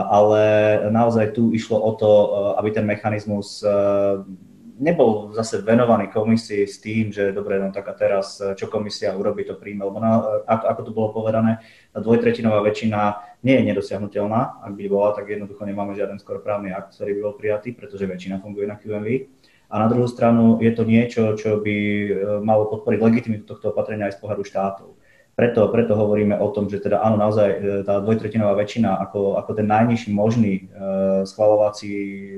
[0.09, 0.41] ale
[0.89, 2.11] naozaj tu išlo o to,
[2.57, 3.61] aby ten mechanizmus
[4.79, 9.15] nebol zase venovaný komisii s tým, že dobre, no tak a teraz eh, čo komisia
[9.15, 12.99] urobí, to príjme, lebo na, ako, ako to bolo povedané, tá dvojtretinová väčšina
[13.43, 17.21] nie je nedosiahnutelná, ak by bola, tak jednoducho nemáme žiaden skoro právny akt, ktorý by
[17.21, 19.07] bol prijatý, pretože väčšina funguje na QMV.
[19.65, 22.09] A na druhú stranu je to niečo, čo by eh,
[22.43, 24.89] malo podporiť legitimitu tohto opatrenia aj z pohľadu štátov.
[25.35, 29.51] Preto, preto hovoríme o tom, že teda áno, naozaj e, tá dvojtretinová väčšina ako, ako
[29.59, 31.91] ten najnižší možný uh, schvalovací,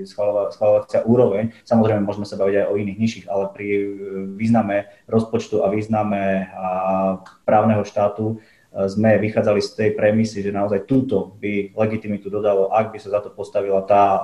[0.09, 3.81] schvalova, schvalovacia úroveň, samozrejme môžeme sa baviť aj o iných nižších, ale pri e,
[4.33, 6.67] význame rozpočtu a význame a
[7.45, 8.41] právneho štátu
[8.73, 13.19] sme vychádzali z tej premisy, že naozaj túto by legitimitu dodalo, ak by sa za
[13.25, 14.21] to postavila tá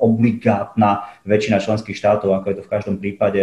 [0.00, 3.42] obligátna väčšina členských štátov, ako je to v každom prípade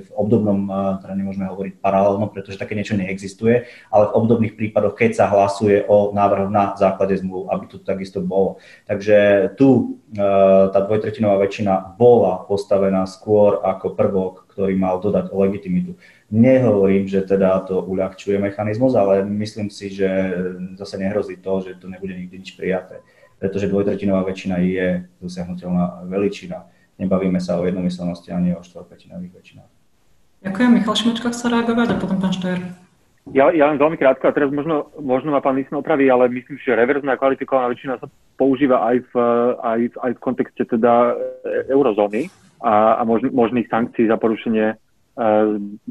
[0.00, 0.64] v obdobnom,
[1.04, 5.84] teda nemôžeme hovoriť paralelno, pretože také niečo neexistuje, ale v obdobných prípadoch, keď sa hlasuje
[5.84, 8.56] o návrh na základe zmluv, aby to takisto bolo.
[8.88, 10.00] Takže tu
[10.72, 16.00] tá dvojtretinová väčšina bola postavená skôr ako prvok, ktorý mal dodať legitimitu.
[16.30, 20.06] Nehovorím, že teda to uľahčuje mechanizmus, ale myslím si, že
[20.78, 23.02] zase nehrozí to, že to nebude nikdy nič prijaté
[23.40, 26.68] pretože dvojtretinová väčšina je dosiahnutelná veličina.
[27.00, 29.70] Nebavíme sa o jednomyselnosti ani o štvorpetinových väčšinách.
[30.44, 30.70] Ďakujem.
[30.76, 32.60] Michal Šimečka chce reagovať a potom pán Štajer.
[33.32, 36.60] Ja, ja len veľmi krátko, a teraz možno, možno ma pán Lisno opraví, ale myslím,
[36.60, 39.14] že reverzná kvalifikovaná väčšina sa používa aj v,
[39.60, 41.16] aj, aj v kontexte teda
[41.68, 42.28] eurozóny
[42.60, 44.76] a, a možn, možných sankcií za porušenie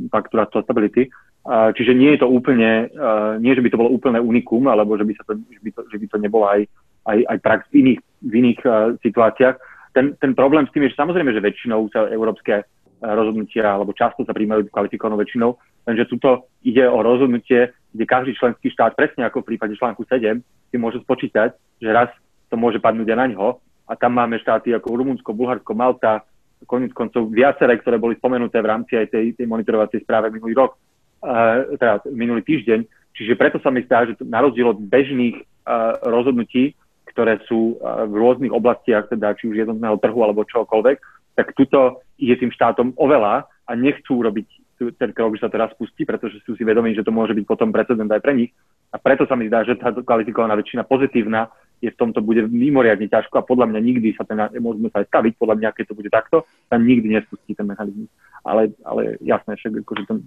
[0.10, 1.10] paktu rastu stability.
[1.40, 5.00] Uh, čiže nie je to úplne, uh, nie že by to bolo úplné unikum, alebo
[5.00, 6.68] že by, sa to, že by to, že by to nebolo aj
[7.10, 8.60] aj, aj prax v iných, v iných
[9.02, 9.56] situáciách.
[9.96, 12.68] Ten, ten problém s tým je, že samozrejme, že väčšinou sa európske
[13.00, 15.56] rozhodnutia, alebo často sa príjmajú kvalifikovanou väčšinou,
[15.88, 20.44] lenže tuto ide o rozhodnutie, kde každý členský štát, presne ako v prípade článku 7,
[20.44, 22.12] si môže spočítať, že raz
[22.52, 23.48] to môže padnúť aj na ňo.
[23.90, 26.22] A tam máme štáty ako Rumunsko, Bulharsko, Malta,
[26.68, 30.76] koniec koncov viaceré, ktoré boli spomenuté v rámci aj tej, tej monitorovacej správe minulý rok,
[31.24, 32.84] uh, teda minulý týždeň.
[33.16, 36.76] Čiže preto sa mi zdá, že na rozdiel od bežných uh, rozhodnutí,
[37.10, 40.98] ktoré sú v rôznych oblastiach, teda či už jednotného trhu alebo čokoľvek,
[41.36, 44.48] tak tuto ide tým štátom oveľa a nechcú robiť
[44.96, 47.76] ten krok, že sa teraz spustí, pretože sú si vedomí, že to môže byť potom
[47.76, 48.52] precedent aj pre nich.
[48.90, 51.50] A preto sa mi zdá, že tá kvalifikovaná väčšina pozitívna
[51.80, 55.08] je v tomto bude mimoriadne ťažko a podľa mňa nikdy sa ten, môžeme sa aj
[55.08, 56.38] staviť, podľa mňa, keď to bude takto,
[56.68, 58.12] sa nikdy nespustí ten mechanizmus.
[58.44, 60.18] Ale, ale jasné, však akože ten,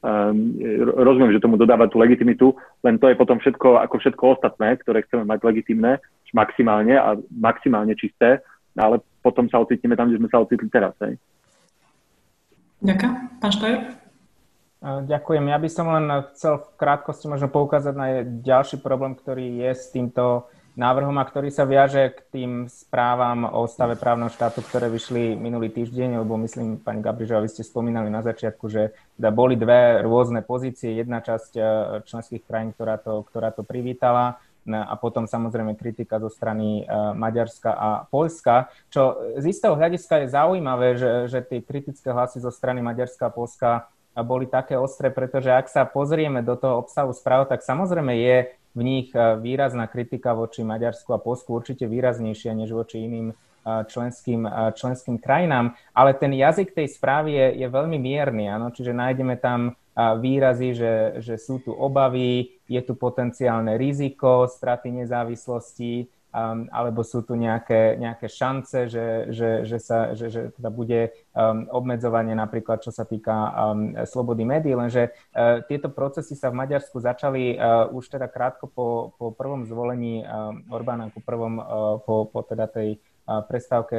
[0.00, 0.36] um,
[0.96, 5.04] rozumiem, že tomu dodáva tú legitimitu, len to je potom všetko, ako všetko ostatné, ktoré
[5.04, 6.00] chceme mať legitimné,
[6.32, 8.40] maximálne a maximálne čisté,
[8.74, 10.96] ale potom sa ocitneme tam, kde sme sa ocitli teraz.
[11.04, 11.20] Hej.
[12.82, 13.12] Ďakujem.
[13.38, 14.03] Pán Štajer?
[14.84, 15.48] Ďakujem.
[15.48, 16.06] Ja by som len
[16.36, 20.44] chcel v krátkosti možno poukázať na ďalší problém, ktorý je s týmto
[20.76, 25.72] návrhom a ktorý sa viaže k tým správam o stave právneho štátu, ktoré vyšli minulý
[25.72, 30.44] týždeň, lebo myslím, pani Gabrižová, vy ste spomínali na začiatku, že teda boli dve rôzne
[30.44, 30.98] pozície.
[30.98, 31.62] Jedna časť e,
[32.04, 37.68] členských krajín, ktorá to, ktorá to privítala, a potom samozrejme kritika zo strany e, Maďarska
[37.76, 42.80] a Polska, čo z istého hľadiska je zaujímavé, že, že tie kritické hlasy zo strany
[42.80, 43.92] Maďarska a Polska
[44.22, 48.36] boli také ostré, pretože ak sa pozrieme do toho obsahu správ, tak samozrejme je
[48.74, 53.34] v nich e, výrazná kritika voči Maďarsku a Polsku, určite výraznejšia než voči iným e,
[53.90, 54.46] členským,
[54.78, 58.70] členským krajinám, ale ten jazyk tej správy je, je veľmi mierny, áno?
[58.70, 66.10] čiže nájdeme tam výrazy, že, že sú tu obavy, je tu potenciálne riziko straty nezávislosti,
[66.34, 71.14] um, alebo sú tu nejaké, nejaké šance, že, že, že, sa, že, že teda bude
[71.30, 76.58] um, obmedzovanie napríklad, čo sa týka um, slobody médií, lenže uh, tieto procesy sa v
[76.66, 81.64] Maďarsku začali uh, už teda krátko po, po prvom zvolení um, Orbána, po prvom, uh,
[82.02, 83.96] po, po teda tej prestávke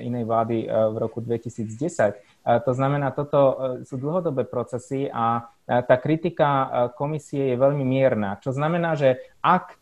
[0.00, 1.68] inej vlády v roku 2010.
[2.64, 3.40] To znamená, toto
[3.84, 9.76] sú dlhodobé procesy a tá kritika komisie je veľmi mierna, čo znamená, že ak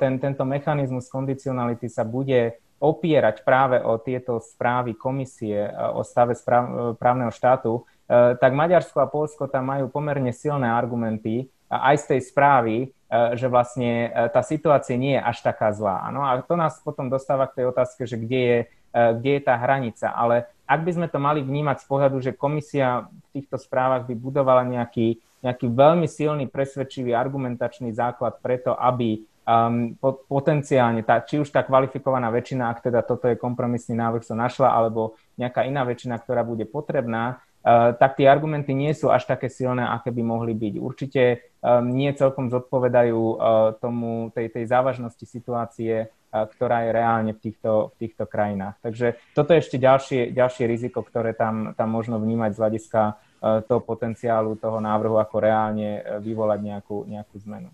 [0.00, 6.94] ten, tento mechanizmus kondicionality sa bude opierať práve o tieto správy komisie o stave správ,
[6.96, 12.76] právneho štátu, tak Maďarsko a Polsko tam majú pomerne silné argumenty aj z tej správy,
[13.08, 16.12] E, že vlastne e, tá situácia nie je až taká zlá.
[16.12, 19.42] No a to nás potom dostáva k tej otázke, že kde je, e, kde je
[19.48, 20.12] tá hranica.
[20.12, 24.12] Ale ak by sme to mali vnímať z pohľadu, že komisia v týchto správach by
[24.12, 29.96] budovala nejaký, nejaký veľmi silný, presvedčivý argumentačný základ preto, aby um,
[30.28, 34.68] potenciálne, tá, či už tá kvalifikovaná väčšina, ak teda toto je kompromisný návrh, sa našla,
[34.68, 39.50] alebo nejaká iná väčšina, ktorá bude potrebná, Eh, tak tie argumenty nie sú až také
[39.50, 40.74] silné, aké by mohli byť.
[40.78, 41.22] Určite
[41.58, 43.36] um, nie celkom zodpovedajú uh,
[43.82, 48.78] tomu, tej, tej závažnosti situácie, uh, ktorá je reálne v týchto, v týchto krajinách.
[48.78, 53.60] Takže toto je ešte ďalšie, ďalšie riziko, ktoré tam, tam možno vnímať z hľadiska uh,
[53.66, 57.68] toho potenciálu toho návrhu, ako reálne vyvolať nejakú, nejakú zmenu.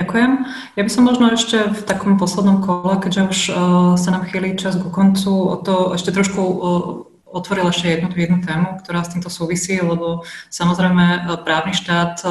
[0.00, 0.32] Ďakujem.
[0.80, 3.56] Ja by som možno ešte v takom poslednom kole, keďže už uh,
[4.00, 8.38] sa nám chýli čas ku koncu, o to ešte trošku uh, otvoril ešte jednu, jednu
[8.42, 12.28] tému, ktorá s týmto súvisí, lebo samozrejme e, právny štát e,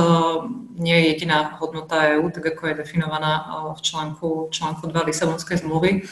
[0.76, 3.44] nie je jediná hodnota EÚ, tak ako je definovaná e,
[3.76, 6.04] v článku, článku 2 Lisabonskej zmluvy.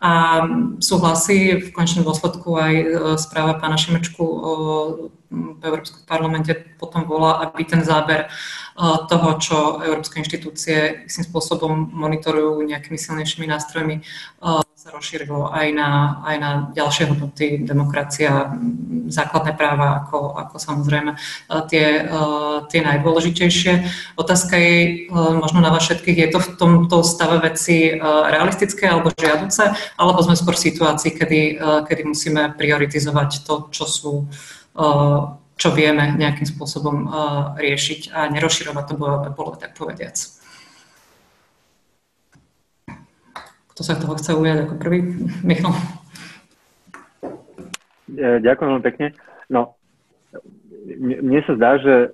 [0.00, 0.40] A
[0.80, 2.74] súhlasí v končnom dôsledku aj
[3.20, 4.24] správa pána Šimečku
[5.30, 8.26] v Európskom parlamente potom bola, aby ten záber
[9.06, 14.02] toho, čo európske inštitúcie istým spôsobom monitorujú nejakými silnejšími nástrojmi,
[14.80, 15.90] sa rozšírilo aj na,
[16.24, 18.48] aj na ďalšie hodnoty, demokracia,
[19.12, 21.16] základné práva, ako, ako samozrejme e,
[21.68, 22.24] tie, e,
[22.72, 23.72] tie najdôležitejšie.
[24.16, 24.88] Otázka je e,
[25.36, 29.68] možno na vás všetkých, je to v tomto stave veci realistické alebo žiaduce,
[30.00, 31.40] alebo sme skôr v situácii, kedy,
[31.84, 34.12] kedy musíme prioritizovať to, čo sú
[35.60, 37.04] čo vieme nejakým spôsobom
[37.60, 40.39] riešiť a nerozširovať to bojové pole, tak povediac.
[43.80, 45.00] Kto sa toho chce ujať ako prvý?
[45.40, 45.72] Michal.
[48.12, 49.16] Ďakujem veľmi pekne.
[49.48, 49.72] No,
[51.00, 52.12] mne sa zdá, že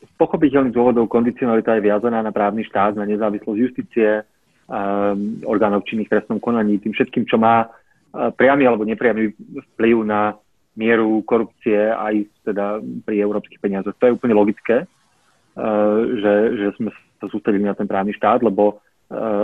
[0.00, 4.24] z pochopiteľných dôvodov kondicionalita je viazaná na právny štát, na nezávislosť justície,
[4.64, 9.36] um, orgánov činných trestnom konaní, tým všetkým, čo má uh, priamy alebo nepriamy
[9.76, 10.40] vplyv na
[10.72, 13.92] mieru korupcie aj teda pri európskych peniazoch.
[14.00, 18.80] To je úplne logické, uh, že, že sme sa sústredili na ten právny štát, lebo
[18.80, 18.87] Eh,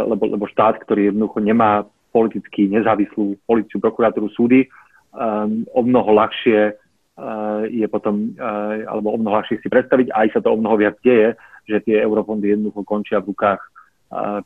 [0.05, 4.71] lebo, lebo štát, ktorý jednoducho nemá politicky nezávislú policiu, prokuratúru, súdy,
[5.11, 10.39] um, o mnoho ľahšie uh, je potom, uh, alebo o mnoho ľahšie si predstaviť, aj
[10.39, 11.35] sa to o mnoho viac deje,
[11.67, 14.45] že tie eurofondy jednoducho končia v rukách uh,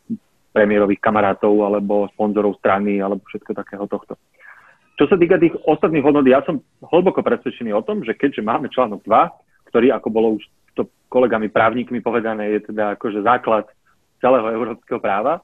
[0.56, 4.16] premiérových kamarátov alebo sponzorov strany alebo všetko takého tohto.
[4.98, 8.66] Čo sa týka tých ostatných hodnot, ja som hlboko presvedčený o tom, že keďže máme
[8.72, 10.42] článok 2, ktorý, ako bolo už
[10.74, 13.70] to kolegami právnikmi povedané, je teda akože základ
[14.20, 15.40] celého európskeho práva.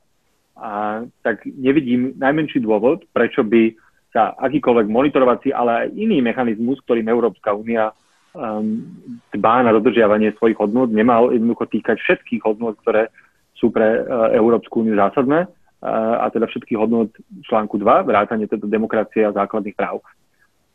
[0.54, 3.74] A tak nevidím najmenší dôvod, prečo by
[4.14, 8.86] sa akýkoľvek monitorovací, ale aj iný mechanizmus, ktorým Európska únia um,
[9.34, 13.10] dbá na dodržiavanie svojich hodnôt, nemal jednoducho týkať všetkých hodnôt, ktoré
[13.58, 17.10] sú pre uh, Európsku úniu zásadné, uh, a teda všetkých hodnôt
[17.42, 19.98] článku 2, vrátanie teda demokracie a základných práv.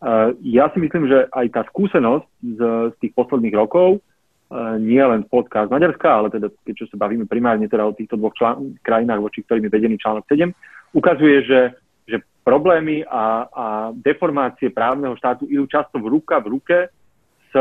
[0.04, 2.60] Uh, ja si myslím, že aj tá skúsenosť z,
[2.92, 4.04] z tých posledných rokov
[4.82, 8.82] nie len podcast Maďarska, ale teda keďže sa bavíme primárne teda o týchto dvoch člán,
[8.82, 10.50] krajinách, voči ktorým je vedený článok 7,
[10.98, 11.62] ukazuje, že,
[12.10, 16.78] že problémy a, a deformácie právneho štátu idú často v ruka v ruke
[17.50, 17.54] s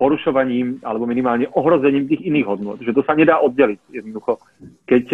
[0.00, 2.80] porušovaním alebo minimálne ohrozením tých iných hodnot.
[2.80, 4.40] Že to sa nedá oddeliť jednoducho.
[4.88, 5.04] Keď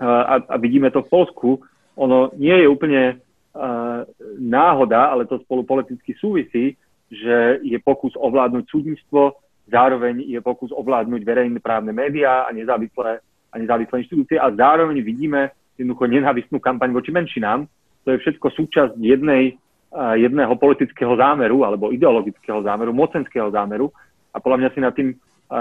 [0.00, 1.48] a, a vidíme to v Polsku,
[1.94, 4.02] ono nie je úplne uh,
[4.40, 6.74] náhoda, ale to spolu politicky súvisí,
[7.06, 9.38] že je pokus ovládnuť súdnictvo
[9.68, 15.54] zároveň je pokus ovládnuť verejné právne médiá a nezávislé, a nezávislé inštitúcie a zároveň vidíme
[15.78, 17.66] jednoducho nenávistnú kampaň voči menšinám.
[18.04, 19.56] To je všetko súčasť jednej,
[19.94, 23.88] jedného politického zámeru alebo ideologického zámeru, mocenského zámeru
[24.34, 25.14] a podľa mňa si nad tým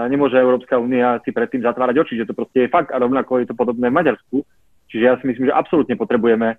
[0.09, 3.47] nemôže Európska únia si predtým zatvárať oči, že to proste je fakt a rovnako je
[3.51, 4.41] to podobné v Maďarsku.
[4.89, 6.57] Čiže ja si myslím, že absolútne potrebujeme,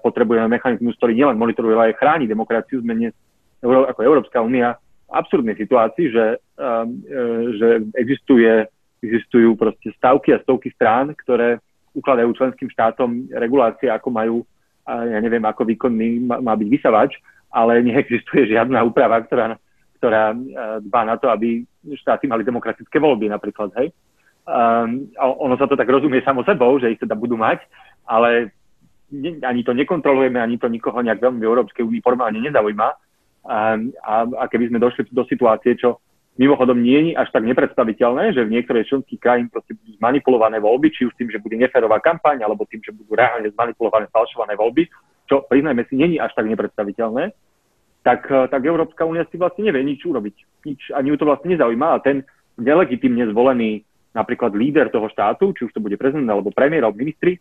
[0.00, 2.80] potrebujeme mechanizmus, ktorý nielen monitoruje, ale aj chráni demokraciu.
[2.80, 3.14] Sme dnes
[3.64, 4.76] ako Európska únia
[5.14, 6.26] absurdnej situácii, že,
[6.58, 7.20] um, e,
[7.58, 8.66] že existuje,
[9.00, 11.62] existujú proste stavky a stovky strán, ktoré
[11.94, 14.36] ukladajú členským štátom regulácie, ako majú,
[14.84, 17.14] ja neviem, ako výkonný má, byť vysavač,
[17.54, 19.54] ale neexistuje žiadna úprava, ktorá,
[20.02, 20.36] ktorá e,
[20.90, 21.62] dbá na to, aby
[21.94, 23.94] štáty mali demokratické voľby napríklad, hej.
[24.44, 27.64] Um, ono sa to tak rozumie samo sebou, že ich teda budú mať,
[28.04, 28.52] ale
[29.40, 32.88] ani to nekontrolujeme, ani to nikoho nejak veľmi v Európskej únii formálne nezaujíma.
[33.44, 36.00] A, a, a keby sme došli do situácie, čo
[36.40, 40.90] mimochodom nie je až tak nepredstaviteľné, že v niektorej členských krajín proste budú zmanipulované voľby,
[40.90, 44.90] či už tým, že bude neférová kampaň, alebo tým, že budú reálne zmanipulované falšované voľby,
[45.30, 47.30] čo priznajme si, není až tak nepredstaviteľné,
[48.04, 50.36] tak, tak Európska únia si vlastne nevie nič urobiť.
[50.68, 52.20] Nič, ani ju to vlastne nezaujíma a ten
[52.60, 53.80] nelegitimne zvolený
[54.12, 57.40] napríklad líder toho štátu, či už to bude prezident alebo premiér alebo ministri,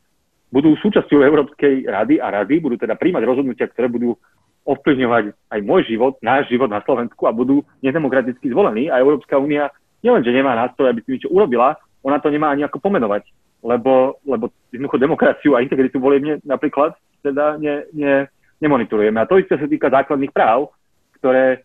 [0.53, 4.15] budú súčasťou Európskej rady a rady, budú teda príjmať rozhodnutia, ktoré budú
[4.63, 9.71] ovplyvňovať aj môj život, náš život na Slovensku a budú nedemokraticky zvolení a Európska únia
[10.03, 13.23] nielenže nemá nástroj, aby si niečo urobila, ona to nemá ani ako pomenovať,
[13.63, 18.27] lebo, lebo jednoducho demokraciu a integritu voliebne napríklad teda ne, ne,
[18.59, 19.15] nemonitorujeme.
[19.19, 20.75] A to isté sa týka základných práv,
[21.19, 21.63] ktoré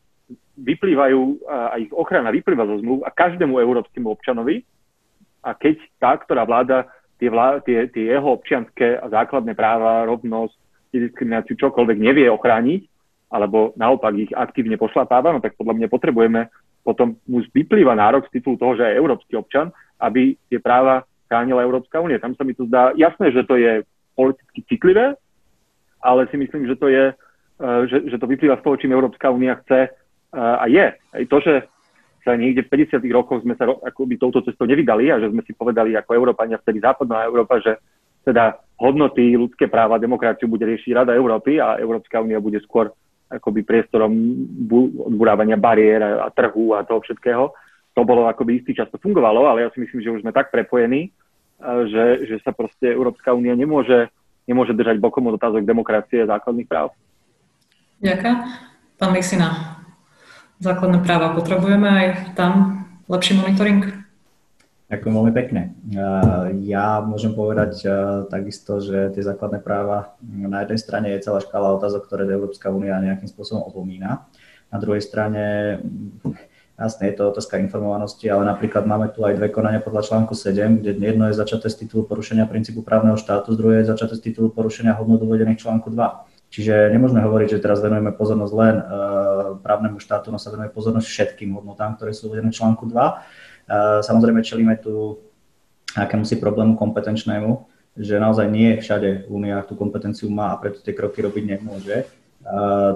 [0.58, 4.62] vyplývajú a ich ochrana vyplýva zo zmluv a každému európskemu občanovi.
[5.42, 6.86] A keď tá, ktorá vláda
[7.18, 10.54] tie, vlá, tie, tie jeho občianské a základné práva, rovnosť,
[10.92, 12.82] diskrimináciu, čokoľvek nevie ochrániť,
[13.28, 16.48] alebo naopak ich aktívne pošlapáva, no tak podľa mňa potrebujeme
[16.88, 19.68] potom mu vyplýva nárok z titulu toho, že je európsky občan,
[20.00, 22.16] aby tie práva chránila Európska únia.
[22.16, 23.84] Tam sa mi to zdá jasné, že to je
[24.16, 25.12] politicky citlivé,
[26.00, 27.12] ale si myslím, že to je,
[27.60, 29.90] e, že, že to vyplýva z toho, čím Európska únia chce e,
[30.32, 30.86] a je.
[30.96, 31.68] Aj to, že
[32.24, 33.04] sa niekde v 50.
[33.12, 36.80] rokoch sme sa akoby touto cestou nevydali a že sme si povedali ako Európania, vtedy
[36.80, 37.76] západná Európa, že
[38.24, 42.94] teda hodnoty, ľudské práva, demokraciu bude riešiť Rada Európy a Európska únia bude skôr
[43.28, 44.08] akoby priestorom
[45.04, 47.52] odburávania bariér a, trhu a toho všetkého.
[47.92, 50.54] To bolo akoby istý čas, to fungovalo, ale ja si myslím, že už sme tak
[50.54, 51.10] prepojení,
[51.90, 54.08] že, že sa proste Európska únia nemôže,
[54.46, 56.94] nemôže držať bokom od otázok demokracie a základných práv.
[57.98, 58.36] Ďakujem.
[58.94, 59.82] Pán Lisina,
[60.62, 62.06] základné práva potrebujeme aj
[62.38, 63.97] tam lepší monitoring?
[64.88, 65.76] Ďakujem veľmi pekne.
[66.64, 67.84] Ja môžem povedať
[68.32, 72.96] takisto, že tie základné práva na jednej strane je celá škála otázok, ktoré Európska únia
[72.96, 74.24] nejakým spôsobom opomína.
[74.72, 75.76] Na druhej strane,
[76.80, 80.80] jasne, je to otázka informovanosti, ale napríklad máme tu aj dve konania podľa článku 7,
[80.80, 84.48] kde jedno je začaté z titulu porušenia princípu právneho štátu, druhé je začaté z titulu
[84.56, 86.48] porušenia hodnot uvedených článku 2.
[86.48, 88.84] Čiže nemôžeme hovoriť, že teraz venujeme pozornosť len uh,
[89.60, 92.96] právnemu štátu, no sa venujeme pozornosť všetkým hodnotám, ktoré sú uvedené v článku 2
[94.02, 95.20] Samozrejme čelíme tu
[95.92, 97.68] akému si problému kompetenčnému,
[97.98, 102.06] že naozaj nie všade v Úniách tú kompetenciu má a preto tie kroky robiť nemôže.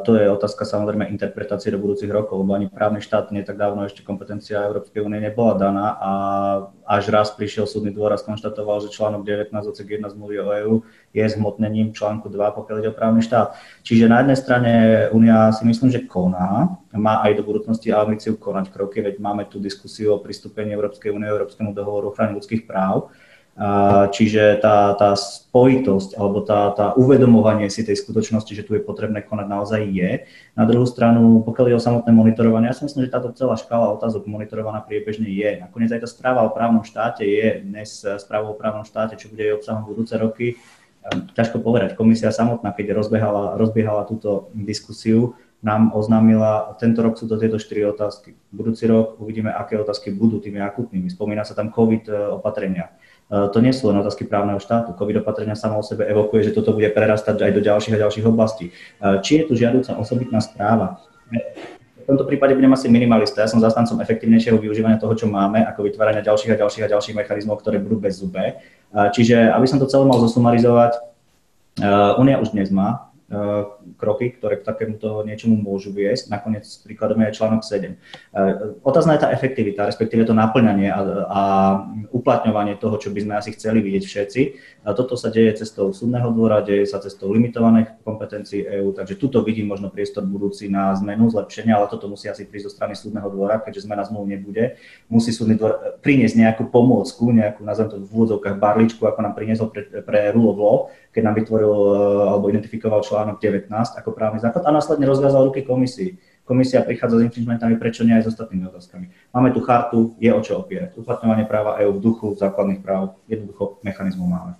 [0.04, 3.84] To je otázka samozrejme interpretácie do budúcich rokov, lebo ani právny štát nie tak dávno
[3.84, 6.12] ešte kompetencia Európskej únie nebola daná a
[6.88, 10.74] až raz prišiel súdny dvor a skonštatoval, že článok 19 odsek 1 zmluvy o EÚ
[11.12, 13.52] je zhmotnením článku 2, pokiaľ ide o právny štát.
[13.84, 14.72] Čiže na jednej strane
[15.12, 19.60] Únia si myslím, že koná, má aj do budúcnosti ambíciu konať kroky, veď máme tu
[19.60, 23.12] diskusiu o pristúpení Európskej únie Európskemu dohovoru o ochrane ľudských práv,
[24.16, 29.20] Čiže tá, tá spojitosť alebo tá, tá uvedomovanie si tej skutočnosti, že tu je potrebné
[29.20, 30.10] konať naozaj je.
[30.56, 33.92] Na druhú stranu, pokiaľ je o samotné monitorovanie, ja si myslím, že táto celá škála
[33.92, 35.60] otázok monitorovaná priebežne je.
[35.60, 37.92] Nakoniec aj tá správa o právnom štáte je dnes
[38.24, 40.56] správa o právnom štáte, čo bude jej obsahom budúce roky.
[41.36, 41.92] Ťažko povedať.
[41.92, 47.86] Komisia samotná, keď rozbiehala, rozbiehala túto diskusiu, nám oznámila, tento rok sú to tieto štyri
[47.86, 48.34] otázky.
[48.50, 51.06] Budúci rok uvidíme, aké otázky budú tými akutnými.
[51.06, 52.90] Spomína sa tam COVID e, opatrenia
[53.32, 54.92] to nie sú len otázky právneho štátu.
[54.92, 58.28] COVID opatrenia samo o sebe evokuje, že toto bude prerastať aj do ďalších a ďalších
[58.28, 58.68] oblastí.
[58.68, 58.72] E,
[59.24, 61.00] či je tu žiadúca osobitná správa?
[61.96, 63.40] V tomto prípade budem asi minimalista.
[63.40, 67.16] Ja som zastancom efektívnejšieho využívania toho, čo máme, ako vytvárania ďalších a ďalších a ďalších
[67.16, 68.44] mechanizmov, ktoré budú bez zube.
[68.44, 68.54] E,
[69.16, 71.12] čiže, aby som to celé mal zosumarizovať,
[72.20, 73.11] Únia už dnes má
[73.96, 76.28] kroky, ktoré k takémuto niečomu môžu viesť.
[76.28, 77.96] Nakoniec príkladom je článok 7.
[77.96, 77.96] Eh,
[78.84, 81.40] otázna je tá efektivita, respektíve to naplňanie a, a
[82.12, 84.40] uplatňovanie toho, čo by sme asi chceli vidieť všetci.
[84.84, 89.40] A toto sa deje cestou súdneho dvora, deje sa cestou limitovaných kompetencií EÚ, takže tuto
[89.40, 93.32] vidím možno priestor budúci na zmenu, zlepšenia, ale toto musí asi prísť zo strany súdneho
[93.32, 94.76] dvora, keďže zmena zmluv nebude.
[95.08, 99.32] Musí súdny dvor eh, priniesť nejakú pomôcku, nejakú, nazvem to v úvodzovkách barličku, ako nám
[99.32, 100.76] priniesol pre, pre rule of law,
[101.12, 101.72] keď nám vytvoril
[102.32, 106.18] alebo identifikoval článok článok 19 ako právny základ a následne rozviazal ruky komisii.
[106.42, 109.06] Komisia prichádza s infringementami, prečo nie aj s ostatnými otázkami.
[109.30, 110.98] Máme tu chartu, je o čo opierať.
[110.98, 114.58] Uplatňovanie práva EÚ v duchu základných práv, jednoducho mechanizmu máme.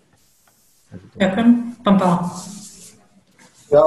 [1.19, 1.49] Ďakujem.
[1.83, 2.17] Pán Pala.
[3.73, 3.83] Ja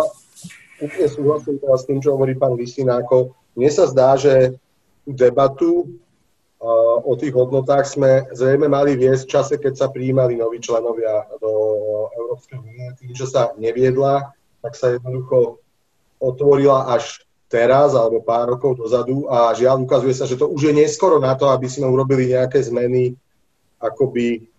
[0.83, 2.99] úplne súhlasím teraz s tým, čo hovorí pán Vysina.
[2.99, 4.59] Ako mne sa zdá, že
[5.07, 5.87] debatu
[7.05, 11.51] o tých hodnotách sme zrejme mali viesť v čase, keď sa prijímali noví členovia do
[12.17, 12.89] Európskej únie.
[12.97, 14.33] Tým, že sa neviedla,
[14.65, 15.61] tak sa jednoducho
[16.17, 20.73] otvorila až teraz alebo pár rokov dozadu a žiaľ ukazuje sa, že to už je
[20.73, 23.13] neskoro na to, aby sme urobili nejaké zmeny
[23.77, 24.49] akoby,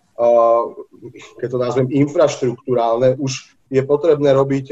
[1.43, 4.65] keď to nazvem infraštruktúrálne, už je potrebné robiť,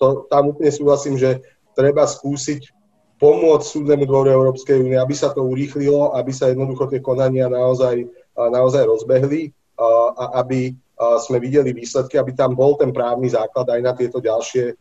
[0.00, 1.44] to, tam úplne súhlasím, že
[1.76, 2.77] treba skúsiť
[3.18, 8.06] pomôcť súdnemu dvoru Európskej únie, aby sa to urýchlilo, aby sa jednoducho tie konania naozaj,
[8.34, 10.74] naozaj rozbehli a aby
[11.18, 14.74] sme videli výsledky, aby tam bol ten právny základ aj na tieto ďalšie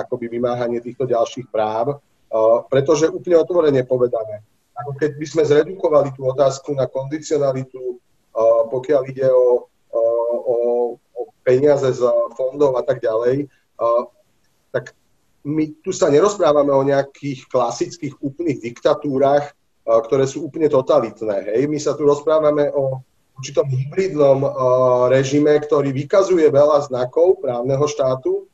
[0.00, 2.00] akoby vymáhanie týchto ďalších práv.
[2.68, 4.44] Pretože úplne otvorene povedané,
[4.76, 7.96] ako keď by sme zredukovali tú otázku na kondicionalitu,
[8.68, 10.54] pokiaľ ide o, o,
[10.96, 12.04] o peniaze z
[12.36, 13.48] fondov a tak ďalej,
[14.68, 14.92] tak
[15.46, 19.54] my tu sa nerozprávame o nejakých klasických úplných diktatúrach,
[19.86, 21.54] ktoré sú úplne totalitné.
[21.54, 21.60] Hej?
[21.70, 23.00] My sa tu rozprávame o
[23.38, 24.42] určitom hybridnom
[25.08, 28.50] režime, ktorý vykazuje veľa znakov právneho štátu,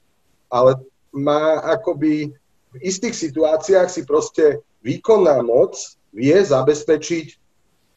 [0.52, 0.76] ale
[1.10, 2.30] má akoby
[2.74, 5.78] v istých situáciách si proste výkonná moc
[6.12, 7.26] vie zabezpečiť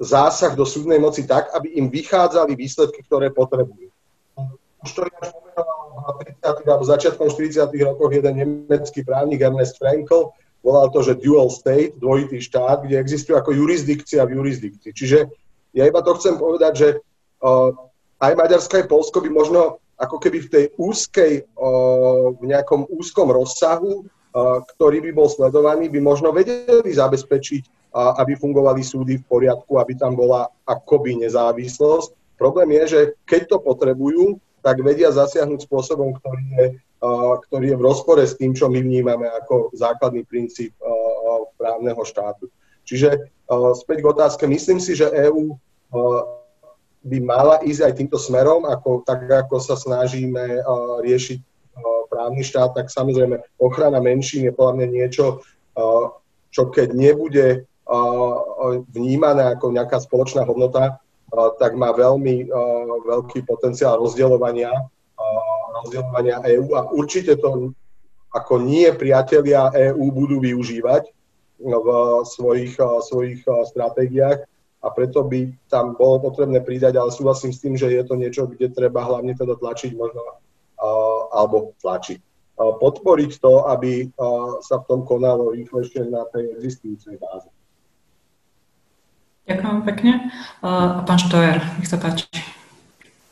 [0.01, 3.89] zásah do súdnej moci tak, aby im vychádzali výsledky, ktoré potrebujú.
[4.87, 6.63] Už to ja v 30.
[6.63, 7.67] alebo začiatkom 40.
[7.83, 10.31] rokoch jeden nemecký právnik Ernest Frankl
[10.63, 14.91] volal to, že dual state, dvojitý štát, kde existuje ako jurisdikcia v jurisdikcii.
[14.95, 15.27] Čiže
[15.75, 16.87] ja iba to chcem povedať, že
[17.43, 17.71] uh,
[18.23, 19.61] aj Maďarsko, aj Polsko by možno
[19.99, 25.91] ako keby v tej úzkej, uh, v nejakom úzkom rozsahu, uh, ktorý by bol sledovaný,
[25.91, 32.37] by možno vedeli zabezpečiť, uh, aby fungovali súdy v poriadku, aby tam bola akoby nezávislosť.
[32.37, 36.65] Problém je, že keď to potrebujú, tak vedia zasiahnuť spôsobom, ktorý je,
[37.49, 40.73] ktorý je v rozpore s tým, čo my vnímame ako základný princíp
[41.57, 42.49] právneho štátu.
[42.87, 43.29] Čiže
[43.77, 45.55] späť k otázke, myslím si, že EÚ
[47.07, 50.59] by mala ísť aj týmto smerom, ako, tak ako sa snažíme
[51.05, 51.39] riešiť
[52.07, 55.25] právny štát, tak samozrejme ochrana menšín je podľa mňa niečo,
[56.51, 57.67] čo keď nebude
[58.91, 60.99] vnímané ako nejaká spoločná hodnota,
[61.59, 62.47] tak má veľmi
[63.03, 64.71] veľký potenciál rozdeľovania,
[65.83, 67.75] rozdeľovania EÚ a určite to
[68.31, 71.09] ako nie priatelia EÚ budú využívať
[71.57, 71.87] v
[72.23, 74.45] svojich, svojich stratégiách
[74.85, 78.45] a preto by tam bolo potrebné pridať, ale súhlasím s tým, že je to niečo,
[78.45, 80.21] kde treba hlavne teda tlačiť možno,
[81.33, 82.21] alebo tlačiť.
[82.57, 84.05] Podporiť to, aby
[84.61, 87.49] sa v tom konalo rýchlejšie na tej existujúcej báze.
[89.47, 90.13] Ďakujem pekne.
[90.59, 92.27] A pán Štojer, nech sa páči.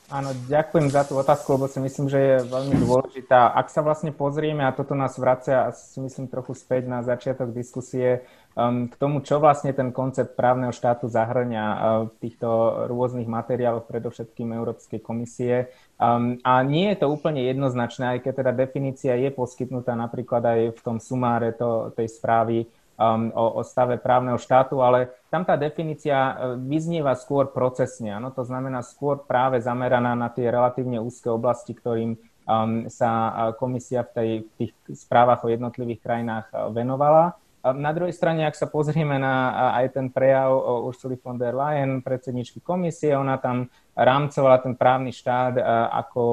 [0.06, 3.52] Áno, ďakujem za tú otázku, lebo si myslím, že je veľmi dôležitá.
[3.52, 8.24] Ak sa vlastne pozrieme, a toto nás vracia, si myslím trochu späť na začiatok diskusie,
[8.56, 12.48] um, k tomu, čo vlastne ten koncept právneho štátu zahrňa uh, v týchto
[12.88, 15.74] rôznych materiáloch, predovšetkým Európskej komisie.
[16.00, 20.60] Um, a nie je to úplne jednoznačné, aj keď teda definícia je poskytnutá napríklad aj
[20.70, 25.55] v tom sumáre to, tej správy um, o, o stave právneho štátu, ale tam tá
[25.59, 28.15] definícia uh, vyznieva skôr procesne.
[28.15, 28.31] Ano?
[28.31, 34.03] To znamená skôr práve zameraná na tie relatívne úzke oblasti, ktorým um, sa uh, komisia
[34.07, 37.38] v, tej, v tých správach o jednotlivých krajinách uh, venovala.
[37.65, 40.53] Na druhej strane, ak sa pozrieme na aj ten prejav
[40.85, 45.55] Ursuly von der Leyen, predsedničky komisie, ona tam rámcovala ten právny štát
[45.89, 46.23] ako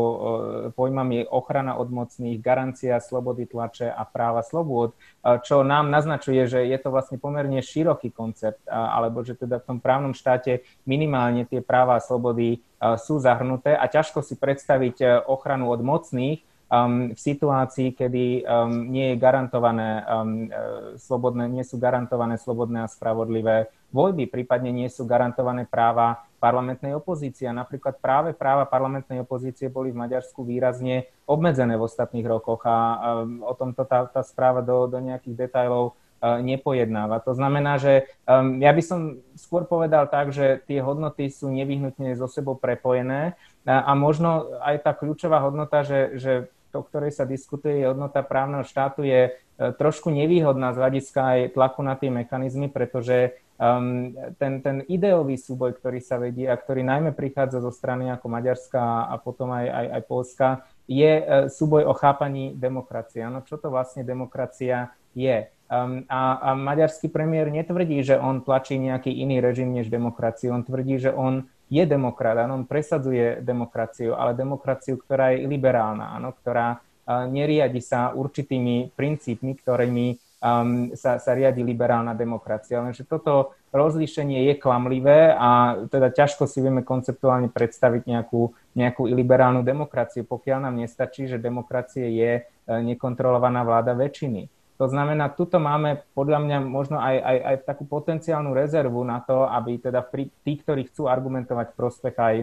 [0.74, 4.98] pojmami ochrana od mocných, garancia slobody tlače a práva slobôd,
[5.46, 9.78] čo nám naznačuje, že je to vlastne pomerne široký koncept, alebo že teda v tom
[9.78, 12.58] právnom štáte minimálne tie práva a slobody
[12.98, 16.42] sú zahrnuté a ťažko si predstaviť ochranu od mocných,
[16.72, 22.88] um, v situácii, kedy um, nie je garantované um, e, slobodné, nie sú garantované slobodné
[22.88, 27.46] a spravodlivé voľby, prípadne nie sú garantované práva parlamentnej opozície.
[27.52, 32.76] Napríklad práve práva parlamentnej opozície boli v Maďarsku výrazne obmedzené v ostatných rokoch a
[33.20, 37.20] um, o tomto tá, tá správa do, do nejakých detajlov uh, nepojednáva.
[37.28, 42.16] To znamená, že um, ja by som skôr povedal tak, že tie hodnoty sú nevyhnutne
[42.16, 43.36] so sebou prepojené
[43.68, 46.32] a, a možno aj tá kľúčová hodnota, že, že
[46.74, 51.80] o ktorej sa diskutuje, hodnota právneho štátu je e, trošku nevýhodná z hľadiska aj tlaku
[51.84, 57.14] na tie mechanizmy, pretože um, ten, ten ideový súboj, ktorý sa vedie a ktorý najmä
[57.14, 60.48] prichádza zo strany ako Maďarska a potom aj, aj, aj Polska,
[60.90, 63.22] je uh, súboj o chápaní demokracie.
[63.22, 65.46] Ano, čo to vlastne demokracia je?
[65.72, 70.52] Um, a, a maďarský premiér netvrdí, že on tlačí nejaký iný režim než demokraciu.
[70.52, 76.12] On tvrdí, že on je demokrat, áno, on presadzuje demokraciu, ale demokraciu, ktorá je liberálna,
[76.12, 80.06] áno, ktorá neriadi sa určitými princípmi, ktorými
[80.44, 82.84] um, sa, sa riadi liberálna demokracia.
[82.84, 89.64] Lenže toto rozlíšenie je klamlivé a teda ťažko si vieme konceptuálne predstaviť nejakú, nejakú iliberálnu
[89.64, 94.61] demokraciu, pokiaľ nám nestačí, že demokracie je e, nekontrolovaná vláda väčšiny.
[94.82, 99.46] To znamená, tuto máme podľa mňa možno aj, aj, aj takú potenciálnu rezervu na to,
[99.46, 102.34] aby teda pri tí, ktorí chcú argumentovať prospech aj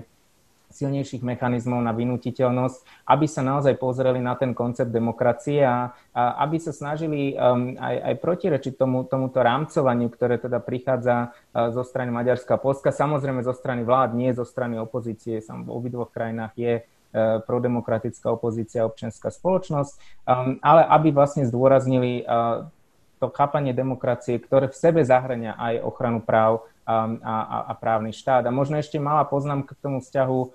[0.72, 6.64] silnejších mechanizmov na vynutiteľnosť, aby sa naozaj pozreli na ten koncept demokracie a, a aby
[6.64, 12.07] sa snažili um, aj, aj protirečiť tomu, tomuto rámcovaniu, ktoré teda prichádza uh, zo strany
[12.16, 15.44] Maďarska a Polska, samozrejme zo strany vlád, nie zo strany opozície.
[15.44, 19.91] Sam v obidvoch krajinách je uh, prodemokratická opozícia, občianská spoločnosť,
[20.26, 22.69] um, ale aby vlastne zdôraznili uh,
[23.18, 28.14] to chápanie demokracie, ktoré v sebe zahrania aj ochranu práv um, a, a, a právny
[28.14, 28.45] štát.
[28.45, 30.49] A možno ešte malá poznámka k tomu vzťahu uh,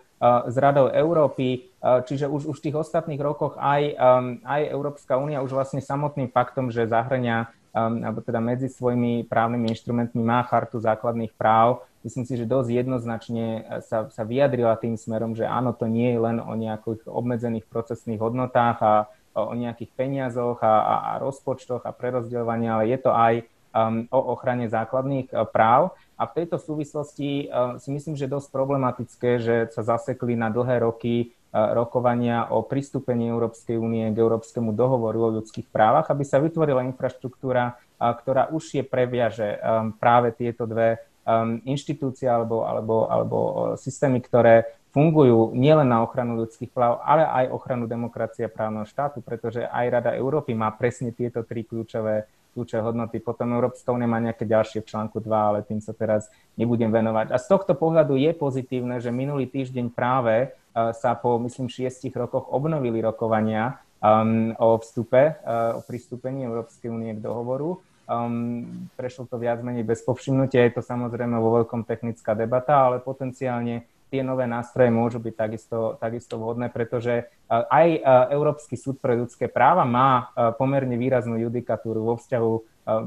[0.48, 1.68] s Radou Európy,
[2.08, 6.32] čiže už, už v tých ostatných rokoch aj, um, aj Európska únia už vlastne samotným
[6.32, 12.36] faktom, že zahrania alebo teda medzi svojimi právnymi inštrumentmi má chartu základných práv, myslím si,
[12.36, 13.46] že dosť jednoznačne
[13.82, 18.20] sa, sa vyjadrila tým smerom, že áno, to nie je len o nejakých obmedzených procesných
[18.20, 18.92] hodnotách a
[19.34, 23.34] o nejakých peniazoch a, a, a rozpočtoch a prerozdeľovaní, ale je to aj
[23.74, 25.96] um, o ochrane základných uh, práv.
[26.14, 30.86] A v tejto súvislosti uh, si myslím, že dosť problematické, že sa zasekli na dlhé
[30.86, 36.82] roky rokovania o pristúpení Európskej únie k Európskemu dohovoru o ľudských právach, aby sa vytvorila
[36.82, 39.62] infraštruktúra, ktorá už je previaže
[40.02, 43.38] práve tieto dve um, inštitúcie alebo, alebo, alebo
[43.80, 49.18] systémy, ktoré fungujú nielen na ochranu ľudských práv, ale aj ochranu demokracie a právneho štátu,
[49.26, 53.18] pretože aj Rada Európy má presne tieto tri kľúčové, kľúčové hodnoty.
[53.18, 57.34] Potom Európska únia má nejaké ďalšie v článku 2, ale tým sa teraz nebudem venovať.
[57.34, 62.14] A z tohto pohľadu je pozitívne, že minulý týždeň práve uh, sa po, myslím, šiestich
[62.14, 67.82] rokoch obnovili rokovania um, o vstupe, uh, o pristúpení Európskej únie k dohovoru.
[68.04, 73.00] Um, prešlo to viac menej bez povšimnutia, je to samozrejme vo veľkom technická debata, ale
[73.00, 77.98] potenciálne tie nové nástroje môžu byť takisto, takisto vhodné, pretože aj
[78.30, 82.52] Európsky súd pre ľudské práva má pomerne výraznú judikatúru vo vzťahu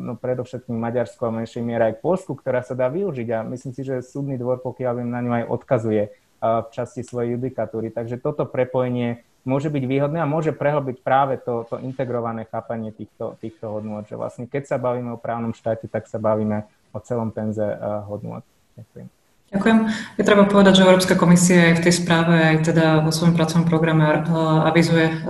[0.03, 3.87] no predovšetkým Maďarsku a menšej miere aj Polsku, ktorá sa dá využiť a myslím si,
[3.87, 6.03] že súdny dvor, pokiaľ viem, na ňu aj odkazuje
[6.41, 7.93] v časti svojej judikatúry.
[7.93, 13.39] Takže toto prepojenie môže byť výhodné a môže prehlbiť práve to, to integrované chápanie týchto,
[13.39, 17.31] týchto hodnôt, že vlastne keď sa bavíme o právnom štáte, tak sa bavíme o celom
[17.31, 17.63] penze
[18.11, 18.43] hodnôt.
[18.75, 19.07] Ďakujem.
[19.47, 19.77] Ďakujem.
[20.19, 23.63] Je treba povedať, že Európska komisia aj v tej správe, aj teda vo svojom pracovnom
[23.63, 25.23] programe uh, avizuje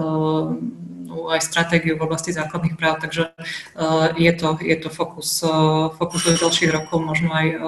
[1.33, 6.21] aj stratégiu v oblasti základných práv, takže uh, je to, je to fokus, uh, fokus
[6.29, 7.59] do ďalších rokov, možno aj uh,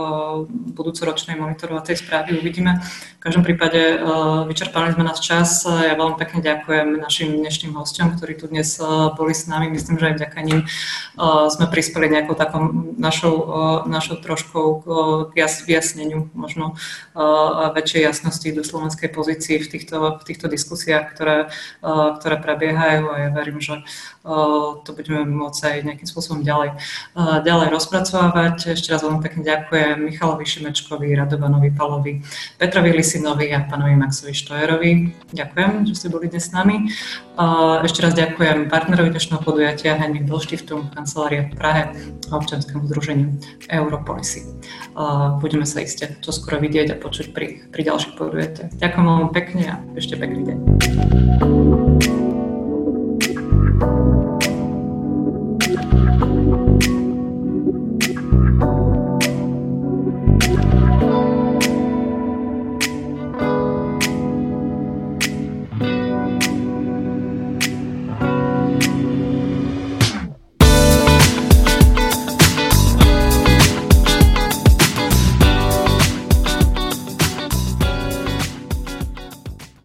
[0.77, 2.77] budúcoročnej monitorovacej správy uvidíme.
[3.19, 3.99] V každom prípade
[4.47, 5.67] vyčerpali sme nás čas.
[5.67, 8.79] Ja veľmi pekne ďakujem našim dnešným hostom, ktorí tu dnes
[9.19, 9.67] boli s nami.
[9.67, 10.63] Myslím, že aj vďaka nim
[11.51, 13.35] sme prispeli nejakou takou našou,
[13.91, 14.67] našou troškou
[15.35, 16.79] k vyjasneniu možno
[17.75, 21.51] väčšej jasnosti do slovenskej pozícii v týchto, v týchto diskusiách, ktoré,
[22.23, 23.79] ktoré prebiehajú a ja verím, že
[24.83, 26.75] to budeme môcť aj nejakým spôsobom ďalej,
[27.47, 28.75] ďalej rozpracovávať.
[28.75, 32.19] Ešte raz veľmi pekne ďakujem Michalovi Šimečkovi, Radovanovi Palovi,
[32.59, 34.91] Petrovi Lisinovi a pánovi Maxovi Štojerovi.
[35.31, 36.91] Ďakujem, že ste boli dnes s nami.
[37.87, 41.83] Ešte raz ďakujem partnerovi dnešného podujatia Henrik Dolštiftum, kancelária v Prahe
[42.27, 43.31] a občanskému združeniu
[43.71, 44.43] Europolicy.
[45.39, 48.75] Budeme sa iste čo skoro vidieť a počuť pri, pri ďalších podujatiach.
[48.75, 50.57] Ďakujem veľmi pekne a ešte pekný deň.
[53.79, 54.33] Thank
[58.63, 58.78] you.